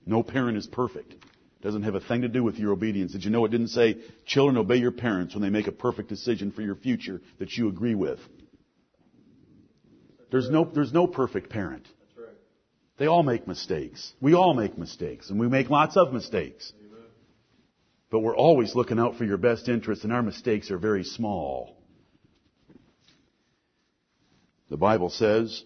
No 0.04 0.24
parent 0.24 0.58
is 0.58 0.66
perfect. 0.66 1.12
It 1.12 1.62
Doesn't 1.62 1.84
have 1.84 1.94
a 1.94 2.00
thing 2.00 2.22
to 2.22 2.28
do 2.28 2.42
with 2.42 2.56
your 2.56 2.72
obedience. 2.72 3.12
Did 3.12 3.24
you 3.24 3.30
know 3.30 3.44
it 3.44 3.52
didn't 3.52 3.68
say, 3.68 3.98
children 4.26 4.56
obey 4.56 4.78
your 4.78 4.90
parents 4.90 5.36
when 5.36 5.42
they 5.42 5.50
make 5.50 5.68
a 5.68 5.72
perfect 5.72 6.08
decision 6.08 6.50
for 6.50 6.62
your 6.62 6.74
future 6.74 7.22
that 7.38 7.52
you 7.52 7.68
agree 7.68 7.94
with? 7.94 8.18
There's 10.32 10.50
no, 10.50 10.64
there's 10.64 10.92
no 10.92 11.06
perfect 11.06 11.48
parent. 11.48 11.86
They 12.98 13.06
all 13.06 13.22
make 13.22 13.46
mistakes. 13.46 14.12
We 14.20 14.34
all 14.34 14.52
make 14.52 14.76
mistakes, 14.76 15.30
and 15.30 15.38
we 15.38 15.46
make 15.46 15.70
lots 15.70 15.96
of 15.96 16.12
mistakes. 16.12 16.72
But 18.10 18.18
we're 18.18 18.36
always 18.36 18.74
looking 18.74 18.98
out 18.98 19.16
for 19.16 19.24
your 19.24 19.38
best 19.38 19.68
interests, 19.68 20.02
and 20.02 20.12
our 20.12 20.24
mistakes 20.24 20.72
are 20.72 20.78
very 20.78 21.04
small. 21.04 21.79
The 24.70 24.76
Bible 24.76 25.10
says 25.10 25.64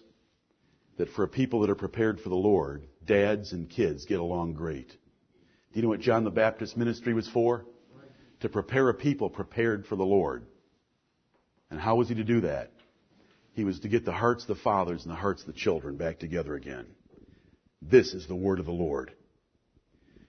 that 0.97 1.09
for 1.09 1.23
a 1.23 1.27
people 1.27 1.61
that 1.61 1.69
are 1.69 1.75
prepared 1.75 2.19
for 2.19 2.29
the 2.29 2.35
Lord, 2.35 2.87
dads 3.05 3.53
and 3.53 3.69
kids 3.69 4.05
get 4.05 4.19
along 4.19 4.53
great. 4.53 4.89
Do 4.89 4.95
you 5.79 5.83
know 5.83 5.89
what 5.89 5.99
John 5.99 6.23
the 6.23 6.31
Baptist 6.31 6.75
ministry 6.75 7.13
was 7.13 7.27
for? 7.29 7.65
To 8.41 8.49
prepare 8.49 8.89
a 8.89 8.93
people 8.93 9.29
prepared 9.29 9.85
for 9.85 9.95
the 9.95 10.05
Lord. 10.05 10.45
And 11.69 11.79
how 11.79 11.95
was 11.95 12.09
he 12.09 12.15
to 12.15 12.23
do 12.23 12.41
that? 12.41 12.71
He 13.53 13.63
was 13.63 13.79
to 13.81 13.87
get 13.87 14.05
the 14.05 14.11
hearts 14.11 14.43
of 14.43 14.47
the 14.47 14.55
fathers 14.55 15.03
and 15.03 15.11
the 15.11 15.17
hearts 15.17 15.41
of 15.41 15.47
the 15.47 15.53
children 15.53 15.97
back 15.97 16.19
together 16.19 16.55
again. 16.55 16.87
This 17.81 18.13
is 18.13 18.27
the 18.27 18.35
word 18.35 18.59
of 18.59 18.65
the 18.65 18.71
Lord. 18.71 19.13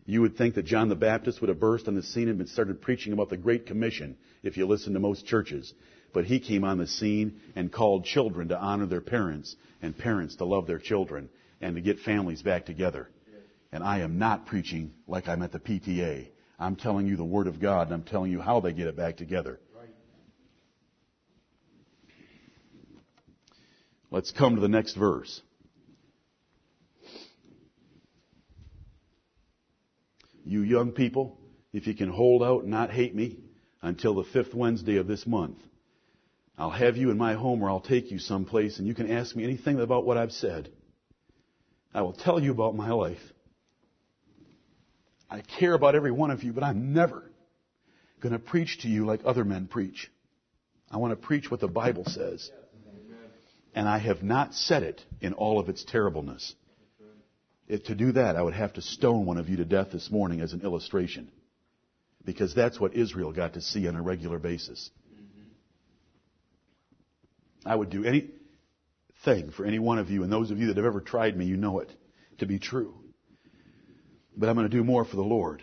You 0.04 0.20
would 0.20 0.36
think 0.36 0.54
that 0.54 0.66
John 0.66 0.88
the 0.88 0.94
Baptist 0.94 1.40
would 1.40 1.48
have 1.48 1.58
burst 1.58 1.88
on 1.88 1.94
the 1.94 2.02
scene 2.02 2.28
and 2.28 2.48
started 2.48 2.82
preaching 2.82 3.12
about 3.12 3.30
the 3.30 3.36
Great 3.36 3.66
Commission 3.66 4.16
if 4.42 4.56
you 4.56 4.66
listen 4.66 4.92
to 4.92 5.00
most 5.00 5.26
churches. 5.26 5.72
But 6.12 6.24
he 6.24 6.40
came 6.40 6.64
on 6.64 6.78
the 6.78 6.86
scene 6.86 7.40
and 7.54 7.72
called 7.72 8.04
children 8.04 8.48
to 8.48 8.58
honor 8.58 8.86
their 8.86 9.00
parents 9.00 9.54
and 9.82 9.96
parents 9.96 10.36
to 10.36 10.44
love 10.44 10.66
their 10.66 10.78
children 10.78 11.28
and 11.60 11.76
to 11.76 11.82
get 11.82 12.00
families 12.00 12.42
back 12.42 12.66
together. 12.66 13.08
And 13.72 13.84
I 13.84 14.00
am 14.00 14.18
not 14.18 14.46
preaching 14.46 14.92
like 15.06 15.28
I'm 15.28 15.42
at 15.42 15.52
the 15.52 15.58
PTA. 15.58 16.28
I'm 16.58 16.76
telling 16.76 17.06
you 17.06 17.16
the 17.16 17.24
Word 17.24 17.46
of 17.46 17.60
God 17.60 17.88
and 17.88 17.94
I'm 17.94 18.02
telling 18.02 18.32
you 18.32 18.40
how 18.40 18.60
they 18.60 18.72
get 18.72 18.86
it 18.86 18.96
back 18.96 19.16
together. 19.16 19.60
Let's 24.10 24.30
come 24.30 24.54
to 24.54 24.60
the 24.60 24.68
next 24.68 24.94
verse. 24.94 25.42
You 30.44 30.62
young 30.62 30.92
people, 30.92 31.36
if 31.72 31.88
you 31.88 31.94
can 31.94 32.08
hold 32.08 32.42
out 32.42 32.62
and 32.62 32.70
not 32.70 32.90
hate 32.90 33.14
me 33.14 33.36
until 33.82 34.14
the 34.14 34.24
fifth 34.32 34.54
Wednesday 34.54 34.96
of 34.96 35.08
this 35.08 35.26
month, 35.26 35.58
I'll 36.58 36.70
have 36.70 36.96
you 36.96 37.10
in 37.10 37.18
my 37.18 37.34
home 37.34 37.62
or 37.62 37.68
I'll 37.68 37.80
take 37.80 38.10
you 38.10 38.18
someplace 38.18 38.78
and 38.78 38.86
you 38.86 38.94
can 38.94 39.10
ask 39.10 39.36
me 39.36 39.44
anything 39.44 39.78
about 39.78 40.06
what 40.06 40.16
I've 40.16 40.32
said. 40.32 40.70
I 41.92 42.02
will 42.02 42.14
tell 42.14 42.40
you 42.40 42.50
about 42.50 42.74
my 42.74 42.90
life. 42.90 43.22
I 45.28 45.40
care 45.40 45.74
about 45.74 45.94
every 45.94 46.12
one 46.12 46.30
of 46.30 46.42
you, 46.42 46.52
but 46.52 46.62
I'm 46.62 46.92
never 46.94 47.30
going 48.20 48.32
to 48.32 48.38
preach 48.38 48.80
to 48.82 48.88
you 48.88 49.04
like 49.04 49.20
other 49.24 49.44
men 49.44 49.66
preach. 49.66 50.10
I 50.90 50.98
want 50.98 51.12
to 51.12 51.26
preach 51.26 51.50
what 51.50 51.60
the 51.60 51.68
Bible 51.68 52.04
says. 52.04 52.50
And 53.74 53.88
I 53.88 53.98
have 53.98 54.22
not 54.22 54.54
said 54.54 54.82
it 54.82 55.02
in 55.20 55.34
all 55.34 55.58
of 55.58 55.68
its 55.68 55.84
terribleness. 55.84 56.54
If 57.68 57.84
to 57.84 57.94
do 57.94 58.12
that, 58.12 58.36
I 58.36 58.42
would 58.42 58.54
have 58.54 58.74
to 58.74 58.82
stone 58.82 59.26
one 59.26 59.38
of 59.38 59.48
you 59.48 59.56
to 59.56 59.64
death 59.64 59.88
this 59.92 60.10
morning 60.10 60.40
as 60.40 60.52
an 60.52 60.62
illustration. 60.62 61.30
Because 62.24 62.54
that's 62.54 62.80
what 62.80 62.94
Israel 62.94 63.32
got 63.32 63.54
to 63.54 63.60
see 63.60 63.86
on 63.88 63.96
a 63.96 64.02
regular 64.02 64.38
basis. 64.38 64.90
I 67.66 67.74
would 67.74 67.90
do 67.90 68.04
anything 68.04 69.50
for 69.50 69.66
any 69.66 69.78
one 69.78 69.98
of 69.98 70.10
you, 70.10 70.22
and 70.22 70.32
those 70.32 70.50
of 70.50 70.58
you 70.58 70.68
that 70.68 70.76
have 70.76 70.86
ever 70.86 71.00
tried 71.00 71.36
me, 71.36 71.46
you 71.46 71.56
know 71.56 71.80
it 71.80 71.90
to 72.38 72.46
be 72.46 72.58
true. 72.58 72.94
But 74.36 74.48
I'm 74.48 74.54
going 74.54 74.68
to 74.68 74.76
do 74.76 74.84
more 74.84 75.04
for 75.04 75.16
the 75.16 75.22
Lord. 75.22 75.62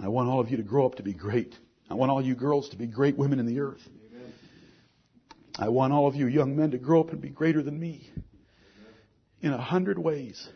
I 0.00 0.08
want 0.08 0.28
all 0.28 0.40
of 0.40 0.50
you 0.50 0.56
to 0.56 0.62
grow 0.62 0.84
up 0.84 0.96
to 0.96 1.02
be 1.02 1.14
great. 1.14 1.54
I 1.88 1.94
want 1.94 2.10
all 2.10 2.20
you 2.20 2.34
girls 2.34 2.68
to 2.70 2.76
be 2.76 2.86
great 2.86 3.16
women 3.16 3.38
in 3.38 3.46
the 3.46 3.60
earth. 3.60 3.88
Amen. 4.12 4.32
I 5.58 5.68
want 5.68 5.92
all 5.92 6.06
of 6.06 6.16
you 6.16 6.26
young 6.26 6.56
men 6.56 6.72
to 6.72 6.78
grow 6.78 7.00
up 7.00 7.10
and 7.10 7.20
be 7.20 7.30
greater 7.30 7.62
than 7.62 7.78
me 7.78 8.10
Amen. 8.12 8.94
in 9.42 9.52
a 9.52 9.62
hundred 9.62 9.98
ways. 9.98 10.48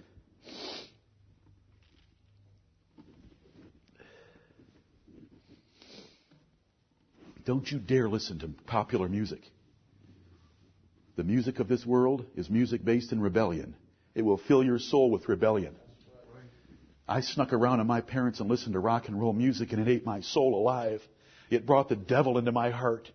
Don't 7.51 7.69
you 7.69 7.81
dare 7.81 8.09
listen 8.09 8.39
to 8.39 8.49
popular 8.69 9.09
music. 9.09 9.41
The 11.17 11.25
music 11.25 11.59
of 11.59 11.67
this 11.67 11.85
world 11.85 12.25
is 12.37 12.49
music 12.49 12.85
based 12.85 13.11
in 13.11 13.21
rebellion. 13.21 13.75
It 14.15 14.23
will 14.23 14.37
fill 14.37 14.63
your 14.63 14.79
soul 14.79 15.11
with 15.11 15.29
rebellion. 15.29 15.75
I 17.09 17.23
snuck 17.23 17.53
around 17.53 17.81
on 17.81 17.89
my 17.89 18.03
parents 18.03 18.39
and 18.39 18.49
listened 18.49 18.75
to 18.75 18.79
rock 18.79 19.09
and 19.09 19.21
roll 19.21 19.33
music 19.33 19.73
and 19.73 19.83
it 19.83 19.91
ate 19.91 20.07
my 20.07 20.21
soul 20.21 20.55
alive. 20.55 21.03
It 21.51 21.67
brought 21.67 21.89
the 21.89 21.97
devil 21.97 22.39
into 22.39 22.53
my 22.53 22.71
heart. 22.71 23.11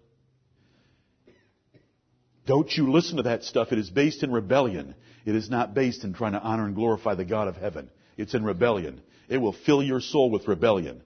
Don't 2.45 2.69
you 2.69 2.91
listen 2.91 3.15
to 3.15 3.23
that 3.23 3.45
stuff. 3.45 3.71
It 3.71 3.79
is 3.79 3.89
based 3.89 4.21
in 4.21 4.33
rebellion. 4.33 4.95
It 5.23 5.33
is 5.33 5.49
not 5.49 5.73
based 5.73 6.03
in 6.03 6.13
trying 6.13 6.33
to 6.33 6.41
honor 6.41 6.65
and 6.65 6.75
glorify 6.75 7.15
the 7.15 7.23
God 7.23 7.47
of 7.47 7.55
heaven. 7.55 7.89
It's 8.17 8.33
in 8.33 8.43
rebellion. 8.43 8.99
It 9.29 9.37
will 9.37 9.55
fill 9.65 9.81
your 9.81 10.01
soul 10.01 10.29
with 10.29 10.49
rebellion. 10.49 11.03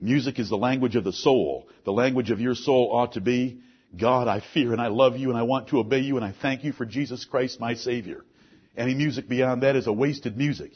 Music 0.00 0.38
is 0.38 0.48
the 0.48 0.56
language 0.56 0.96
of 0.96 1.04
the 1.04 1.12
soul. 1.12 1.68
The 1.84 1.92
language 1.92 2.30
of 2.30 2.40
your 2.40 2.54
soul 2.54 2.90
ought 2.92 3.12
to 3.12 3.20
be, 3.20 3.60
God, 3.98 4.28
I 4.28 4.40
fear 4.54 4.72
and 4.72 4.80
I 4.80 4.86
love 4.86 5.16
you 5.16 5.28
and 5.30 5.38
I 5.38 5.42
want 5.42 5.68
to 5.68 5.78
obey 5.78 6.00
you 6.00 6.16
and 6.16 6.24
I 6.24 6.32
thank 6.40 6.64
you 6.64 6.72
for 6.72 6.86
Jesus 6.86 7.24
Christ, 7.24 7.60
my 7.60 7.74
Savior. 7.74 8.24
Any 8.76 8.94
music 8.94 9.28
beyond 9.28 9.62
that 9.62 9.76
is 9.76 9.86
a 9.86 9.92
wasted 9.92 10.38
music. 10.38 10.72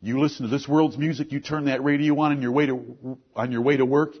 You 0.00 0.20
listen 0.20 0.44
to 0.44 0.50
this 0.50 0.66
world's 0.66 0.98
music, 0.98 1.30
you 1.30 1.38
turn 1.38 1.66
that 1.66 1.84
radio 1.84 2.18
on 2.18 2.32
on 2.32 2.42
your 2.42 2.50
way 2.50 2.66
to, 2.66 3.18
on 3.36 3.52
your 3.52 3.62
way 3.62 3.76
to 3.76 3.86
work. 3.86 4.14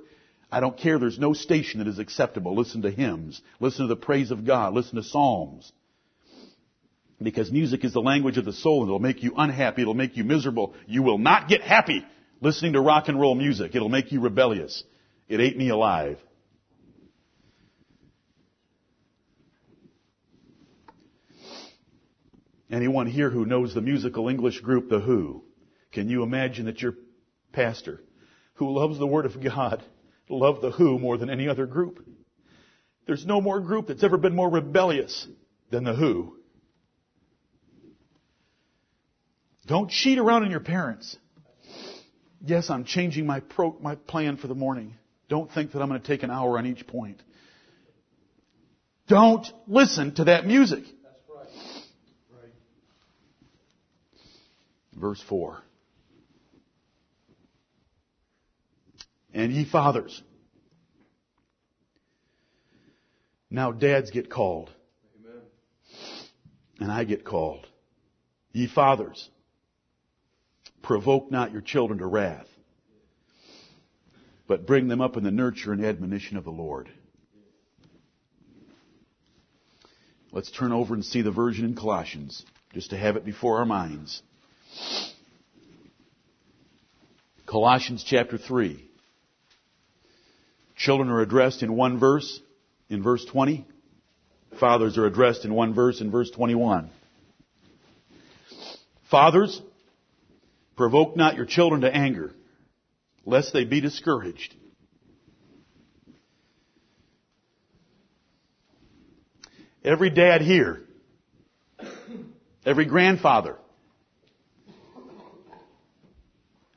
I 0.52 0.60
don't 0.60 0.78
care. 0.78 0.98
There's 0.98 1.18
no 1.18 1.32
station 1.32 1.78
that 1.78 1.88
is 1.88 1.98
acceptable. 1.98 2.54
Listen 2.54 2.82
to 2.82 2.90
hymns. 2.90 3.40
Listen 3.58 3.88
to 3.88 3.94
the 3.94 4.00
praise 4.00 4.30
of 4.30 4.44
God. 4.44 4.74
Listen 4.74 4.96
to 4.96 5.02
psalms. 5.02 5.72
Because 7.20 7.50
music 7.50 7.84
is 7.84 7.92
the 7.92 8.00
language 8.02 8.36
of 8.36 8.44
the 8.44 8.52
soul 8.52 8.82
and 8.82 8.88
it'll 8.88 8.98
make 8.98 9.22
you 9.22 9.32
unhappy. 9.36 9.82
It'll 9.82 9.94
make 9.94 10.16
you 10.16 10.24
miserable. 10.24 10.74
You 10.86 11.02
will 11.02 11.18
not 11.18 11.48
get 11.48 11.62
happy 11.62 12.04
listening 12.42 12.74
to 12.74 12.80
rock 12.80 13.08
and 13.08 13.18
roll 13.18 13.34
music. 13.34 13.74
It'll 13.74 13.88
make 13.88 14.12
you 14.12 14.20
rebellious. 14.20 14.84
It 15.28 15.40
ate 15.40 15.56
me 15.56 15.70
alive. 15.70 16.18
Anyone 22.70 23.06
here 23.06 23.30
who 23.30 23.46
knows 23.46 23.74
the 23.74 23.80
musical 23.80 24.28
English 24.28 24.60
group 24.60 24.88
The 24.88 24.98
Who, 24.98 25.44
can 25.92 26.08
you 26.08 26.22
imagine 26.22 26.66
that 26.66 26.80
your 26.80 26.94
pastor, 27.52 28.00
who 28.54 28.72
loves 28.72 28.98
the 28.98 29.06
Word 29.06 29.26
of 29.26 29.42
God, 29.42 29.82
loved 30.28 30.62
The 30.62 30.70
Who 30.70 30.98
more 30.98 31.18
than 31.18 31.30
any 31.30 31.48
other 31.48 31.66
group? 31.66 32.04
There's 33.06 33.26
no 33.26 33.40
more 33.40 33.60
group 33.60 33.88
that's 33.88 34.02
ever 34.02 34.16
been 34.16 34.34
more 34.34 34.48
rebellious 34.48 35.28
than 35.70 35.84
The 35.84 35.94
Who. 35.94 36.38
Don't 39.66 39.90
cheat 39.90 40.18
around 40.18 40.44
on 40.44 40.50
your 40.50 40.60
parents. 40.60 41.16
Yes, 42.44 42.70
I'm 42.70 42.84
changing 42.84 43.26
my, 43.26 43.40
pro, 43.40 43.76
my 43.80 43.94
plan 43.94 44.36
for 44.36 44.48
the 44.48 44.54
morning. 44.54 44.94
Don't 45.28 45.50
think 45.50 45.72
that 45.72 45.80
I'm 45.80 45.88
going 45.88 46.00
to 46.00 46.06
take 46.06 46.22
an 46.24 46.30
hour 46.30 46.58
on 46.58 46.66
each 46.66 46.86
point. 46.86 47.22
Don't 49.06 49.46
listen 49.66 50.14
to 50.16 50.24
that 50.24 50.46
music. 50.46 50.84
That's 50.84 51.28
right. 51.28 51.82
right. 52.42 52.52
Verse 54.94 55.22
4. 55.28 55.62
And 59.34 59.52
ye 59.52 59.64
fathers. 59.64 60.22
Now 63.50 63.70
dads 63.70 64.10
get 64.10 64.30
called. 64.30 64.70
Amen. 65.20 65.42
And 66.80 66.90
I 66.90 67.04
get 67.04 67.24
called. 67.24 67.66
Ye 68.52 68.66
fathers. 68.66 69.28
Provoke 70.82 71.30
not 71.30 71.52
your 71.52 71.60
children 71.60 72.00
to 72.00 72.06
wrath, 72.06 72.46
but 74.46 74.66
bring 74.66 74.88
them 74.88 75.00
up 75.00 75.16
in 75.16 75.24
the 75.24 75.30
nurture 75.30 75.72
and 75.72 75.84
admonition 75.84 76.36
of 76.36 76.44
the 76.44 76.50
Lord. 76.50 76.88
Let's 80.32 80.50
turn 80.50 80.72
over 80.72 80.94
and 80.94 81.04
see 81.04 81.22
the 81.22 81.30
version 81.30 81.64
in 81.64 81.74
Colossians, 81.74 82.44
just 82.72 82.90
to 82.90 82.96
have 82.96 83.16
it 83.16 83.24
before 83.24 83.58
our 83.58 83.66
minds. 83.66 84.22
Colossians 87.46 88.02
chapter 88.02 88.38
3. 88.38 88.88
Children 90.74 91.10
are 91.10 91.20
addressed 91.20 91.62
in 91.62 91.76
one 91.76 91.98
verse, 92.00 92.40
in 92.88 93.02
verse 93.02 93.24
20. 93.26 93.66
Fathers 94.58 94.96
are 94.96 95.06
addressed 95.06 95.44
in 95.44 95.54
one 95.54 95.74
verse, 95.74 96.00
in 96.00 96.10
verse 96.10 96.30
21. 96.30 96.90
Fathers, 99.10 99.60
provoke 100.76 101.16
not 101.16 101.36
your 101.36 101.46
children 101.46 101.82
to 101.82 101.94
anger, 101.94 102.32
lest 103.24 103.52
they 103.52 103.64
be 103.64 103.80
discouraged. 103.80 104.54
Every 109.84 110.10
dad 110.10 110.42
here, 110.42 110.82
every 112.64 112.84
grandfather, 112.84 113.56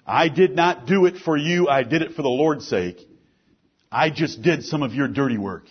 I 0.06 0.30
did 0.30 0.56
not 0.56 0.86
do 0.86 1.06
it 1.06 1.18
for 1.18 1.38
you, 1.38 1.68
I 1.68 1.84
did 1.84 2.02
it 2.02 2.14
for 2.14 2.22
the 2.22 2.30
Lord's 2.30 2.68
sake. 2.68 3.00
I 3.92 4.10
just 4.10 4.42
did 4.42 4.64
some 4.64 4.84
of 4.84 4.94
your 4.94 5.08
dirty 5.08 5.38
work. 5.38 5.66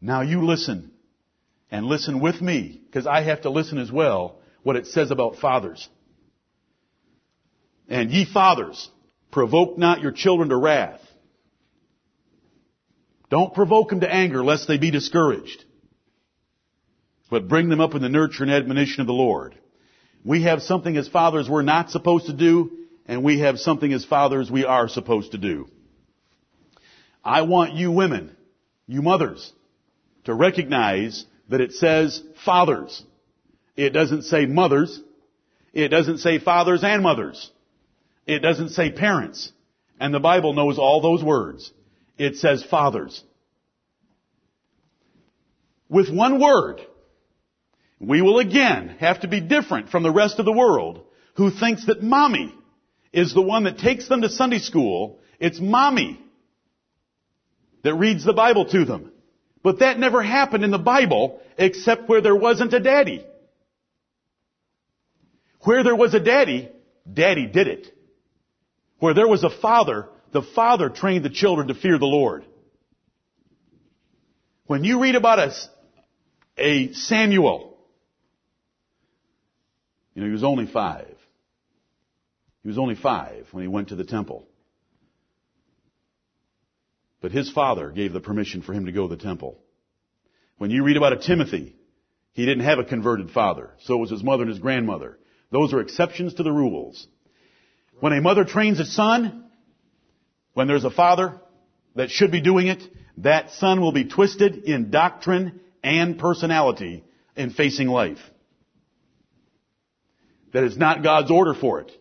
Now 0.00 0.22
you 0.22 0.44
listen. 0.44 0.92
And 1.70 1.84
listen 1.84 2.20
with 2.20 2.40
me, 2.40 2.80
because 2.86 3.06
I 3.06 3.22
have 3.22 3.42
to 3.42 3.50
listen 3.50 3.76
as 3.76 3.92
well, 3.92 4.38
what 4.62 4.76
it 4.76 4.86
says 4.86 5.10
about 5.10 5.36
fathers. 5.36 5.88
And 7.88 8.10
ye 8.10 8.24
fathers, 8.24 8.90
provoke 9.30 9.78
not 9.78 10.00
your 10.00 10.12
children 10.12 10.48
to 10.50 10.56
wrath. 10.56 11.00
Don't 13.30 13.54
provoke 13.54 13.90
them 13.90 14.00
to 14.00 14.12
anger 14.12 14.42
lest 14.42 14.68
they 14.68 14.78
be 14.78 14.90
discouraged. 14.90 15.64
But 17.30 17.48
bring 17.48 17.68
them 17.68 17.80
up 17.80 17.94
in 17.94 18.02
the 18.02 18.08
nurture 18.08 18.42
and 18.42 18.52
admonition 18.52 19.02
of 19.02 19.06
the 19.06 19.12
Lord. 19.12 19.54
We 20.24 20.44
have 20.44 20.62
something 20.62 20.96
as 20.96 21.08
fathers 21.08 21.48
we're 21.48 21.62
not 21.62 21.90
supposed 21.90 22.26
to 22.26 22.32
do, 22.32 22.70
and 23.06 23.22
we 23.22 23.40
have 23.40 23.58
something 23.58 23.92
as 23.92 24.04
fathers 24.04 24.50
we 24.50 24.64
are 24.64 24.88
supposed 24.88 25.32
to 25.32 25.38
do. 25.38 25.68
I 27.22 27.42
want 27.42 27.74
you 27.74 27.90
women, 27.90 28.36
you 28.86 29.02
mothers, 29.02 29.52
to 30.24 30.34
recognize 30.34 31.24
that 31.48 31.60
it 31.60 31.72
says 31.72 32.22
fathers. 32.44 33.02
It 33.78 33.90
doesn't 33.90 34.22
say 34.22 34.44
mothers. 34.44 35.00
It 35.72 35.88
doesn't 35.88 36.18
say 36.18 36.40
fathers 36.40 36.82
and 36.82 37.00
mothers. 37.00 37.48
It 38.26 38.40
doesn't 38.40 38.70
say 38.70 38.90
parents. 38.90 39.52
And 40.00 40.12
the 40.12 40.18
Bible 40.18 40.52
knows 40.52 40.80
all 40.80 41.00
those 41.00 41.22
words. 41.22 41.70
It 42.18 42.36
says 42.36 42.64
fathers. 42.64 43.22
With 45.88 46.10
one 46.10 46.40
word, 46.40 46.80
we 48.00 48.20
will 48.20 48.40
again 48.40 48.96
have 48.98 49.20
to 49.20 49.28
be 49.28 49.40
different 49.40 49.90
from 49.90 50.02
the 50.02 50.10
rest 50.10 50.40
of 50.40 50.44
the 50.44 50.52
world 50.52 51.04
who 51.34 51.52
thinks 51.52 51.86
that 51.86 52.02
mommy 52.02 52.52
is 53.12 53.32
the 53.32 53.40
one 53.40 53.62
that 53.62 53.78
takes 53.78 54.08
them 54.08 54.22
to 54.22 54.28
Sunday 54.28 54.58
school. 54.58 55.20
It's 55.38 55.60
mommy 55.60 56.20
that 57.84 57.94
reads 57.94 58.24
the 58.24 58.32
Bible 58.32 58.64
to 58.64 58.84
them. 58.84 59.12
But 59.62 59.78
that 59.78 60.00
never 60.00 60.20
happened 60.20 60.64
in 60.64 60.72
the 60.72 60.78
Bible 60.78 61.40
except 61.56 62.08
where 62.08 62.20
there 62.20 62.34
wasn't 62.34 62.74
a 62.74 62.80
daddy. 62.80 63.24
Where 65.60 65.82
there 65.82 65.96
was 65.96 66.14
a 66.14 66.20
daddy, 66.20 66.70
daddy 67.10 67.46
did 67.46 67.68
it. 67.68 67.94
Where 68.98 69.14
there 69.14 69.28
was 69.28 69.44
a 69.44 69.50
father, 69.50 70.08
the 70.32 70.42
father 70.42 70.88
trained 70.88 71.24
the 71.24 71.30
children 71.30 71.68
to 71.68 71.74
fear 71.74 71.98
the 71.98 72.06
Lord. 72.06 72.44
When 74.66 74.84
you 74.84 75.00
read 75.00 75.14
about 75.14 75.38
a, 75.38 75.52
a 76.58 76.92
Samuel, 76.92 77.78
you 80.14 80.22
know, 80.22 80.26
he 80.26 80.32
was 80.32 80.44
only 80.44 80.66
five. 80.66 81.14
He 82.62 82.68
was 82.68 82.78
only 82.78 82.96
five 82.96 83.46
when 83.52 83.62
he 83.62 83.68
went 83.68 83.88
to 83.88 83.96
the 83.96 84.04
temple. 84.04 84.46
But 87.20 87.32
his 87.32 87.50
father 87.50 87.90
gave 87.90 88.12
the 88.12 88.20
permission 88.20 88.62
for 88.62 88.72
him 88.72 88.86
to 88.86 88.92
go 88.92 89.08
to 89.08 89.16
the 89.16 89.22
temple. 89.22 89.58
When 90.58 90.70
you 90.70 90.84
read 90.84 90.96
about 90.96 91.12
a 91.12 91.18
Timothy, 91.18 91.76
he 92.32 92.44
didn't 92.44 92.64
have 92.64 92.78
a 92.78 92.84
converted 92.84 93.30
father. 93.30 93.70
So 93.80 93.94
it 93.94 94.00
was 94.00 94.10
his 94.10 94.22
mother 94.22 94.42
and 94.42 94.50
his 94.50 94.60
grandmother. 94.60 95.18
Those 95.50 95.72
are 95.72 95.80
exceptions 95.80 96.34
to 96.34 96.42
the 96.42 96.52
rules. 96.52 97.06
When 98.00 98.12
a 98.12 98.20
mother 98.20 98.44
trains 98.44 98.80
a 98.80 98.84
son, 98.84 99.44
when 100.54 100.68
there's 100.68 100.84
a 100.84 100.90
father 100.90 101.40
that 101.94 102.10
should 102.10 102.30
be 102.30 102.40
doing 102.40 102.68
it, 102.68 102.82
that 103.18 103.50
son 103.52 103.80
will 103.80 103.92
be 103.92 104.04
twisted 104.04 104.64
in 104.64 104.90
doctrine 104.90 105.60
and 105.82 106.18
personality 106.18 107.04
in 107.36 107.50
facing 107.50 107.88
life. 107.88 108.18
That 110.52 110.64
is 110.64 110.76
not 110.76 111.02
God's 111.02 111.30
order 111.30 111.54
for 111.54 111.80
it. 111.80 111.92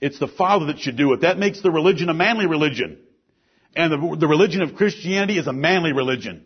It's 0.00 0.18
the 0.18 0.28
father 0.28 0.66
that 0.66 0.80
should 0.80 0.96
do 0.96 1.12
it. 1.12 1.20
That 1.20 1.38
makes 1.38 1.62
the 1.62 1.70
religion 1.70 2.08
a 2.08 2.14
manly 2.14 2.46
religion. 2.46 2.98
And 3.76 3.92
the, 3.92 4.16
the 4.20 4.28
religion 4.28 4.62
of 4.62 4.74
Christianity 4.74 5.38
is 5.38 5.46
a 5.46 5.52
manly 5.52 5.92
religion. 5.92 6.44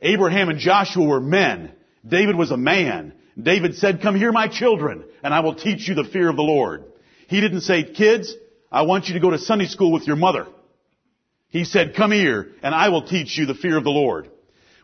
Abraham 0.00 0.48
and 0.48 0.58
Joshua 0.58 1.04
were 1.04 1.20
men. 1.20 1.72
David 2.06 2.36
was 2.36 2.50
a 2.50 2.56
man. 2.56 3.14
David 3.40 3.76
said, 3.76 4.02
come 4.02 4.14
here 4.14 4.32
my 4.32 4.48
children, 4.48 5.04
and 5.22 5.32
I 5.32 5.40
will 5.40 5.54
teach 5.54 5.88
you 5.88 5.94
the 5.94 6.04
fear 6.04 6.28
of 6.28 6.36
the 6.36 6.42
Lord. 6.42 6.84
He 7.28 7.40
didn't 7.40 7.62
say, 7.62 7.82
kids, 7.84 8.34
I 8.70 8.82
want 8.82 9.06
you 9.08 9.14
to 9.14 9.20
go 9.20 9.30
to 9.30 9.38
Sunday 9.38 9.66
school 9.66 9.92
with 9.92 10.06
your 10.06 10.16
mother. 10.16 10.46
He 11.48 11.64
said, 11.64 11.94
come 11.96 12.12
here, 12.12 12.48
and 12.62 12.74
I 12.74 12.88
will 12.88 13.06
teach 13.06 13.36
you 13.36 13.46
the 13.46 13.54
fear 13.54 13.76
of 13.76 13.84
the 13.84 13.90
Lord. 13.90 14.30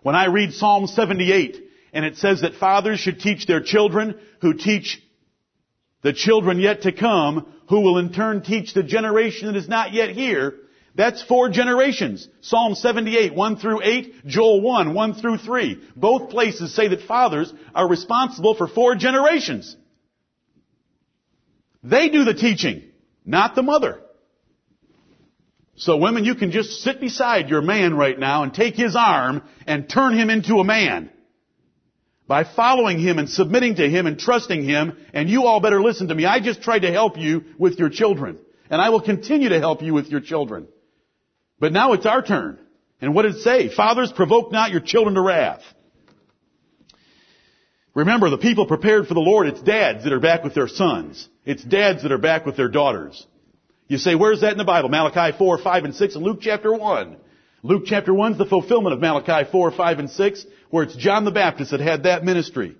When 0.02 0.14
I 0.14 0.26
read 0.26 0.52
Psalm 0.52 0.86
78, 0.86 1.56
and 1.92 2.04
it 2.04 2.16
says 2.16 2.42
that 2.42 2.54
fathers 2.54 3.00
should 3.00 3.20
teach 3.20 3.46
their 3.46 3.62
children, 3.62 4.18
who 4.40 4.54
teach 4.54 5.02
the 6.02 6.12
children 6.12 6.58
yet 6.58 6.82
to 6.82 6.92
come, 6.92 7.52
who 7.68 7.80
will 7.80 7.98
in 7.98 8.12
turn 8.12 8.42
teach 8.42 8.72
the 8.72 8.82
generation 8.82 9.46
that 9.48 9.56
is 9.56 9.68
not 9.68 9.92
yet 9.92 10.10
here, 10.10 10.54
that's 10.98 11.22
four 11.22 11.48
generations. 11.48 12.28
Psalm 12.40 12.74
78, 12.74 13.32
1 13.32 13.56
through 13.58 13.82
8, 13.84 14.26
Joel 14.26 14.60
1, 14.60 14.94
1 14.94 15.14
through 15.14 15.38
3. 15.38 15.80
Both 15.94 16.30
places 16.30 16.74
say 16.74 16.88
that 16.88 17.02
fathers 17.02 17.54
are 17.72 17.88
responsible 17.88 18.56
for 18.56 18.66
four 18.66 18.96
generations. 18.96 19.76
They 21.84 22.08
do 22.08 22.24
the 22.24 22.34
teaching, 22.34 22.82
not 23.24 23.54
the 23.54 23.62
mother. 23.62 24.00
So 25.76 25.98
women, 25.98 26.24
you 26.24 26.34
can 26.34 26.50
just 26.50 26.80
sit 26.82 27.00
beside 27.00 27.48
your 27.48 27.62
man 27.62 27.94
right 27.94 28.18
now 28.18 28.42
and 28.42 28.52
take 28.52 28.74
his 28.74 28.96
arm 28.96 29.42
and 29.68 29.88
turn 29.88 30.18
him 30.18 30.30
into 30.30 30.58
a 30.58 30.64
man. 30.64 31.10
By 32.26 32.42
following 32.42 32.98
him 32.98 33.20
and 33.20 33.30
submitting 33.30 33.76
to 33.76 33.88
him 33.88 34.08
and 34.08 34.18
trusting 34.18 34.64
him, 34.64 34.96
and 35.14 35.30
you 35.30 35.46
all 35.46 35.60
better 35.60 35.80
listen 35.80 36.08
to 36.08 36.14
me. 36.16 36.24
I 36.24 36.40
just 36.40 36.60
tried 36.60 36.80
to 36.80 36.90
help 36.90 37.16
you 37.16 37.44
with 37.56 37.78
your 37.78 37.88
children. 37.88 38.40
And 38.68 38.82
I 38.82 38.90
will 38.90 39.00
continue 39.00 39.50
to 39.50 39.60
help 39.60 39.80
you 39.80 39.94
with 39.94 40.08
your 40.08 40.20
children. 40.20 40.66
But 41.60 41.72
now 41.72 41.92
it's 41.92 42.06
our 42.06 42.22
turn. 42.22 42.58
And 43.00 43.14
what 43.14 43.22
did 43.22 43.36
it 43.36 43.42
say? 43.42 43.68
Fathers, 43.68 44.12
provoke 44.12 44.52
not 44.52 44.70
your 44.70 44.80
children 44.80 45.14
to 45.14 45.20
wrath. 45.20 45.62
Remember, 47.94 48.30
the 48.30 48.38
people 48.38 48.66
prepared 48.66 49.08
for 49.08 49.14
the 49.14 49.20
Lord, 49.20 49.48
it's 49.48 49.60
dads 49.60 50.04
that 50.04 50.12
are 50.12 50.20
back 50.20 50.44
with 50.44 50.54
their 50.54 50.68
sons. 50.68 51.28
It's 51.44 51.64
dads 51.64 52.02
that 52.02 52.12
are 52.12 52.18
back 52.18 52.46
with 52.46 52.56
their 52.56 52.68
daughters. 52.68 53.26
You 53.88 53.98
say, 53.98 54.14
where's 54.14 54.42
that 54.42 54.52
in 54.52 54.58
the 54.58 54.64
Bible? 54.64 54.88
Malachi 54.88 55.36
4, 55.36 55.58
5, 55.58 55.84
and 55.84 55.94
6, 55.94 56.14
and 56.14 56.24
Luke 56.24 56.38
chapter 56.40 56.72
1. 56.72 57.16
Luke 57.62 57.82
chapter 57.86 58.14
1 58.14 58.32
is 58.32 58.38
the 58.38 58.46
fulfillment 58.46 58.94
of 58.94 59.00
Malachi 59.00 59.50
4, 59.50 59.72
5, 59.72 59.98
and 59.98 60.10
6, 60.10 60.46
where 60.70 60.84
it's 60.84 60.94
John 60.94 61.24
the 61.24 61.32
Baptist 61.32 61.72
that 61.72 61.80
had 61.80 62.04
that 62.04 62.24
ministry. 62.24 62.76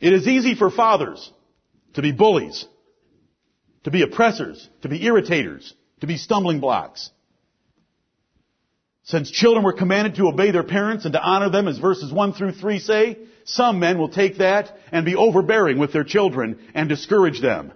It 0.00 0.12
is 0.12 0.26
easy 0.26 0.56
for 0.56 0.70
fathers 0.70 1.30
to 1.94 2.02
be 2.02 2.10
bullies, 2.10 2.66
to 3.84 3.92
be 3.92 4.02
oppressors, 4.02 4.68
to 4.80 4.88
be 4.88 4.98
irritators, 4.98 5.72
to 6.02 6.06
be 6.08 6.16
stumbling 6.16 6.58
blocks. 6.58 7.10
Since 9.04 9.30
children 9.30 9.64
were 9.64 9.72
commanded 9.72 10.16
to 10.16 10.26
obey 10.26 10.50
their 10.50 10.64
parents 10.64 11.04
and 11.04 11.12
to 11.12 11.22
honor 11.22 11.48
them 11.48 11.68
as 11.68 11.78
verses 11.78 12.12
1 12.12 12.32
through 12.32 12.52
3 12.54 12.80
say, 12.80 13.18
some 13.44 13.78
men 13.78 13.98
will 13.98 14.08
take 14.08 14.38
that 14.38 14.76
and 14.90 15.04
be 15.04 15.14
overbearing 15.14 15.78
with 15.78 15.92
their 15.92 16.02
children 16.02 16.58
and 16.74 16.88
discourage 16.88 17.40
them. 17.40 17.72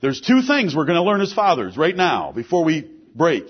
There's 0.00 0.20
two 0.20 0.42
things 0.42 0.74
we're 0.74 0.84
going 0.84 0.98
to 0.98 1.04
learn 1.04 1.20
as 1.20 1.32
fathers 1.32 1.76
right 1.76 1.94
now 1.94 2.32
before 2.32 2.64
we 2.64 2.90
break. 3.14 3.44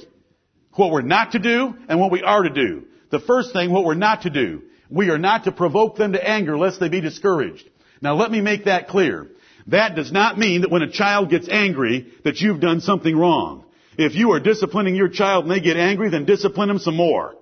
What 0.74 0.90
we're 0.90 1.00
not 1.00 1.32
to 1.32 1.38
do 1.38 1.74
and 1.88 1.98
what 1.98 2.12
we 2.12 2.22
are 2.22 2.42
to 2.42 2.50
do. 2.50 2.84
The 3.10 3.20
first 3.20 3.54
thing, 3.54 3.70
what 3.70 3.86
we're 3.86 3.94
not 3.94 4.22
to 4.22 4.30
do. 4.30 4.64
We 4.90 5.08
are 5.08 5.18
not 5.18 5.44
to 5.44 5.52
provoke 5.52 5.96
them 5.96 6.12
to 6.12 6.22
anger 6.22 6.58
lest 6.58 6.78
they 6.78 6.90
be 6.90 7.00
discouraged. 7.00 7.66
Now 8.02 8.16
let 8.16 8.30
me 8.30 8.42
make 8.42 8.66
that 8.66 8.88
clear. 8.88 9.30
That 9.68 9.96
does 9.96 10.12
not 10.12 10.38
mean 10.38 10.60
that 10.60 10.70
when 10.70 10.82
a 10.82 10.90
child 10.90 11.30
gets 11.30 11.48
angry 11.48 12.12
that 12.24 12.40
you've 12.40 12.60
done 12.60 12.80
something 12.80 13.16
wrong. 13.16 13.64
If 13.96 14.14
you 14.14 14.32
are 14.32 14.40
disciplining 14.40 14.94
your 14.94 15.08
child 15.08 15.44
and 15.44 15.50
they 15.52 15.60
get 15.60 15.76
angry, 15.76 16.10
then 16.10 16.24
discipline 16.24 16.68
them 16.68 16.78
some 16.78 16.96
more. 16.96 17.34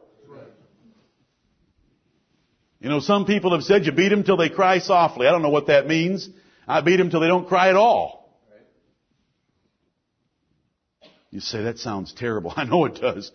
You 2.80 2.88
know, 2.88 3.00
some 3.00 3.26
people 3.26 3.52
have 3.52 3.62
said 3.62 3.86
you 3.86 3.92
beat 3.92 4.08
them 4.08 4.24
till 4.24 4.36
they 4.36 4.48
cry 4.48 4.80
softly. 4.80 5.26
I 5.26 5.30
don't 5.30 5.42
know 5.42 5.50
what 5.50 5.68
that 5.68 5.86
means. 5.86 6.28
I 6.66 6.80
beat 6.80 6.96
them 6.96 7.10
till 7.10 7.20
they 7.20 7.28
don't 7.28 7.46
cry 7.48 7.68
at 7.68 7.76
all. 7.76 8.22
You 11.30 11.40
say, 11.40 11.62
that 11.62 11.78
sounds 11.78 12.12
terrible. 12.12 12.52
I 12.56 12.64
know 12.64 12.84
it 12.84 12.96
does. 12.96 13.32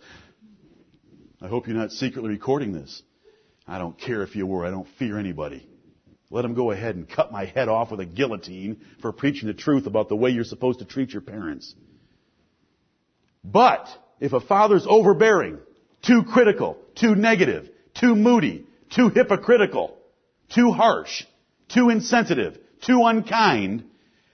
I 1.42 1.48
hope 1.48 1.66
you're 1.66 1.76
not 1.76 1.92
secretly 1.92 2.30
recording 2.30 2.72
this. 2.72 3.02
I 3.66 3.78
don't 3.78 3.98
care 3.98 4.22
if 4.22 4.34
you 4.34 4.46
were. 4.46 4.64
I 4.64 4.70
don't 4.70 4.88
fear 4.98 5.18
anybody. 5.18 5.67
Let 6.30 6.42
them 6.42 6.54
go 6.54 6.70
ahead 6.70 6.96
and 6.96 7.08
cut 7.08 7.32
my 7.32 7.46
head 7.46 7.68
off 7.68 7.90
with 7.90 8.00
a 8.00 8.06
guillotine 8.06 8.82
for 9.00 9.12
preaching 9.12 9.48
the 9.48 9.54
truth 9.54 9.86
about 9.86 10.08
the 10.08 10.16
way 10.16 10.30
you're 10.30 10.44
supposed 10.44 10.80
to 10.80 10.84
treat 10.84 11.12
your 11.12 11.22
parents. 11.22 11.74
But, 13.42 13.88
if 14.20 14.32
a 14.32 14.40
father's 14.40 14.86
overbearing, 14.86 15.58
too 16.02 16.24
critical, 16.24 16.76
too 16.94 17.14
negative, 17.14 17.70
too 17.94 18.14
moody, 18.14 18.66
too 18.94 19.08
hypocritical, 19.08 19.96
too 20.54 20.70
harsh, 20.72 21.24
too 21.68 21.88
insensitive, 21.88 22.58
too 22.82 23.02
unkind, 23.04 23.84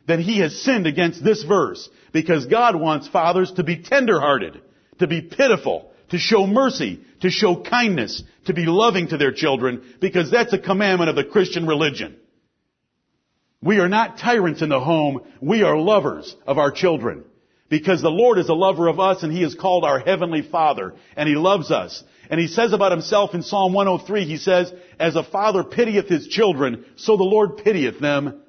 then 0.06 0.20
he 0.20 0.38
has 0.40 0.62
sinned 0.62 0.86
against 0.86 1.22
this 1.22 1.44
verse. 1.44 1.88
Because 2.12 2.46
God 2.46 2.76
wants 2.76 3.08
fathers 3.08 3.52
to 3.52 3.62
be 3.62 3.82
tenderhearted, 3.82 4.60
to 4.98 5.06
be 5.06 5.22
pitiful, 5.22 5.92
to 6.10 6.18
show 6.18 6.46
mercy, 6.46 7.00
to 7.20 7.30
show 7.30 7.62
kindness, 7.62 8.22
to 8.46 8.54
be 8.54 8.66
loving 8.66 9.08
to 9.08 9.16
their 9.16 9.32
children, 9.32 9.82
because 10.00 10.30
that's 10.30 10.52
a 10.52 10.58
commandment 10.58 11.10
of 11.10 11.16
the 11.16 11.24
Christian 11.24 11.66
religion. 11.66 12.16
We 13.62 13.78
are 13.78 13.88
not 13.88 14.18
tyrants 14.18 14.60
in 14.60 14.68
the 14.68 14.80
home, 14.80 15.22
we 15.40 15.62
are 15.62 15.78
lovers 15.78 16.36
of 16.46 16.58
our 16.58 16.70
children. 16.70 17.24
Because 17.70 18.02
the 18.02 18.10
Lord 18.10 18.38
is 18.38 18.50
a 18.50 18.54
lover 18.54 18.88
of 18.88 19.00
us 19.00 19.22
and 19.22 19.32
He 19.32 19.42
is 19.42 19.54
called 19.54 19.84
our 19.84 19.98
Heavenly 19.98 20.42
Father 20.42 20.94
and 21.16 21.28
He 21.28 21.34
loves 21.34 21.70
us. 21.70 22.04
And 22.30 22.38
He 22.38 22.46
says 22.46 22.72
about 22.72 22.92
Himself 22.92 23.34
in 23.34 23.42
Psalm 23.42 23.72
103, 23.72 24.26
He 24.26 24.36
says, 24.36 24.72
As 24.98 25.16
a 25.16 25.24
father 25.24 25.64
pitieth 25.64 26.08
his 26.08 26.28
children, 26.28 26.84
so 26.96 27.16
the 27.16 27.24
Lord 27.24 27.56
pitieth 27.56 27.98
them 28.00 28.42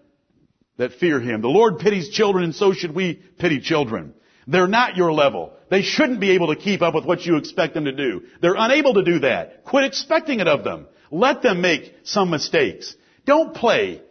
that 0.77 0.93
fear 0.93 1.21
Him. 1.21 1.41
The 1.41 1.47
Lord 1.47 1.79
pities 1.79 2.09
children 2.09 2.43
and 2.43 2.53
so 2.53 2.73
should 2.73 2.93
we 2.93 3.15
pity 3.15 3.61
children. 3.61 4.13
They're 4.47 4.67
not 4.67 4.97
your 4.97 5.13
level. 5.13 5.53
They 5.70 5.82
shouldn't 5.82 6.20
be 6.20 6.32
able 6.32 6.53
to 6.53 6.55
keep 6.55 6.82
up 6.82 6.93
with 6.93 7.05
what 7.05 7.26
you 7.26 7.38
expect 7.38 7.74
them 7.74 7.86
to 7.86 7.91
do. 7.91 8.24
They're 8.41 8.55
unable 8.57 8.95
to 8.95 9.03
do 9.03 9.20
that. 9.20 9.63
Quit 9.63 9.86
expecting 9.86 10.39
it 10.39 10.47
of 10.47 10.63
them. 10.63 10.88
Let 11.11 11.41
them 11.41 11.61
make 11.61 11.95
some 12.03 12.30
mistakes. 12.30 12.95
Don't 13.26 13.55
play 13.55 14.01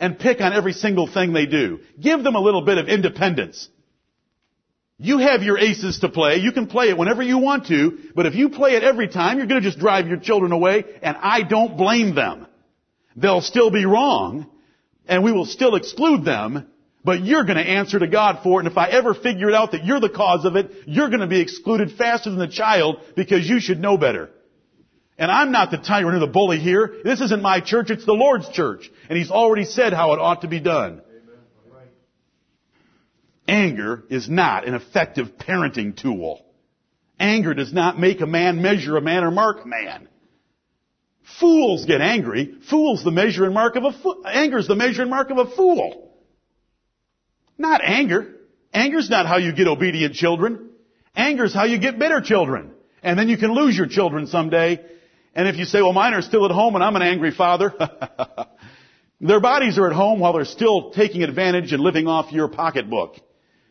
and 0.00 0.18
pick 0.18 0.40
on 0.40 0.52
every 0.52 0.72
single 0.72 1.06
thing 1.06 1.32
they 1.32 1.46
do. 1.46 1.80
Give 2.00 2.22
them 2.22 2.34
a 2.34 2.40
little 2.40 2.62
bit 2.62 2.78
of 2.78 2.88
independence. 2.88 3.68
You 4.98 5.18
have 5.18 5.42
your 5.42 5.58
aces 5.58 6.00
to 6.00 6.08
play. 6.08 6.36
You 6.36 6.52
can 6.52 6.66
play 6.66 6.88
it 6.88 6.96
whenever 6.96 7.22
you 7.22 7.38
want 7.38 7.66
to, 7.66 7.98
but 8.14 8.26
if 8.26 8.34
you 8.34 8.48
play 8.48 8.76
it 8.76 8.84
every 8.84 9.08
time, 9.08 9.38
you're 9.38 9.46
going 9.46 9.60
to 9.60 9.68
just 9.68 9.80
drive 9.80 10.06
your 10.06 10.18
children 10.18 10.52
away, 10.52 10.84
and 11.02 11.16
I 11.20 11.42
don't 11.42 11.76
blame 11.76 12.14
them. 12.14 12.46
They'll 13.16 13.40
still 13.40 13.70
be 13.70 13.86
wrong, 13.86 14.46
and 15.06 15.24
we 15.24 15.32
will 15.32 15.46
still 15.46 15.74
exclude 15.74 16.24
them, 16.24 16.68
but 17.04 17.22
you're 17.22 17.44
going 17.44 17.58
to 17.58 17.62
answer 17.62 17.98
to 17.98 18.06
God 18.06 18.40
for 18.42 18.58
it, 18.58 18.64
and 18.64 18.72
if 18.72 18.78
I 18.78 18.88
ever 18.88 19.12
figure 19.12 19.48
it 19.48 19.54
out 19.54 19.72
that 19.72 19.84
you're 19.84 20.00
the 20.00 20.08
cause 20.08 20.46
of 20.46 20.56
it, 20.56 20.72
you're 20.86 21.10
going 21.10 21.20
to 21.20 21.26
be 21.26 21.40
excluded 21.40 21.92
faster 21.92 22.30
than 22.30 22.38
the 22.38 22.48
child 22.48 22.96
because 23.14 23.46
you 23.46 23.60
should 23.60 23.78
know 23.78 23.98
better. 23.98 24.30
And 25.18 25.30
I'm 25.30 25.52
not 25.52 25.70
the 25.70 25.76
tyrant 25.76 26.16
or 26.16 26.18
the 26.18 26.26
bully 26.26 26.58
here. 26.58 26.96
This 27.04 27.20
isn't 27.20 27.42
my 27.42 27.60
church, 27.60 27.90
it's 27.90 28.06
the 28.06 28.14
Lord's 28.14 28.48
church. 28.48 28.90
And 29.08 29.18
He's 29.18 29.30
already 29.30 29.66
said 29.66 29.92
how 29.92 30.14
it 30.14 30.18
ought 30.18 30.40
to 30.40 30.48
be 30.48 30.60
done. 30.60 31.02
Right. 31.70 31.88
Anger 33.46 34.02
is 34.08 34.28
not 34.28 34.66
an 34.66 34.74
effective 34.74 35.36
parenting 35.36 35.94
tool. 35.94 36.44
Anger 37.20 37.54
does 37.54 37.72
not 37.72 38.00
make 38.00 38.22
a 38.22 38.26
man 38.26 38.62
measure 38.62 38.96
a 38.96 39.02
man 39.02 39.24
or 39.24 39.30
mark 39.30 39.64
a 39.64 39.68
man. 39.68 40.08
Fools 41.38 41.84
get 41.84 42.00
angry. 42.00 42.54
Fools 42.68 43.04
the 43.04 43.10
measure 43.10 43.44
and 43.44 43.54
mark 43.54 43.76
of 43.76 43.84
a 43.84 43.92
fool. 43.92 44.22
Anger 44.26 44.58
is 44.58 44.66
the 44.66 44.74
measure 44.74 45.02
and 45.02 45.10
mark 45.10 45.30
of 45.30 45.38
a 45.38 45.46
fool. 45.46 46.13
Not 47.58 47.80
anger. 47.84 48.34
Anger's 48.72 49.08
not 49.08 49.26
how 49.26 49.38
you 49.38 49.52
get 49.52 49.68
obedient 49.68 50.14
children. 50.14 50.70
Anger 51.14 51.44
is 51.44 51.54
how 51.54 51.64
you 51.64 51.78
get 51.78 51.98
bitter 51.98 52.20
children. 52.20 52.72
And 53.02 53.18
then 53.18 53.28
you 53.28 53.36
can 53.36 53.54
lose 53.54 53.76
your 53.76 53.86
children 53.86 54.26
someday. 54.26 54.84
And 55.34 55.48
if 55.48 55.56
you 55.56 55.64
say, 55.64 55.80
well, 55.80 55.92
mine 55.92 56.14
are 56.14 56.22
still 56.22 56.44
at 56.44 56.50
home 56.50 56.74
and 56.74 56.82
I'm 56.82 56.96
an 56.96 57.02
angry 57.02 57.30
father, 57.30 57.72
their 59.20 59.40
bodies 59.40 59.78
are 59.78 59.86
at 59.86 59.92
home 59.94 60.20
while 60.20 60.32
they're 60.32 60.44
still 60.44 60.90
taking 60.90 61.22
advantage 61.22 61.72
and 61.72 61.82
living 61.82 62.06
off 62.06 62.32
your 62.32 62.48
pocketbook. 62.48 63.16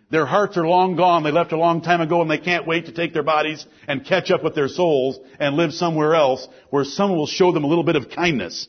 Their 0.10 0.26
hearts 0.26 0.58
are 0.58 0.68
long 0.68 0.96
gone. 0.96 1.24
They 1.24 1.32
left 1.32 1.54
a 1.54 1.58
long 1.58 1.82
time 1.82 2.00
ago 2.00 2.22
and 2.22 2.30
they 2.30 2.38
can't 2.38 2.68
wait 2.68 2.86
to 2.86 2.92
take 2.92 3.14
their 3.14 3.24
bodies 3.24 3.66
and 3.88 4.06
catch 4.06 4.30
up 4.30 4.44
with 4.44 4.54
their 4.54 4.68
souls 4.68 5.18
and 5.40 5.56
live 5.56 5.74
somewhere 5.74 6.14
else 6.14 6.48
where 6.70 6.84
someone 6.84 7.18
will 7.18 7.28
show 7.28 7.52
them 7.52 7.64
a 7.64 7.68
little 7.68 7.84
bit 7.84 7.96
of 7.96 8.10
kindness. 8.10 8.68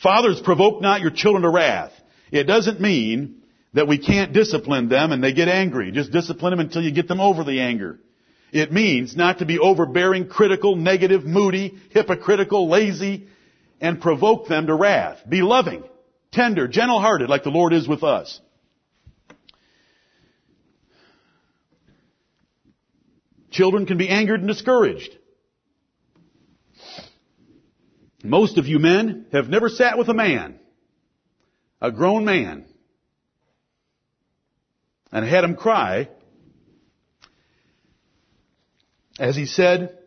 Fathers, 0.00 0.40
provoke 0.40 0.80
not 0.80 1.00
your 1.00 1.10
children 1.10 1.42
to 1.42 1.50
wrath. 1.50 1.90
It 2.34 2.48
doesn't 2.48 2.80
mean 2.80 3.42
that 3.74 3.86
we 3.86 3.96
can't 3.96 4.32
discipline 4.32 4.88
them 4.88 5.12
and 5.12 5.22
they 5.22 5.32
get 5.32 5.46
angry. 5.46 5.92
Just 5.92 6.10
discipline 6.10 6.50
them 6.50 6.58
until 6.58 6.82
you 6.82 6.90
get 6.90 7.06
them 7.06 7.20
over 7.20 7.44
the 7.44 7.60
anger. 7.60 8.00
It 8.50 8.72
means 8.72 9.16
not 9.16 9.38
to 9.38 9.46
be 9.46 9.60
overbearing, 9.60 10.26
critical, 10.28 10.74
negative, 10.74 11.24
moody, 11.24 11.78
hypocritical, 11.90 12.68
lazy, 12.68 13.28
and 13.80 14.00
provoke 14.00 14.48
them 14.48 14.66
to 14.66 14.74
wrath. 14.74 15.18
Be 15.28 15.42
loving, 15.42 15.84
tender, 16.32 16.66
gentle-hearted 16.66 17.30
like 17.30 17.44
the 17.44 17.50
Lord 17.50 17.72
is 17.72 17.86
with 17.86 18.02
us. 18.02 18.40
Children 23.52 23.86
can 23.86 23.96
be 23.96 24.08
angered 24.08 24.40
and 24.40 24.48
discouraged. 24.48 25.16
Most 28.24 28.58
of 28.58 28.66
you 28.66 28.80
men 28.80 29.26
have 29.30 29.48
never 29.48 29.68
sat 29.68 29.98
with 29.98 30.08
a 30.08 30.14
man, 30.14 30.58
a 31.84 31.92
grown 31.92 32.24
man, 32.24 32.64
and 35.12 35.22
had 35.22 35.44
him 35.44 35.54
cry 35.54 36.08
as 39.18 39.36
he 39.36 39.44
said, 39.44 39.98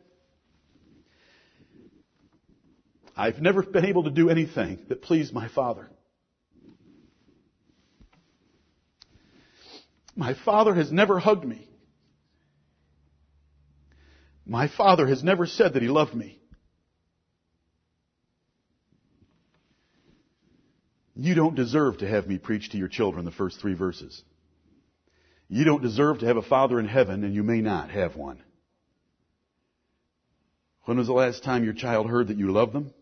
I've 3.15 3.39
never 3.39 3.61
been 3.61 3.85
able 3.85 4.05
to 4.05 4.09
do 4.09 4.31
anything 4.31 4.79
that 4.89 5.03
pleased 5.03 5.31
my 5.33 5.49
father. 5.49 5.87
My 10.15 10.33
father 10.33 10.73
has 10.73 10.91
never 10.91 11.19
hugged 11.19 11.45
me. 11.45 11.69
My 14.47 14.67
father 14.67 15.05
has 15.05 15.23
never 15.23 15.45
said 15.45 15.73
that 15.73 15.83
he 15.83 15.89
loved 15.89 16.15
me. 16.15 16.36
You 21.19 21.33
don't 21.33 21.55
deserve 21.55 21.97
to 21.97 22.07
have 22.07 22.27
me 22.27 22.37
preach 22.37 22.69
to 22.69 22.77
your 22.77 22.87
children 22.87 23.25
the 23.25 23.31
first 23.31 23.59
three 23.59 23.73
verses. 23.73 24.23
You 25.49 25.63
don't 25.63 25.81
deserve 25.81 26.19
to 26.19 26.27
have 26.27 26.37
a 26.37 26.43
father 26.43 26.79
in 26.79 26.87
heaven 26.87 27.23
and 27.23 27.33
you 27.33 27.41
may 27.41 27.59
not 27.59 27.89
have 27.89 28.15
one. 28.15 28.39
When 30.83 30.97
was 30.97 31.07
the 31.07 31.13
last 31.13 31.43
time 31.43 31.63
your 31.63 31.73
child 31.73 32.07
heard 32.07 32.27
that 32.27 32.37
you 32.37 32.51
loved 32.51 32.73
them? 32.73 32.93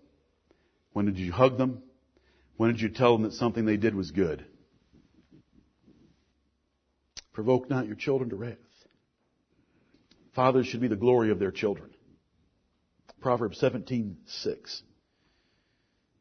When 0.94 1.06
did 1.06 1.18
you 1.18 1.34
hug 1.34 1.58
them? 1.58 1.84
When 2.56 2.72
did 2.72 2.80
you 2.80 2.88
tell 2.88 3.14
them 3.14 3.24
that 3.24 3.34
something 3.34 3.66
they 3.66 3.76
did 3.76 3.94
was 3.94 4.12
good? 4.12 4.46
Provoke 7.34 7.70
not 7.70 7.86
your 7.86 7.98
children 7.98 8.30
to 8.30 8.38
wrath. 8.38 8.56
Fathers 10.36 10.68
should 10.68 10.80
be 10.80 10.88
the 10.88 10.96
glory 10.96 11.32
of 11.32 11.40
their 11.40 11.52
children. 11.52 11.90
Proverbs 13.20 13.60
17:6. 13.60 14.84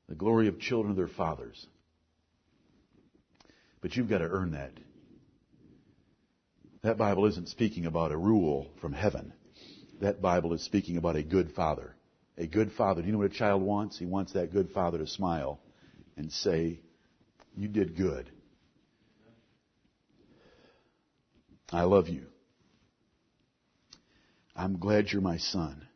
The 0.08 0.14
glory 0.16 0.48
of 0.48 0.58
children 0.58 0.90
of 0.90 0.96
their 0.96 1.06
fathers. 1.06 1.68
But 3.84 3.96
you've 3.96 4.08
got 4.08 4.18
to 4.20 4.28
earn 4.28 4.52
that. 4.52 4.72
That 6.82 6.96
Bible 6.96 7.26
isn't 7.26 7.50
speaking 7.50 7.84
about 7.84 8.12
a 8.12 8.16
rule 8.16 8.70
from 8.80 8.94
heaven. 8.94 9.34
That 10.00 10.22
Bible 10.22 10.54
is 10.54 10.62
speaking 10.62 10.96
about 10.96 11.16
a 11.16 11.22
good 11.22 11.52
father. 11.52 11.94
A 12.38 12.46
good 12.46 12.72
father. 12.72 13.02
Do 13.02 13.06
you 13.06 13.12
know 13.12 13.18
what 13.18 13.30
a 13.30 13.34
child 13.34 13.60
wants? 13.60 13.98
He 13.98 14.06
wants 14.06 14.32
that 14.32 14.54
good 14.54 14.70
father 14.70 14.96
to 14.96 15.06
smile 15.06 15.60
and 16.16 16.32
say, 16.32 16.80
You 17.54 17.68
did 17.68 17.94
good. 17.94 18.30
I 21.70 21.82
love 21.82 22.08
you. 22.08 22.24
I'm 24.56 24.78
glad 24.78 25.12
you're 25.12 25.20
my 25.20 25.36
son. 25.36 25.86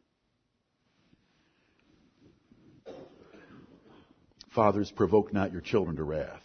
Fathers, 4.55 4.93
provoke 4.95 5.33
not 5.33 5.53
your 5.53 5.63
children 5.63 5.97
to 5.97 6.05
wrath. 6.05 6.43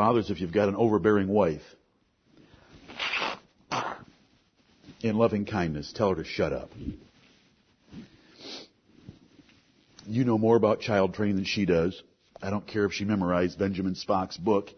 Fathers, 0.00 0.30
if 0.30 0.40
you've 0.40 0.50
got 0.50 0.70
an 0.70 0.76
overbearing 0.76 1.28
wife, 1.28 1.60
in 5.02 5.14
loving 5.14 5.44
kindness, 5.44 5.92
tell 5.92 6.08
her 6.08 6.14
to 6.14 6.24
shut 6.24 6.54
up. 6.54 6.72
You 10.06 10.24
know 10.24 10.38
more 10.38 10.56
about 10.56 10.80
child 10.80 11.12
training 11.12 11.36
than 11.36 11.44
she 11.44 11.66
does. 11.66 12.02
I 12.40 12.48
don't 12.48 12.66
care 12.66 12.86
if 12.86 12.94
she 12.94 13.04
memorized 13.04 13.58
Benjamin 13.58 13.94
Spock's 13.94 14.38
book. 14.38 14.70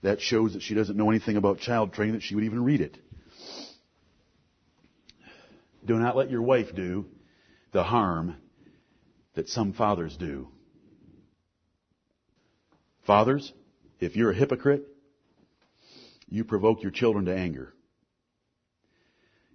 That 0.00 0.22
shows 0.22 0.54
that 0.54 0.62
she 0.62 0.72
doesn't 0.72 0.96
know 0.96 1.10
anything 1.10 1.36
about 1.36 1.58
child 1.58 1.92
training, 1.92 2.14
that 2.14 2.22
she 2.22 2.34
would 2.34 2.44
even 2.44 2.64
read 2.64 2.80
it. 2.80 2.96
Do 5.84 5.98
not 5.98 6.16
let 6.16 6.30
your 6.30 6.40
wife 6.40 6.74
do 6.74 7.04
the 7.72 7.82
harm 7.82 8.36
that 9.34 9.50
some 9.50 9.74
fathers 9.74 10.16
do. 10.16 10.48
Fathers, 13.06 13.52
if 14.00 14.16
you're 14.16 14.30
a 14.30 14.34
hypocrite, 14.34 14.86
you 16.28 16.44
provoke 16.44 16.82
your 16.82 16.90
children 16.90 17.26
to 17.26 17.36
anger. 17.36 17.74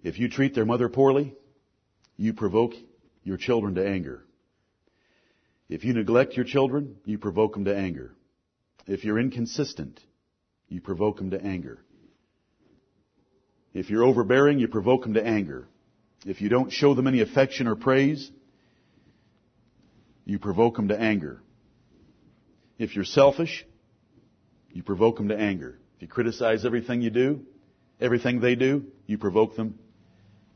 If 0.02 0.18
you 0.18 0.28
treat 0.28 0.54
their 0.54 0.64
mother 0.64 0.88
poorly, 0.88 1.34
you 2.16 2.32
provoke 2.32 2.74
your 3.24 3.36
children 3.36 3.74
to 3.74 3.86
anger. 3.86 4.24
If 5.68 5.84
you 5.84 5.94
neglect 5.94 6.36
your 6.36 6.44
children, 6.44 6.96
you 7.04 7.18
provoke 7.18 7.54
them 7.54 7.64
to 7.64 7.76
anger. 7.76 8.14
If 8.86 9.04
you're 9.04 9.18
inconsistent, 9.18 10.00
you 10.68 10.80
provoke 10.80 11.18
them 11.18 11.30
to 11.30 11.42
anger. 11.42 11.80
If 13.74 13.90
you're 13.90 14.04
overbearing, 14.04 14.60
you 14.60 14.68
provoke 14.68 15.02
them 15.02 15.14
to 15.14 15.26
anger. 15.26 15.66
If 16.24 16.40
you 16.40 16.48
don't 16.48 16.72
show 16.72 16.94
them 16.94 17.08
any 17.08 17.20
affection 17.20 17.66
or 17.66 17.74
praise, 17.74 18.30
you 20.24 20.38
provoke 20.38 20.76
them 20.76 20.88
to 20.88 20.98
anger. 20.98 21.42
If 22.78 22.94
you're 22.94 23.04
selfish, 23.04 23.66
you 24.76 24.82
provoke 24.82 25.16
them 25.16 25.28
to 25.28 25.36
anger. 25.36 25.78
If 25.96 26.02
you 26.02 26.08
criticize 26.08 26.66
everything 26.66 27.00
you 27.00 27.08
do, 27.08 27.40
everything 27.98 28.40
they 28.40 28.56
do, 28.56 28.84
you 29.06 29.16
provoke 29.16 29.56
them 29.56 29.78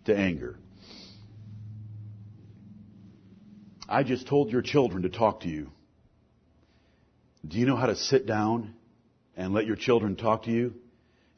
to 0.04 0.14
anger. 0.14 0.58
I 3.88 4.02
just 4.02 4.26
told 4.26 4.50
your 4.50 4.60
children 4.60 5.04
to 5.04 5.08
talk 5.08 5.40
to 5.40 5.48
you. 5.48 5.70
Do 7.48 7.58
you 7.58 7.64
know 7.64 7.76
how 7.76 7.86
to 7.86 7.96
sit 7.96 8.26
down 8.26 8.74
and 9.38 9.54
let 9.54 9.64
your 9.64 9.76
children 9.76 10.16
talk 10.16 10.42
to 10.42 10.50
you? 10.50 10.74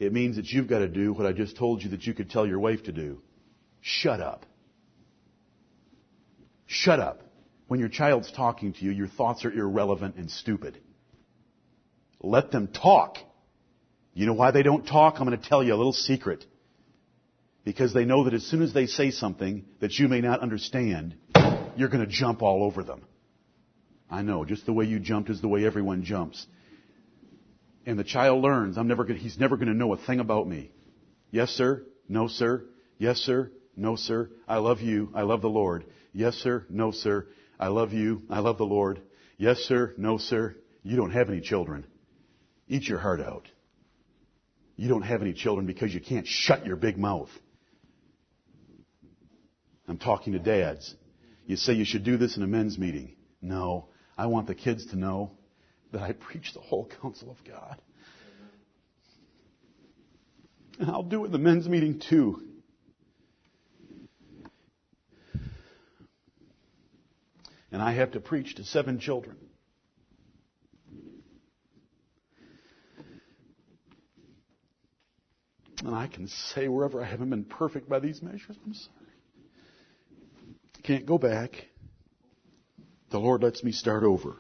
It 0.00 0.12
means 0.12 0.34
that 0.34 0.46
you've 0.46 0.66
got 0.66 0.80
to 0.80 0.88
do 0.88 1.12
what 1.12 1.24
I 1.24 1.32
just 1.32 1.56
told 1.56 1.84
you 1.84 1.90
that 1.90 2.02
you 2.04 2.14
could 2.14 2.30
tell 2.30 2.44
your 2.48 2.58
wife 2.58 2.82
to 2.84 2.92
do. 2.92 3.22
Shut 3.80 4.20
up. 4.20 4.44
Shut 6.66 6.98
up. 6.98 7.22
When 7.68 7.78
your 7.78 7.88
child's 7.88 8.32
talking 8.32 8.72
to 8.72 8.84
you, 8.84 8.90
your 8.90 9.06
thoughts 9.06 9.44
are 9.44 9.52
irrelevant 9.52 10.16
and 10.16 10.28
stupid. 10.28 10.78
Let 12.22 12.50
them 12.50 12.68
talk. 12.68 13.18
You 14.14 14.26
know 14.26 14.34
why 14.34 14.50
they 14.50 14.62
don't 14.62 14.86
talk? 14.86 15.16
I'm 15.18 15.26
going 15.26 15.38
to 15.38 15.48
tell 15.48 15.62
you 15.62 15.74
a 15.74 15.76
little 15.76 15.92
secret. 15.92 16.44
Because 17.64 17.92
they 17.92 18.04
know 18.04 18.24
that 18.24 18.34
as 18.34 18.44
soon 18.44 18.62
as 18.62 18.72
they 18.72 18.86
say 18.86 19.10
something 19.10 19.64
that 19.80 19.92
you 19.98 20.08
may 20.08 20.20
not 20.20 20.40
understand, 20.40 21.16
you're 21.76 21.88
going 21.88 22.04
to 22.04 22.10
jump 22.10 22.42
all 22.42 22.64
over 22.64 22.82
them. 22.82 23.02
I 24.10 24.22
know, 24.22 24.44
just 24.44 24.66
the 24.66 24.72
way 24.72 24.84
you 24.84 24.98
jumped 24.98 25.30
is 25.30 25.40
the 25.40 25.48
way 25.48 25.64
everyone 25.64 26.04
jumps. 26.04 26.46
And 27.86 27.98
the 27.98 28.04
child 28.04 28.42
learns, 28.42 28.76
I'm 28.76 28.86
never 28.86 29.04
going 29.04 29.18
he's 29.18 29.38
never 29.38 29.56
going 29.56 29.68
to 29.68 29.74
know 29.74 29.92
a 29.92 29.96
thing 29.96 30.20
about 30.20 30.46
me. 30.46 30.70
Yes, 31.30 31.50
sir. 31.50 31.84
No, 32.08 32.28
sir. 32.28 32.64
Yes, 32.98 33.18
sir. 33.18 33.50
No, 33.76 33.96
sir. 33.96 34.30
I 34.46 34.58
love 34.58 34.80
you. 34.80 35.10
I 35.14 35.22
love 35.22 35.40
the 35.40 35.48
Lord. 35.48 35.86
Yes, 36.12 36.34
sir. 36.34 36.66
No, 36.68 36.90
sir. 36.90 37.26
I 37.58 37.68
love 37.68 37.92
you. 37.92 38.22
I 38.28 38.40
love 38.40 38.58
the 38.58 38.64
Lord. 38.64 39.00
Yes, 39.38 39.58
sir. 39.58 39.94
No, 39.96 40.18
sir. 40.18 40.56
You 40.82 40.96
don't 40.96 41.12
have 41.12 41.30
any 41.30 41.40
children. 41.40 41.86
Eat 42.68 42.88
your 42.88 42.98
heart 42.98 43.20
out. 43.20 43.48
You 44.76 44.88
don't 44.88 45.02
have 45.02 45.22
any 45.22 45.32
children 45.32 45.66
because 45.66 45.92
you 45.92 46.00
can't 46.00 46.26
shut 46.26 46.64
your 46.66 46.76
big 46.76 46.98
mouth. 46.98 47.30
I'm 49.86 49.98
talking 49.98 50.32
to 50.32 50.38
dads. 50.38 50.94
You 51.46 51.56
say 51.56 51.74
you 51.74 51.84
should 51.84 52.04
do 52.04 52.16
this 52.16 52.36
in 52.36 52.42
a 52.42 52.46
men's 52.46 52.78
meeting. 52.78 53.16
No, 53.40 53.88
I 54.16 54.26
want 54.26 54.46
the 54.46 54.54
kids 54.54 54.86
to 54.86 54.96
know 54.96 55.32
that 55.92 56.00
I 56.00 56.12
preach 56.12 56.54
the 56.54 56.60
whole 56.60 56.90
counsel 57.02 57.30
of 57.30 57.36
God. 57.44 57.80
And 60.78 60.90
I'll 60.90 61.02
do 61.02 61.22
it 61.24 61.26
in 61.26 61.32
the 61.32 61.38
men's 61.38 61.68
meeting 61.68 62.00
too. 62.00 62.42
And 67.70 67.80
I 67.82 67.92
have 67.92 68.12
to 68.12 68.20
preach 68.20 68.56
to 68.56 68.64
seven 68.64 68.98
children. 68.98 69.36
And 75.92 76.00
I 76.00 76.06
can 76.06 76.26
say 76.26 76.68
wherever 76.68 77.02
I 77.02 77.04
haven't 77.04 77.28
been 77.28 77.44
perfect 77.44 77.86
by 77.86 77.98
these 77.98 78.22
measures, 78.22 78.56
I'm 78.64 78.72
sorry. 78.72 78.96
Can't 80.82 81.04
go 81.04 81.18
back. 81.18 81.66
The 83.10 83.18
Lord 83.18 83.42
lets 83.42 83.62
me 83.62 83.72
start 83.72 84.02
over. 84.02 84.36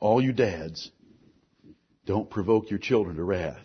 All 0.00 0.20
you 0.20 0.32
dads, 0.32 0.90
don't 2.06 2.28
provoke 2.28 2.70
your 2.70 2.80
children 2.80 3.14
to 3.18 3.22
wrath. 3.22 3.64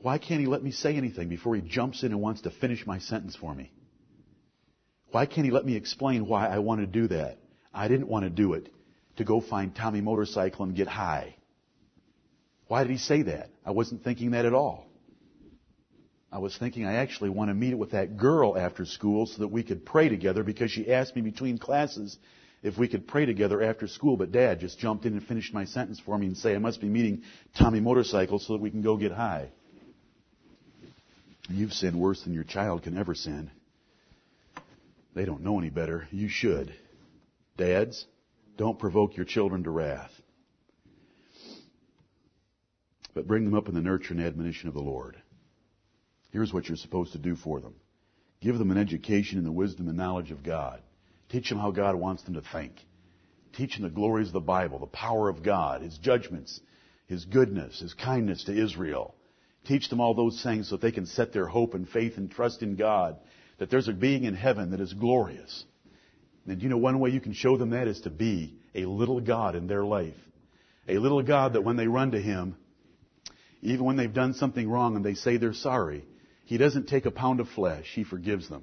Why 0.00 0.16
can't 0.16 0.40
he 0.40 0.46
let 0.46 0.62
me 0.62 0.70
say 0.70 0.96
anything 0.96 1.28
before 1.28 1.56
he 1.56 1.60
jumps 1.60 2.04
in 2.04 2.12
and 2.12 2.22
wants 2.22 2.40
to 2.42 2.50
finish 2.50 2.86
my 2.86 3.00
sentence 3.00 3.36
for 3.36 3.54
me? 3.54 3.70
Why 5.10 5.26
can't 5.26 5.44
he 5.44 5.50
let 5.50 5.66
me 5.66 5.76
explain 5.76 6.26
why 6.26 6.46
I 6.46 6.60
want 6.60 6.80
to 6.80 6.86
do 6.86 7.08
that? 7.08 7.36
I 7.74 7.88
didn't 7.88 8.08
want 8.08 8.24
to 8.24 8.30
do 8.30 8.54
it 8.54 8.70
to 9.18 9.24
go 9.24 9.42
find 9.42 9.76
Tommy 9.76 10.00
motorcycle 10.00 10.64
and 10.64 10.74
get 10.74 10.88
high. 10.88 11.36
Why 12.68 12.82
did 12.82 12.90
he 12.90 12.98
say 12.98 13.22
that? 13.22 13.50
I 13.64 13.70
wasn't 13.70 14.02
thinking 14.02 14.32
that 14.32 14.44
at 14.44 14.54
all. 14.54 14.86
I 16.32 16.38
was 16.38 16.56
thinking 16.56 16.84
I 16.84 16.96
actually 16.96 17.30
want 17.30 17.50
to 17.50 17.54
meet 17.54 17.74
with 17.74 17.92
that 17.92 18.16
girl 18.16 18.58
after 18.58 18.84
school 18.84 19.26
so 19.26 19.38
that 19.38 19.48
we 19.48 19.62
could 19.62 19.86
pray 19.86 20.08
together 20.08 20.42
because 20.42 20.70
she 20.70 20.92
asked 20.92 21.14
me 21.14 21.22
between 21.22 21.58
classes 21.58 22.18
if 22.62 22.76
we 22.76 22.88
could 22.88 23.06
pray 23.06 23.26
together 23.26 23.62
after 23.62 23.86
school, 23.86 24.16
but 24.16 24.32
dad 24.32 24.58
just 24.58 24.78
jumped 24.78 25.06
in 25.06 25.12
and 25.12 25.24
finished 25.24 25.54
my 25.54 25.64
sentence 25.64 26.00
for 26.00 26.18
me 26.18 26.26
and 26.26 26.36
say 26.36 26.54
I 26.54 26.58
must 26.58 26.80
be 26.80 26.88
meeting 26.88 27.22
Tommy 27.56 27.80
Motorcycle 27.80 28.40
so 28.40 28.54
that 28.54 28.62
we 28.62 28.70
can 28.70 28.82
go 28.82 28.96
get 28.96 29.12
high. 29.12 29.50
You've 31.48 31.72
sinned 31.72 31.98
worse 31.98 32.22
than 32.22 32.34
your 32.34 32.44
child 32.44 32.82
can 32.82 32.98
ever 32.98 33.14
sin. 33.14 33.50
They 35.14 35.24
don't 35.24 35.42
know 35.42 35.60
any 35.60 35.70
better. 35.70 36.08
You 36.10 36.28
should. 36.28 36.74
Dads, 37.56 38.04
don't 38.58 38.78
provoke 38.78 39.16
your 39.16 39.26
children 39.26 39.62
to 39.64 39.70
wrath. 39.70 40.10
But 43.16 43.26
bring 43.26 43.46
them 43.46 43.54
up 43.54 43.66
in 43.66 43.74
the 43.74 43.80
nurture 43.80 44.12
and 44.12 44.22
admonition 44.22 44.68
of 44.68 44.74
the 44.74 44.82
Lord. 44.82 45.16
Here's 46.32 46.52
what 46.52 46.68
you're 46.68 46.76
supposed 46.76 47.12
to 47.12 47.18
do 47.18 47.34
for 47.34 47.60
them. 47.60 47.74
Give 48.42 48.58
them 48.58 48.70
an 48.70 48.76
education 48.76 49.38
in 49.38 49.44
the 49.44 49.50
wisdom 49.50 49.88
and 49.88 49.96
knowledge 49.96 50.30
of 50.32 50.42
God. 50.42 50.82
Teach 51.30 51.48
them 51.48 51.58
how 51.58 51.70
God 51.70 51.94
wants 51.94 52.24
them 52.24 52.34
to 52.34 52.42
think. 52.52 52.74
Teach 53.54 53.72
them 53.72 53.84
the 53.84 53.88
glories 53.88 54.26
of 54.26 54.34
the 54.34 54.40
Bible, 54.40 54.78
the 54.80 54.86
power 54.86 55.30
of 55.30 55.42
God, 55.42 55.80
His 55.80 55.96
judgments, 55.96 56.60
His 57.06 57.24
goodness, 57.24 57.80
His 57.80 57.94
kindness 57.94 58.44
to 58.44 58.62
Israel. 58.62 59.14
Teach 59.64 59.88
them 59.88 60.02
all 60.02 60.12
those 60.12 60.42
things 60.42 60.68
so 60.68 60.76
that 60.76 60.82
they 60.82 60.92
can 60.92 61.06
set 61.06 61.32
their 61.32 61.46
hope 61.46 61.72
and 61.72 61.88
faith 61.88 62.18
and 62.18 62.30
trust 62.30 62.62
in 62.62 62.76
God, 62.76 63.16
that 63.56 63.70
there's 63.70 63.88
a 63.88 63.94
being 63.94 64.24
in 64.24 64.34
heaven 64.34 64.72
that 64.72 64.80
is 64.80 64.92
glorious. 64.92 65.64
And 66.46 66.62
you 66.62 66.68
know 66.68 66.76
one 66.76 67.00
way 67.00 67.08
you 67.08 67.22
can 67.22 67.32
show 67.32 67.56
them 67.56 67.70
that 67.70 67.88
is 67.88 68.02
to 68.02 68.10
be 68.10 68.58
a 68.74 68.84
little 68.84 69.22
God 69.22 69.56
in 69.56 69.68
their 69.68 69.86
life. 69.86 70.12
A 70.86 70.98
little 70.98 71.22
God 71.22 71.54
that 71.54 71.64
when 71.64 71.76
they 71.76 71.88
run 71.88 72.10
to 72.10 72.20
Him, 72.20 72.56
even 73.66 73.84
when 73.84 73.96
they've 73.96 74.12
done 74.12 74.32
something 74.34 74.68
wrong 74.68 74.94
and 74.94 75.04
they 75.04 75.14
say 75.14 75.36
they're 75.36 75.52
sorry, 75.52 76.04
He 76.44 76.56
doesn't 76.56 76.86
take 76.86 77.04
a 77.04 77.10
pound 77.10 77.40
of 77.40 77.48
flesh. 77.48 77.90
He 77.94 78.04
forgives 78.04 78.48
them. 78.48 78.62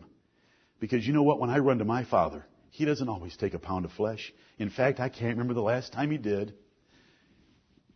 Because 0.79 1.05
you 1.05 1.11
know 1.11 1.23
what? 1.23 1.41
When 1.41 1.49
I 1.49 1.59
run 1.59 1.79
to 1.79 1.85
my 1.85 2.05
Father, 2.05 2.45
He 2.69 2.85
doesn't 2.85 3.09
always 3.09 3.35
take 3.35 3.53
a 3.53 3.59
pound 3.59 3.83
of 3.83 3.91
flesh. 3.91 4.31
In 4.57 4.69
fact, 4.69 5.01
I 5.01 5.09
can't 5.09 5.37
remember 5.37 5.55
the 5.55 5.61
last 5.61 5.91
time 5.91 6.09
He 6.09 6.17
did. 6.17 6.53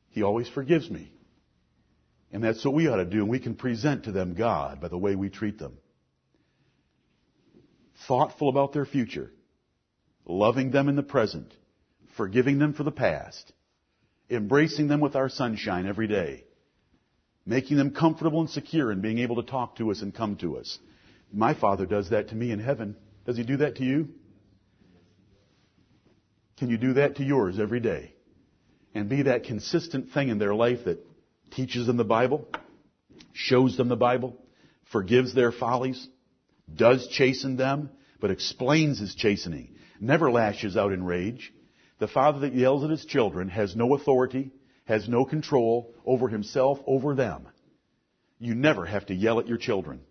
He 0.09 0.21
always 0.21 0.49
forgives 0.49 0.89
me. 0.89 1.13
And 2.33 2.43
that's 2.43 2.65
what 2.65 2.73
we 2.73 2.89
ought 2.89 2.97
to 2.97 3.05
do, 3.05 3.19
and 3.19 3.29
we 3.29 3.39
can 3.39 3.55
present 3.55 4.03
to 4.03 4.11
them 4.11 4.33
God 4.33 4.81
by 4.81 4.89
the 4.89 4.97
way 4.97 5.15
we 5.15 5.29
treat 5.29 5.57
them. 5.57 5.77
Thoughtful 8.05 8.49
about 8.49 8.73
their 8.73 8.85
future, 8.85 9.31
loving 10.25 10.71
them 10.71 10.89
in 10.89 10.97
the 10.97 11.03
present, 11.03 11.53
forgiving 12.17 12.59
them 12.59 12.73
for 12.73 12.83
the 12.83 12.91
past, 12.91 13.53
embracing 14.29 14.89
them 14.89 14.99
with 14.99 15.15
our 15.15 15.29
sunshine 15.29 15.87
every 15.87 16.07
day, 16.07 16.43
making 17.47 17.77
them 17.77 17.91
comfortable 17.91 18.41
and 18.41 18.49
secure 18.49 18.91
and 18.91 19.01
being 19.01 19.19
able 19.19 19.37
to 19.37 19.49
talk 19.49 19.77
to 19.77 19.89
us 19.89 20.01
and 20.01 20.13
come 20.13 20.35
to 20.35 20.57
us. 20.57 20.77
My 21.31 21.53
Father 21.53 21.85
does 21.85 22.09
that 22.09 22.29
to 22.29 22.35
me 22.35 22.51
in 22.51 22.59
heaven. 22.59 22.97
Does 23.25 23.37
He 23.37 23.43
do 23.43 23.57
that 23.57 23.77
to 23.77 23.85
you? 23.85 24.09
Can 26.57 26.69
you 26.69 26.77
do 26.77 26.93
that 26.93 27.15
to 27.15 27.23
yours 27.23 27.57
every 27.57 27.79
day? 27.79 28.13
And 28.93 29.07
be 29.07 29.23
that 29.23 29.45
consistent 29.45 30.11
thing 30.11 30.27
in 30.27 30.39
their 30.39 30.53
life 30.53 30.79
that 30.85 31.05
teaches 31.51 31.87
them 31.87 31.97
the 31.97 32.03
Bible, 32.03 32.47
shows 33.31 33.77
them 33.77 33.87
the 33.87 33.95
Bible, 33.95 34.35
forgives 34.91 35.33
their 35.33 35.51
follies, 35.51 36.07
does 36.73 37.07
chasten 37.07 37.55
them, 37.55 37.91
but 38.19 38.31
explains 38.31 38.99
his 38.99 39.15
chastening, 39.15 39.75
never 40.01 40.29
lashes 40.31 40.75
out 40.75 40.91
in 40.91 41.03
rage. 41.03 41.53
The 41.99 42.07
father 42.07 42.39
that 42.39 42.55
yells 42.55 42.83
at 42.83 42.89
his 42.89 43.05
children 43.05 43.49
has 43.49 43.75
no 43.75 43.95
authority, 43.95 44.51
has 44.88 45.07
no 45.07 45.25
control 45.25 45.93
over 46.05 46.29
himself, 46.29 46.79
over 46.88 47.13
them. 47.13 47.47
You 48.39 48.55
never 48.55 48.85
have 48.85 49.05
to 49.07 49.13
yell 49.13 49.39
at 49.39 49.47
your 49.47 49.57
children. 49.57 50.01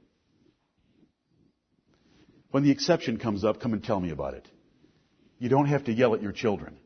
When 2.51 2.63
the 2.63 2.71
exception 2.71 3.19
comes 3.19 3.45
up, 3.45 3.61
come 3.61 3.73
and 3.73 3.83
tell 3.83 4.01
me 4.01 4.11
about 4.11 4.35
it. 4.35 4.47
You 5.39 5.49
don't 5.49 5.67
have 5.67 5.85
to 5.85 5.93
yell 5.93 6.15
at 6.15 6.23
your 6.23 6.33
children. 6.33 6.77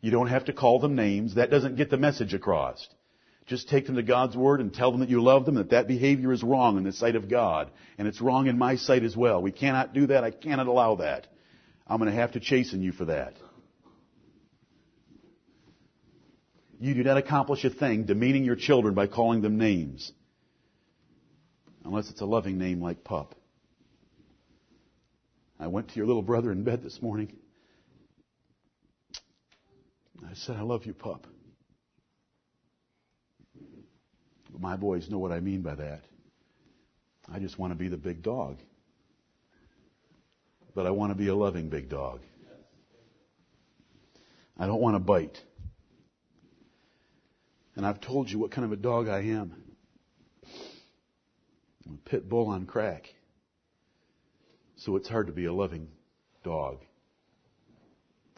You 0.00 0.10
don't 0.10 0.28
have 0.28 0.46
to 0.46 0.52
call 0.52 0.78
them 0.78 0.94
names. 0.94 1.34
That 1.34 1.50
doesn't 1.50 1.76
get 1.76 1.90
the 1.90 1.96
message 1.96 2.34
across. 2.34 2.86
Just 3.46 3.68
take 3.68 3.86
them 3.86 3.96
to 3.96 4.02
God's 4.02 4.36
Word 4.36 4.60
and 4.60 4.72
tell 4.72 4.90
them 4.90 5.00
that 5.00 5.08
you 5.08 5.22
love 5.22 5.46
them, 5.46 5.54
that 5.54 5.70
that 5.70 5.88
behavior 5.88 6.32
is 6.32 6.42
wrong 6.42 6.76
in 6.76 6.84
the 6.84 6.92
sight 6.92 7.16
of 7.16 7.30
God. 7.30 7.70
And 7.96 8.08
it's 8.08 8.20
wrong 8.20 8.46
in 8.46 8.58
my 8.58 8.76
sight 8.76 9.04
as 9.04 9.16
well. 9.16 9.40
We 9.40 9.52
cannot 9.52 9.94
do 9.94 10.06
that. 10.08 10.24
I 10.24 10.30
cannot 10.30 10.66
allow 10.66 10.96
that. 10.96 11.26
I'm 11.86 11.98
going 11.98 12.10
to 12.10 12.16
have 12.16 12.32
to 12.32 12.40
chasten 12.40 12.82
you 12.82 12.92
for 12.92 13.06
that. 13.06 13.34
You 16.78 16.94
do 16.94 17.02
not 17.02 17.16
accomplish 17.16 17.64
a 17.64 17.70
thing 17.70 18.04
demeaning 18.04 18.44
your 18.44 18.56
children 18.56 18.94
by 18.94 19.06
calling 19.06 19.40
them 19.40 19.56
names. 19.56 20.12
Unless 21.84 22.10
it's 22.10 22.20
a 22.20 22.26
loving 22.26 22.58
name 22.58 22.82
like 22.82 23.04
pup. 23.04 23.34
I 25.58 25.68
went 25.68 25.88
to 25.88 25.96
your 25.96 26.06
little 26.06 26.22
brother 26.22 26.52
in 26.52 26.64
bed 26.64 26.82
this 26.82 27.00
morning. 27.00 27.32
I 30.28 30.34
said, 30.34 30.56
I 30.56 30.62
love 30.62 30.84
you, 30.84 30.92
pup. 30.92 31.26
But 34.50 34.60
my 34.60 34.76
boys 34.76 35.08
know 35.08 35.18
what 35.18 35.32
I 35.32 35.40
mean 35.40 35.62
by 35.62 35.76
that. 35.76 36.02
I 37.32 37.38
just 37.38 37.58
want 37.58 37.72
to 37.72 37.78
be 37.78 37.88
the 37.88 37.96
big 37.96 38.22
dog. 38.22 38.58
But 40.74 40.86
I 40.86 40.90
want 40.90 41.10
to 41.10 41.14
be 41.16 41.28
a 41.28 41.34
loving 41.34 41.70
big 41.70 41.88
dog. 41.88 42.20
I 44.58 44.66
don't 44.66 44.80
want 44.80 44.94
to 44.94 45.00
bite. 45.00 45.40
And 47.76 47.84
I've 47.84 48.00
told 48.00 48.30
you 48.30 48.38
what 48.38 48.50
kind 48.50 48.64
of 48.64 48.72
a 48.72 48.76
dog 48.76 49.08
I 49.08 49.20
am. 49.20 49.54
I'm 51.86 52.00
a 52.04 52.08
pit 52.08 52.28
bull 52.28 52.48
on 52.48 52.66
crack. 52.66 53.14
So 54.76 54.96
it's 54.96 55.08
hard 55.08 55.26
to 55.28 55.32
be 55.32 55.44
a 55.44 55.52
loving 55.52 55.88
dog. 56.42 56.78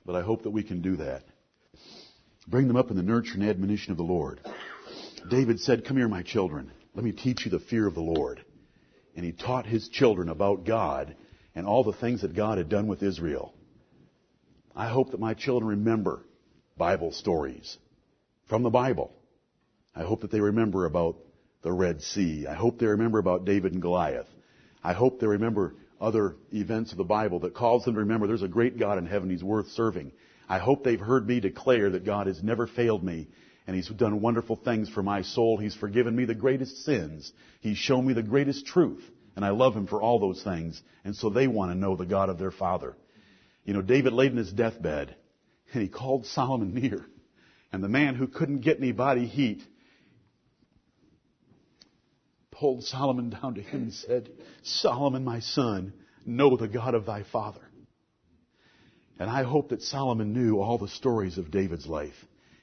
But 0.04 0.16
I 0.16 0.22
hope 0.22 0.42
that 0.42 0.50
we 0.50 0.62
can 0.62 0.82
do 0.82 0.96
that. 0.96 1.22
Bring 2.48 2.66
them 2.66 2.76
up 2.76 2.90
in 2.90 2.96
the 2.96 3.02
nurture 3.02 3.34
and 3.34 3.44
admonition 3.44 3.92
of 3.92 3.96
the 3.96 4.02
Lord. 4.02 4.40
David 5.30 5.60
said, 5.60 5.84
Come 5.84 5.96
here, 5.96 6.08
my 6.08 6.22
children. 6.22 6.72
Let 6.94 7.04
me 7.04 7.12
teach 7.12 7.44
you 7.44 7.50
the 7.50 7.58
fear 7.58 7.86
of 7.86 7.94
the 7.94 8.00
Lord. 8.00 8.42
And 9.14 9.24
he 9.24 9.32
taught 9.32 9.66
his 9.66 9.88
children 9.88 10.28
about 10.28 10.64
God 10.64 11.14
and 11.54 11.66
all 11.66 11.84
the 11.84 11.92
things 11.92 12.22
that 12.22 12.34
God 12.34 12.58
had 12.58 12.68
done 12.68 12.86
with 12.86 13.02
Israel. 13.02 13.54
I 14.74 14.88
hope 14.88 15.10
that 15.10 15.20
my 15.20 15.34
children 15.34 15.80
remember 15.80 16.24
Bible 16.76 17.12
stories 17.12 17.76
from 18.48 18.62
the 18.62 18.70
Bible. 18.70 19.12
I 19.98 20.04
hope 20.04 20.20
that 20.20 20.30
they 20.30 20.40
remember 20.40 20.84
about 20.86 21.16
the 21.62 21.72
Red 21.72 22.00
Sea. 22.02 22.46
I 22.46 22.54
hope 22.54 22.78
they 22.78 22.86
remember 22.86 23.18
about 23.18 23.44
David 23.44 23.72
and 23.72 23.82
Goliath. 23.82 24.28
I 24.82 24.92
hope 24.92 25.18
they 25.18 25.26
remember 25.26 25.74
other 26.00 26.36
events 26.52 26.92
of 26.92 26.98
the 26.98 27.04
Bible 27.04 27.40
that 27.40 27.54
calls 27.54 27.84
them 27.84 27.94
to 27.94 28.00
remember 28.00 28.28
there's 28.28 28.42
a 28.42 28.48
great 28.48 28.78
God 28.78 28.98
in 28.98 29.06
heaven. 29.06 29.28
He's 29.28 29.42
worth 29.42 29.68
serving. 29.70 30.12
I 30.48 30.58
hope 30.58 30.84
they've 30.84 31.00
heard 31.00 31.26
me 31.26 31.40
declare 31.40 31.90
that 31.90 32.04
God 32.04 32.28
has 32.28 32.44
never 32.44 32.68
failed 32.68 33.02
me 33.02 33.26
and 33.66 33.74
He's 33.74 33.88
done 33.88 34.20
wonderful 34.20 34.54
things 34.54 34.88
for 34.88 35.02
my 35.02 35.22
soul. 35.22 35.58
He's 35.58 35.74
forgiven 35.74 36.14
me 36.14 36.24
the 36.24 36.34
greatest 36.34 36.84
sins. 36.84 37.32
He's 37.60 37.76
shown 37.76 38.06
me 38.06 38.14
the 38.14 38.22
greatest 38.22 38.66
truth. 38.66 39.02
And 39.34 39.44
I 39.44 39.50
love 39.50 39.74
Him 39.74 39.88
for 39.88 40.00
all 40.00 40.20
those 40.20 40.42
things. 40.44 40.80
And 41.04 41.16
so 41.16 41.28
they 41.28 41.48
want 41.48 41.72
to 41.72 41.78
know 41.78 41.96
the 41.96 42.06
God 42.06 42.28
of 42.28 42.38
their 42.38 42.52
Father. 42.52 42.96
You 43.64 43.74
know, 43.74 43.82
David 43.82 44.12
laid 44.12 44.30
in 44.30 44.38
his 44.38 44.52
deathbed 44.52 45.16
and 45.72 45.82
he 45.82 45.88
called 45.88 46.24
Solomon 46.26 46.72
near. 46.72 47.04
And 47.72 47.82
the 47.82 47.88
man 47.88 48.14
who 48.14 48.28
couldn't 48.28 48.60
get 48.60 48.78
any 48.78 48.92
body 48.92 49.26
heat 49.26 49.60
pulled 52.58 52.84
Solomon 52.84 53.30
down 53.30 53.54
to 53.54 53.62
him 53.62 53.82
and 53.82 53.92
said, 53.92 54.30
Solomon, 54.62 55.24
my 55.24 55.40
son, 55.40 55.92
know 56.26 56.56
the 56.56 56.68
God 56.68 56.94
of 56.94 57.06
thy 57.06 57.22
father. 57.22 57.60
And 59.18 59.30
I 59.30 59.42
hope 59.42 59.70
that 59.70 59.82
Solomon 59.82 60.32
knew 60.32 60.60
all 60.60 60.78
the 60.78 60.88
stories 60.88 61.38
of 61.38 61.50
David's 61.50 61.86
life. 61.86 62.14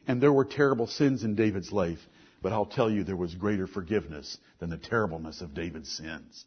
And 0.08 0.22
there 0.22 0.32
were 0.32 0.46
terrible 0.46 0.88
sins 0.88 1.24
in 1.24 1.36
David's 1.36 1.72
life, 1.72 2.00
but 2.42 2.54
I'll 2.54 2.66
tell 2.66 2.90
you 2.90 3.04
there 3.04 3.16
was 3.16 3.34
greater 3.36 3.68
forgiveness 3.68 4.38
than 4.60 4.70
the 4.70 4.78
terribleness 4.78 5.42
of 5.42 5.54
David's 5.54 5.92
sins. 5.92 6.46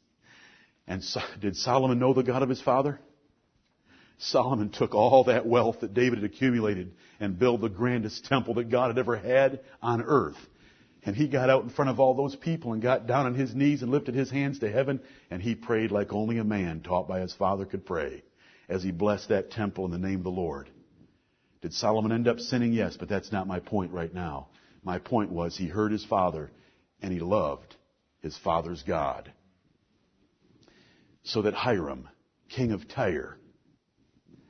And 0.86 1.03
so, 1.03 1.20
did 1.40 1.57
Solomon 1.57 1.99
know 1.99 2.14
the 2.14 2.22
God 2.22 2.42
of 2.42 2.49
his 2.49 2.62
father? 2.62 3.01
Solomon 4.18 4.70
took 4.70 4.94
all 4.94 5.24
that 5.24 5.46
wealth 5.46 5.80
that 5.80 5.94
David 5.94 6.22
had 6.22 6.30
accumulated 6.30 6.92
and 7.20 7.38
built 7.38 7.61
the 7.61 7.68
grandest 7.68 8.24
temple 8.24 8.55
that 8.55 8.70
God 8.70 8.88
had 8.88 8.99
ever 8.99 9.16
had 9.16 9.61
on 9.82 10.03
earth. 10.03 10.38
And 11.09 11.16
he 11.16 11.26
got 11.26 11.48
out 11.48 11.62
in 11.62 11.70
front 11.70 11.90
of 11.90 12.00
all 12.00 12.12
those 12.12 12.36
people 12.36 12.74
and 12.74 12.82
got 12.82 13.06
down 13.06 13.24
on 13.24 13.34
his 13.34 13.54
knees 13.54 13.80
and 13.80 13.90
lifted 13.90 14.14
his 14.14 14.30
hands 14.30 14.59
to 14.59 14.70
heaven 14.70 15.00
and 15.30 15.40
he 15.40 15.54
prayed 15.54 15.90
like 15.90 16.12
only 16.12 16.36
a 16.36 16.44
man 16.44 16.82
taught 16.82 17.09
by 17.09 17.20
his 17.20 17.32
father 17.32 17.64
could 17.64 17.86
pray 17.86 18.22
as 18.68 18.82
he 18.82 18.90
blessed 18.90 19.30
that 19.30 19.50
temple 19.50 19.86
in 19.86 19.90
the 19.90 19.96
name 19.96 20.16
of 20.18 20.24
the 20.24 20.30
Lord. 20.30 20.68
Did 21.62 21.72
Solomon 21.72 22.12
end 22.12 22.28
up 22.28 22.38
sinning? 22.40 22.74
Yes, 22.74 22.98
but 22.98 23.09
that's 23.09 23.32
not 23.32 23.46
my 23.46 23.59
point 23.59 23.90
right 23.90 24.12
now. 24.12 24.48
My 24.84 24.98
point 24.98 25.32
was 25.32 25.56
he 25.56 25.66
heard 25.66 25.92
his 25.92 26.04
father 26.04 26.50
and 27.00 27.11
he 27.11 27.20
loved 27.20 27.74
his 28.20 28.36
father's 28.36 28.82
God. 28.82 29.32
So 31.22 31.40
that 31.40 31.54
Hiram, 31.54 32.06
king 32.50 32.72
of 32.72 32.86
Tyre, 32.86 33.38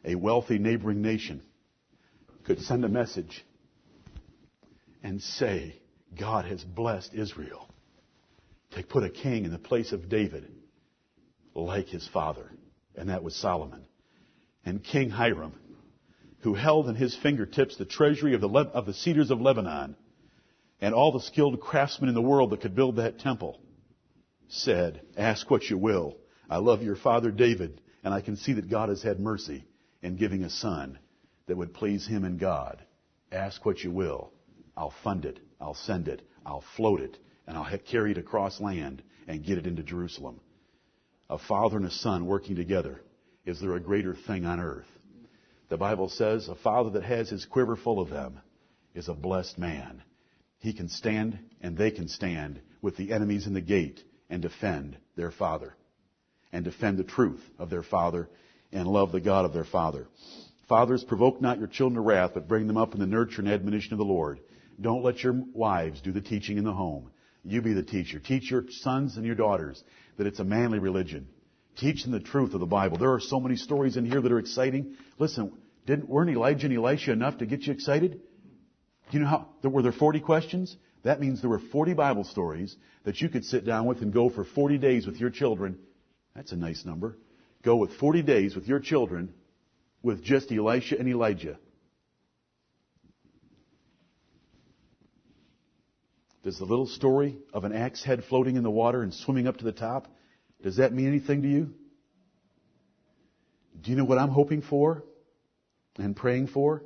a 0.04 0.16
wealthy 0.16 0.58
neighboring 0.58 1.02
nation, 1.02 1.40
could 2.42 2.60
send 2.62 2.84
a 2.84 2.88
message 2.88 3.44
and 5.04 5.22
say, 5.22 5.78
God 6.16 6.44
has 6.46 6.62
blessed 6.64 7.14
Israel 7.14 7.68
to 8.72 8.82
put 8.82 9.04
a 9.04 9.10
king 9.10 9.44
in 9.44 9.50
the 9.50 9.58
place 9.58 9.92
of 9.92 10.08
David 10.08 10.50
like 11.54 11.88
his 11.88 12.06
father, 12.08 12.50
and 12.96 13.08
that 13.08 13.22
was 13.22 13.34
Solomon. 13.34 13.84
And 14.64 14.82
King 14.82 15.10
Hiram, 15.10 15.54
who 16.40 16.54
held 16.54 16.88
in 16.88 16.94
his 16.94 17.16
fingertips 17.16 17.76
the 17.76 17.84
treasury 17.84 18.34
of 18.34 18.40
the, 18.40 18.48
Le- 18.48 18.68
of 18.68 18.86
the 18.86 18.94
cedars 18.94 19.30
of 19.30 19.40
Lebanon 19.40 19.96
and 20.80 20.94
all 20.94 21.12
the 21.12 21.20
skilled 21.20 21.60
craftsmen 21.60 22.08
in 22.08 22.14
the 22.14 22.22
world 22.22 22.50
that 22.50 22.60
could 22.60 22.76
build 22.76 22.96
that 22.96 23.18
temple, 23.18 23.60
said, 24.48 25.00
Ask 25.16 25.50
what 25.50 25.64
you 25.64 25.78
will. 25.78 26.16
I 26.48 26.58
love 26.58 26.82
your 26.82 26.96
father 26.96 27.30
David, 27.30 27.80
and 28.04 28.14
I 28.14 28.20
can 28.20 28.36
see 28.36 28.52
that 28.54 28.70
God 28.70 28.88
has 28.88 29.02
had 29.02 29.18
mercy 29.18 29.64
in 30.02 30.16
giving 30.16 30.44
a 30.44 30.50
son 30.50 30.98
that 31.46 31.56
would 31.56 31.74
please 31.74 32.06
him 32.06 32.24
and 32.24 32.38
God. 32.38 32.82
Ask 33.32 33.64
what 33.66 33.82
you 33.82 33.90
will. 33.90 34.32
I'll 34.76 34.94
fund 35.02 35.24
it. 35.24 35.40
I'll 35.60 35.74
send 35.74 36.08
it. 36.08 36.22
I'll 36.44 36.64
float 36.76 37.00
it. 37.00 37.18
And 37.46 37.56
I'll 37.56 37.78
carry 37.78 38.12
it 38.12 38.18
across 38.18 38.60
land 38.60 39.02
and 39.26 39.44
get 39.44 39.58
it 39.58 39.66
into 39.66 39.82
Jerusalem. 39.82 40.40
A 41.30 41.38
father 41.38 41.76
and 41.76 41.86
a 41.86 41.90
son 41.90 42.26
working 42.26 42.56
together. 42.56 43.00
Is 43.44 43.60
there 43.60 43.74
a 43.74 43.80
greater 43.80 44.14
thing 44.14 44.44
on 44.44 44.60
earth? 44.60 44.86
The 45.68 45.76
Bible 45.76 46.08
says 46.08 46.48
a 46.48 46.54
father 46.54 46.90
that 46.90 47.02
has 47.02 47.28
his 47.28 47.44
quiver 47.44 47.76
full 47.76 48.00
of 48.00 48.10
them 48.10 48.40
is 48.94 49.08
a 49.08 49.14
blessed 49.14 49.58
man. 49.58 50.02
He 50.58 50.72
can 50.72 50.88
stand 50.88 51.38
and 51.60 51.76
they 51.76 51.90
can 51.90 52.08
stand 52.08 52.60
with 52.80 52.96
the 52.96 53.12
enemies 53.12 53.46
in 53.46 53.54
the 53.54 53.60
gate 53.60 54.02
and 54.30 54.42
defend 54.42 54.96
their 55.16 55.30
father 55.30 55.74
and 56.52 56.64
defend 56.64 56.98
the 56.98 57.04
truth 57.04 57.42
of 57.58 57.70
their 57.70 57.82
father 57.82 58.28
and 58.72 58.86
love 58.86 59.12
the 59.12 59.20
God 59.20 59.44
of 59.44 59.52
their 59.52 59.64
father. 59.64 60.08
Fathers, 60.68 61.04
provoke 61.04 61.40
not 61.40 61.58
your 61.58 61.68
children 61.68 61.94
to 61.94 62.00
wrath, 62.00 62.32
but 62.34 62.48
bring 62.48 62.66
them 62.66 62.76
up 62.76 62.94
in 62.94 63.00
the 63.00 63.06
nurture 63.06 63.40
and 63.40 63.50
admonition 63.50 63.92
of 63.92 63.98
the 63.98 64.04
Lord. 64.04 64.40
Don't 64.80 65.02
let 65.02 65.22
your 65.22 65.34
wives 65.52 66.00
do 66.00 66.12
the 66.12 66.20
teaching 66.20 66.58
in 66.58 66.64
the 66.64 66.72
home. 66.72 67.10
You 67.44 67.62
be 67.62 67.72
the 67.72 67.82
teacher. 67.82 68.18
Teach 68.18 68.50
your 68.50 68.64
sons 68.68 69.16
and 69.16 69.24
your 69.24 69.34
daughters 69.34 69.82
that 70.16 70.26
it's 70.26 70.40
a 70.40 70.44
manly 70.44 70.78
religion. 70.78 71.28
Teach 71.76 72.02
them 72.02 72.12
the 72.12 72.20
truth 72.20 72.54
of 72.54 72.60
the 72.60 72.66
Bible. 72.66 72.98
There 72.98 73.12
are 73.12 73.20
so 73.20 73.40
many 73.40 73.56
stories 73.56 73.96
in 73.96 74.04
here 74.04 74.20
that 74.20 74.32
are 74.32 74.38
exciting. 74.38 74.96
Listen, 75.18 75.52
didn't, 75.86 76.08
weren't 76.08 76.30
Elijah 76.30 76.66
and 76.66 76.76
Elisha 76.76 77.12
enough 77.12 77.38
to 77.38 77.46
get 77.46 77.62
you 77.62 77.72
excited? 77.72 78.20
Do 79.10 79.16
you 79.16 79.20
know 79.20 79.28
how, 79.28 79.48
there, 79.62 79.70
were 79.70 79.82
there 79.82 79.92
40 79.92 80.20
questions? 80.20 80.76
That 81.04 81.20
means 81.20 81.40
there 81.40 81.50
were 81.50 81.60
40 81.60 81.94
Bible 81.94 82.24
stories 82.24 82.76
that 83.04 83.20
you 83.20 83.28
could 83.28 83.44
sit 83.44 83.64
down 83.64 83.86
with 83.86 84.02
and 84.02 84.12
go 84.12 84.28
for 84.28 84.44
40 84.44 84.78
days 84.78 85.06
with 85.06 85.16
your 85.18 85.30
children. 85.30 85.78
That's 86.34 86.52
a 86.52 86.56
nice 86.56 86.84
number. 86.84 87.16
Go 87.62 87.76
with 87.76 87.94
40 87.94 88.22
days 88.22 88.54
with 88.54 88.66
your 88.66 88.80
children 88.80 89.32
with 90.02 90.22
just 90.22 90.52
Elisha 90.52 90.98
and 90.98 91.08
Elijah. 91.08 91.58
Does 96.48 96.58
the 96.58 96.64
little 96.64 96.86
story 96.86 97.36
of 97.52 97.64
an 97.64 97.74
axe 97.74 98.02
head 98.02 98.24
floating 98.24 98.56
in 98.56 98.62
the 98.62 98.70
water 98.70 99.02
and 99.02 99.12
swimming 99.12 99.46
up 99.46 99.58
to 99.58 99.66
the 99.66 99.70
top, 99.70 100.08
does 100.62 100.76
that 100.76 100.94
mean 100.94 101.06
anything 101.06 101.42
to 101.42 101.48
you? 101.48 101.74
Do 103.78 103.90
you 103.90 103.98
know 103.98 104.06
what 104.06 104.16
I'm 104.16 104.30
hoping 104.30 104.62
for 104.62 105.04
and 105.98 106.16
praying 106.16 106.46
for? 106.46 106.84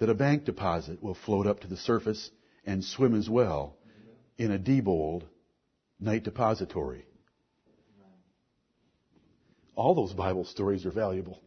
That 0.00 0.10
a 0.10 0.14
bank 0.14 0.46
deposit 0.46 1.00
will 1.00 1.14
float 1.14 1.46
up 1.46 1.60
to 1.60 1.68
the 1.68 1.76
surface 1.76 2.32
and 2.66 2.82
swim 2.82 3.14
as 3.14 3.30
well 3.30 3.76
in 4.36 4.50
a 4.50 4.58
Diebold 4.58 5.22
night 6.00 6.24
depository. 6.24 7.06
All 9.76 9.94
those 9.94 10.12
Bible 10.12 10.44
stories 10.44 10.84
are 10.84 10.90
valuable. 10.90 11.40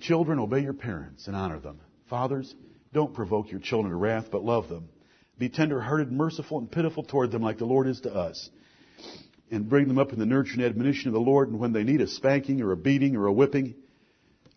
Children, 0.00 0.40
obey 0.40 0.62
your 0.62 0.72
parents 0.72 1.28
and 1.28 1.36
honor 1.36 1.60
them. 1.60 1.78
Fathers, 2.10 2.52
don't 2.94 3.12
provoke 3.12 3.50
your 3.50 3.60
children 3.60 3.90
to 3.90 3.96
wrath, 3.96 4.30
but 4.30 4.42
love 4.44 4.68
them. 4.68 4.88
Be 5.36 5.48
tender-hearted, 5.48 6.10
merciful, 6.10 6.58
and 6.58 6.70
pitiful 6.70 7.02
toward 7.02 7.30
them 7.30 7.42
like 7.42 7.58
the 7.58 7.66
Lord 7.66 7.88
is 7.88 8.00
to 8.02 8.14
us. 8.14 8.48
And 9.50 9.68
bring 9.68 9.88
them 9.88 9.98
up 9.98 10.12
in 10.12 10.18
the 10.18 10.26
nurture 10.26 10.54
and 10.54 10.62
admonition 10.62 11.08
of 11.08 11.14
the 11.14 11.20
Lord, 11.20 11.48
and 11.50 11.58
when 11.58 11.72
they 11.72 11.84
need 11.84 12.00
a 12.00 12.06
spanking 12.06 12.62
or 12.62 12.72
a 12.72 12.76
beating 12.76 13.16
or 13.16 13.26
a 13.26 13.32
whipping 13.32 13.74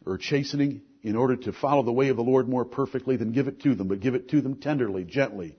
or 0.06 0.18
chastening, 0.18 0.82
in 1.04 1.16
order 1.16 1.36
to 1.36 1.54
follow 1.54 1.84
the 1.84 1.92
way 1.92 2.10
of 2.10 2.18
the 2.18 2.24
Lord 2.24 2.50
more 2.50 2.66
perfectly, 2.66 3.18
then 3.18 3.32
give 3.32 3.48
it 3.48 3.62
to 3.62 3.76
them, 3.76 3.88
but 3.88 4.00
give 4.00 4.16
it 4.16 4.30
to 4.30 4.42
them 4.42 4.56
tenderly, 4.56 5.04
gently, 5.04 5.58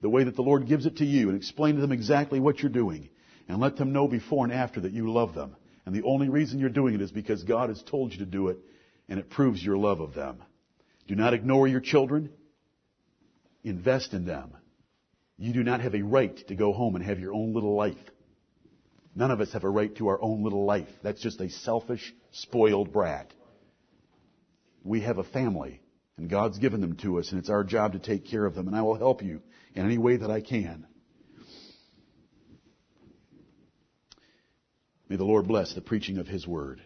the 0.00 0.08
way 0.08 0.24
that 0.24 0.36
the 0.36 0.42
Lord 0.42 0.66
gives 0.66 0.86
it 0.86 0.96
to 0.96 1.04
you, 1.04 1.28
and 1.28 1.36
explain 1.36 1.76
to 1.76 1.80
them 1.80 1.92
exactly 1.92 2.40
what 2.40 2.60
you're 2.60 2.70
doing, 2.70 3.08
and 3.48 3.60
let 3.60 3.76
them 3.76 3.92
know 3.92 4.08
before 4.08 4.44
and 4.44 4.52
after 4.52 4.80
that 4.80 4.92
you 4.92 5.10
love 5.10 5.34
them. 5.34 5.54
And 5.86 5.94
the 5.94 6.02
only 6.02 6.28
reason 6.28 6.58
you're 6.58 6.70
doing 6.70 6.94
it 6.94 7.00
is 7.00 7.12
because 7.12 7.42
God 7.44 7.68
has 7.68 7.82
told 7.82 8.12
you 8.12 8.18
to 8.18 8.26
do 8.26 8.48
it, 8.48 8.58
and 9.08 9.18
it 9.18 9.30
proves 9.30 9.64
your 9.64 9.76
love 9.76 10.00
of 10.00 10.14
them. 10.14 10.42
Do 11.10 11.16
not 11.16 11.34
ignore 11.34 11.66
your 11.66 11.80
children. 11.80 12.30
Invest 13.64 14.14
in 14.14 14.26
them. 14.26 14.52
You 15.38 15.52
do 15.52 15.64
not 15.64 15.80
have 15.80 15.96
a 15.96 16.02
right 16.02 16.36
to 16.46 16.54
go 16.54 16.72
home 16.72 16.94
and 16.94 17.04
have 17.04 17.18
your 17.18 17.34
own 17.34 17.52
little 17.52 17.74
life. 17.74 17.98
None 19.16 19.32
of 19.32 19.40
us 19.40 19.52
have 19.52 19.64
a 19.64 19.68
right 19.68 19.92
to 19.96 20.06
our 20.06 20.22
own 20.22 20.44
little 20.44 20.64
life. 20.64 20.86
That's 21.02 21.20
just 21.20 21.40
a 21.40 21.50
selfish, 21.50 22.14
spoiled 22.30 22.92
brat. 22.92 23.34
We 24.84 25.00
have 25.00 25.18
a 25.18 25.24
family, 25.24 25.80
and 26.16 26.30
God's 26.30 26.58
given 26.58 26.80
them 26.80 26.94
to 26.98 27.18
us, 27.18 27.32
and 27.32 27.40
it's 27.40 27.50
our 27.50 27.64
job 27.64 27.94
to 27.94 27.98
take 27.98 28.26
care 28.26 28.46
of 28.46 28.54
them, 28.54 28.68
and 28.68 28.76
I 28.76 28.82
will 28.82 28.94
help 28.96 29.20
you 29.20 29.42
in 29.74 29.84
any 29.84 29.98
way 29.98 30.16
that 30.16 30.30
I 30.30 30.40
can. 30.40 30.86
May 35.08 35.16
the 35.16 35.24
Lord 35.24 35.48
bless 35.48 35.74
the 35.74 35.80
preaching 35.80 36.18
of 36.18 36.28
His 36.28 36.46
Word. 36.46 36.80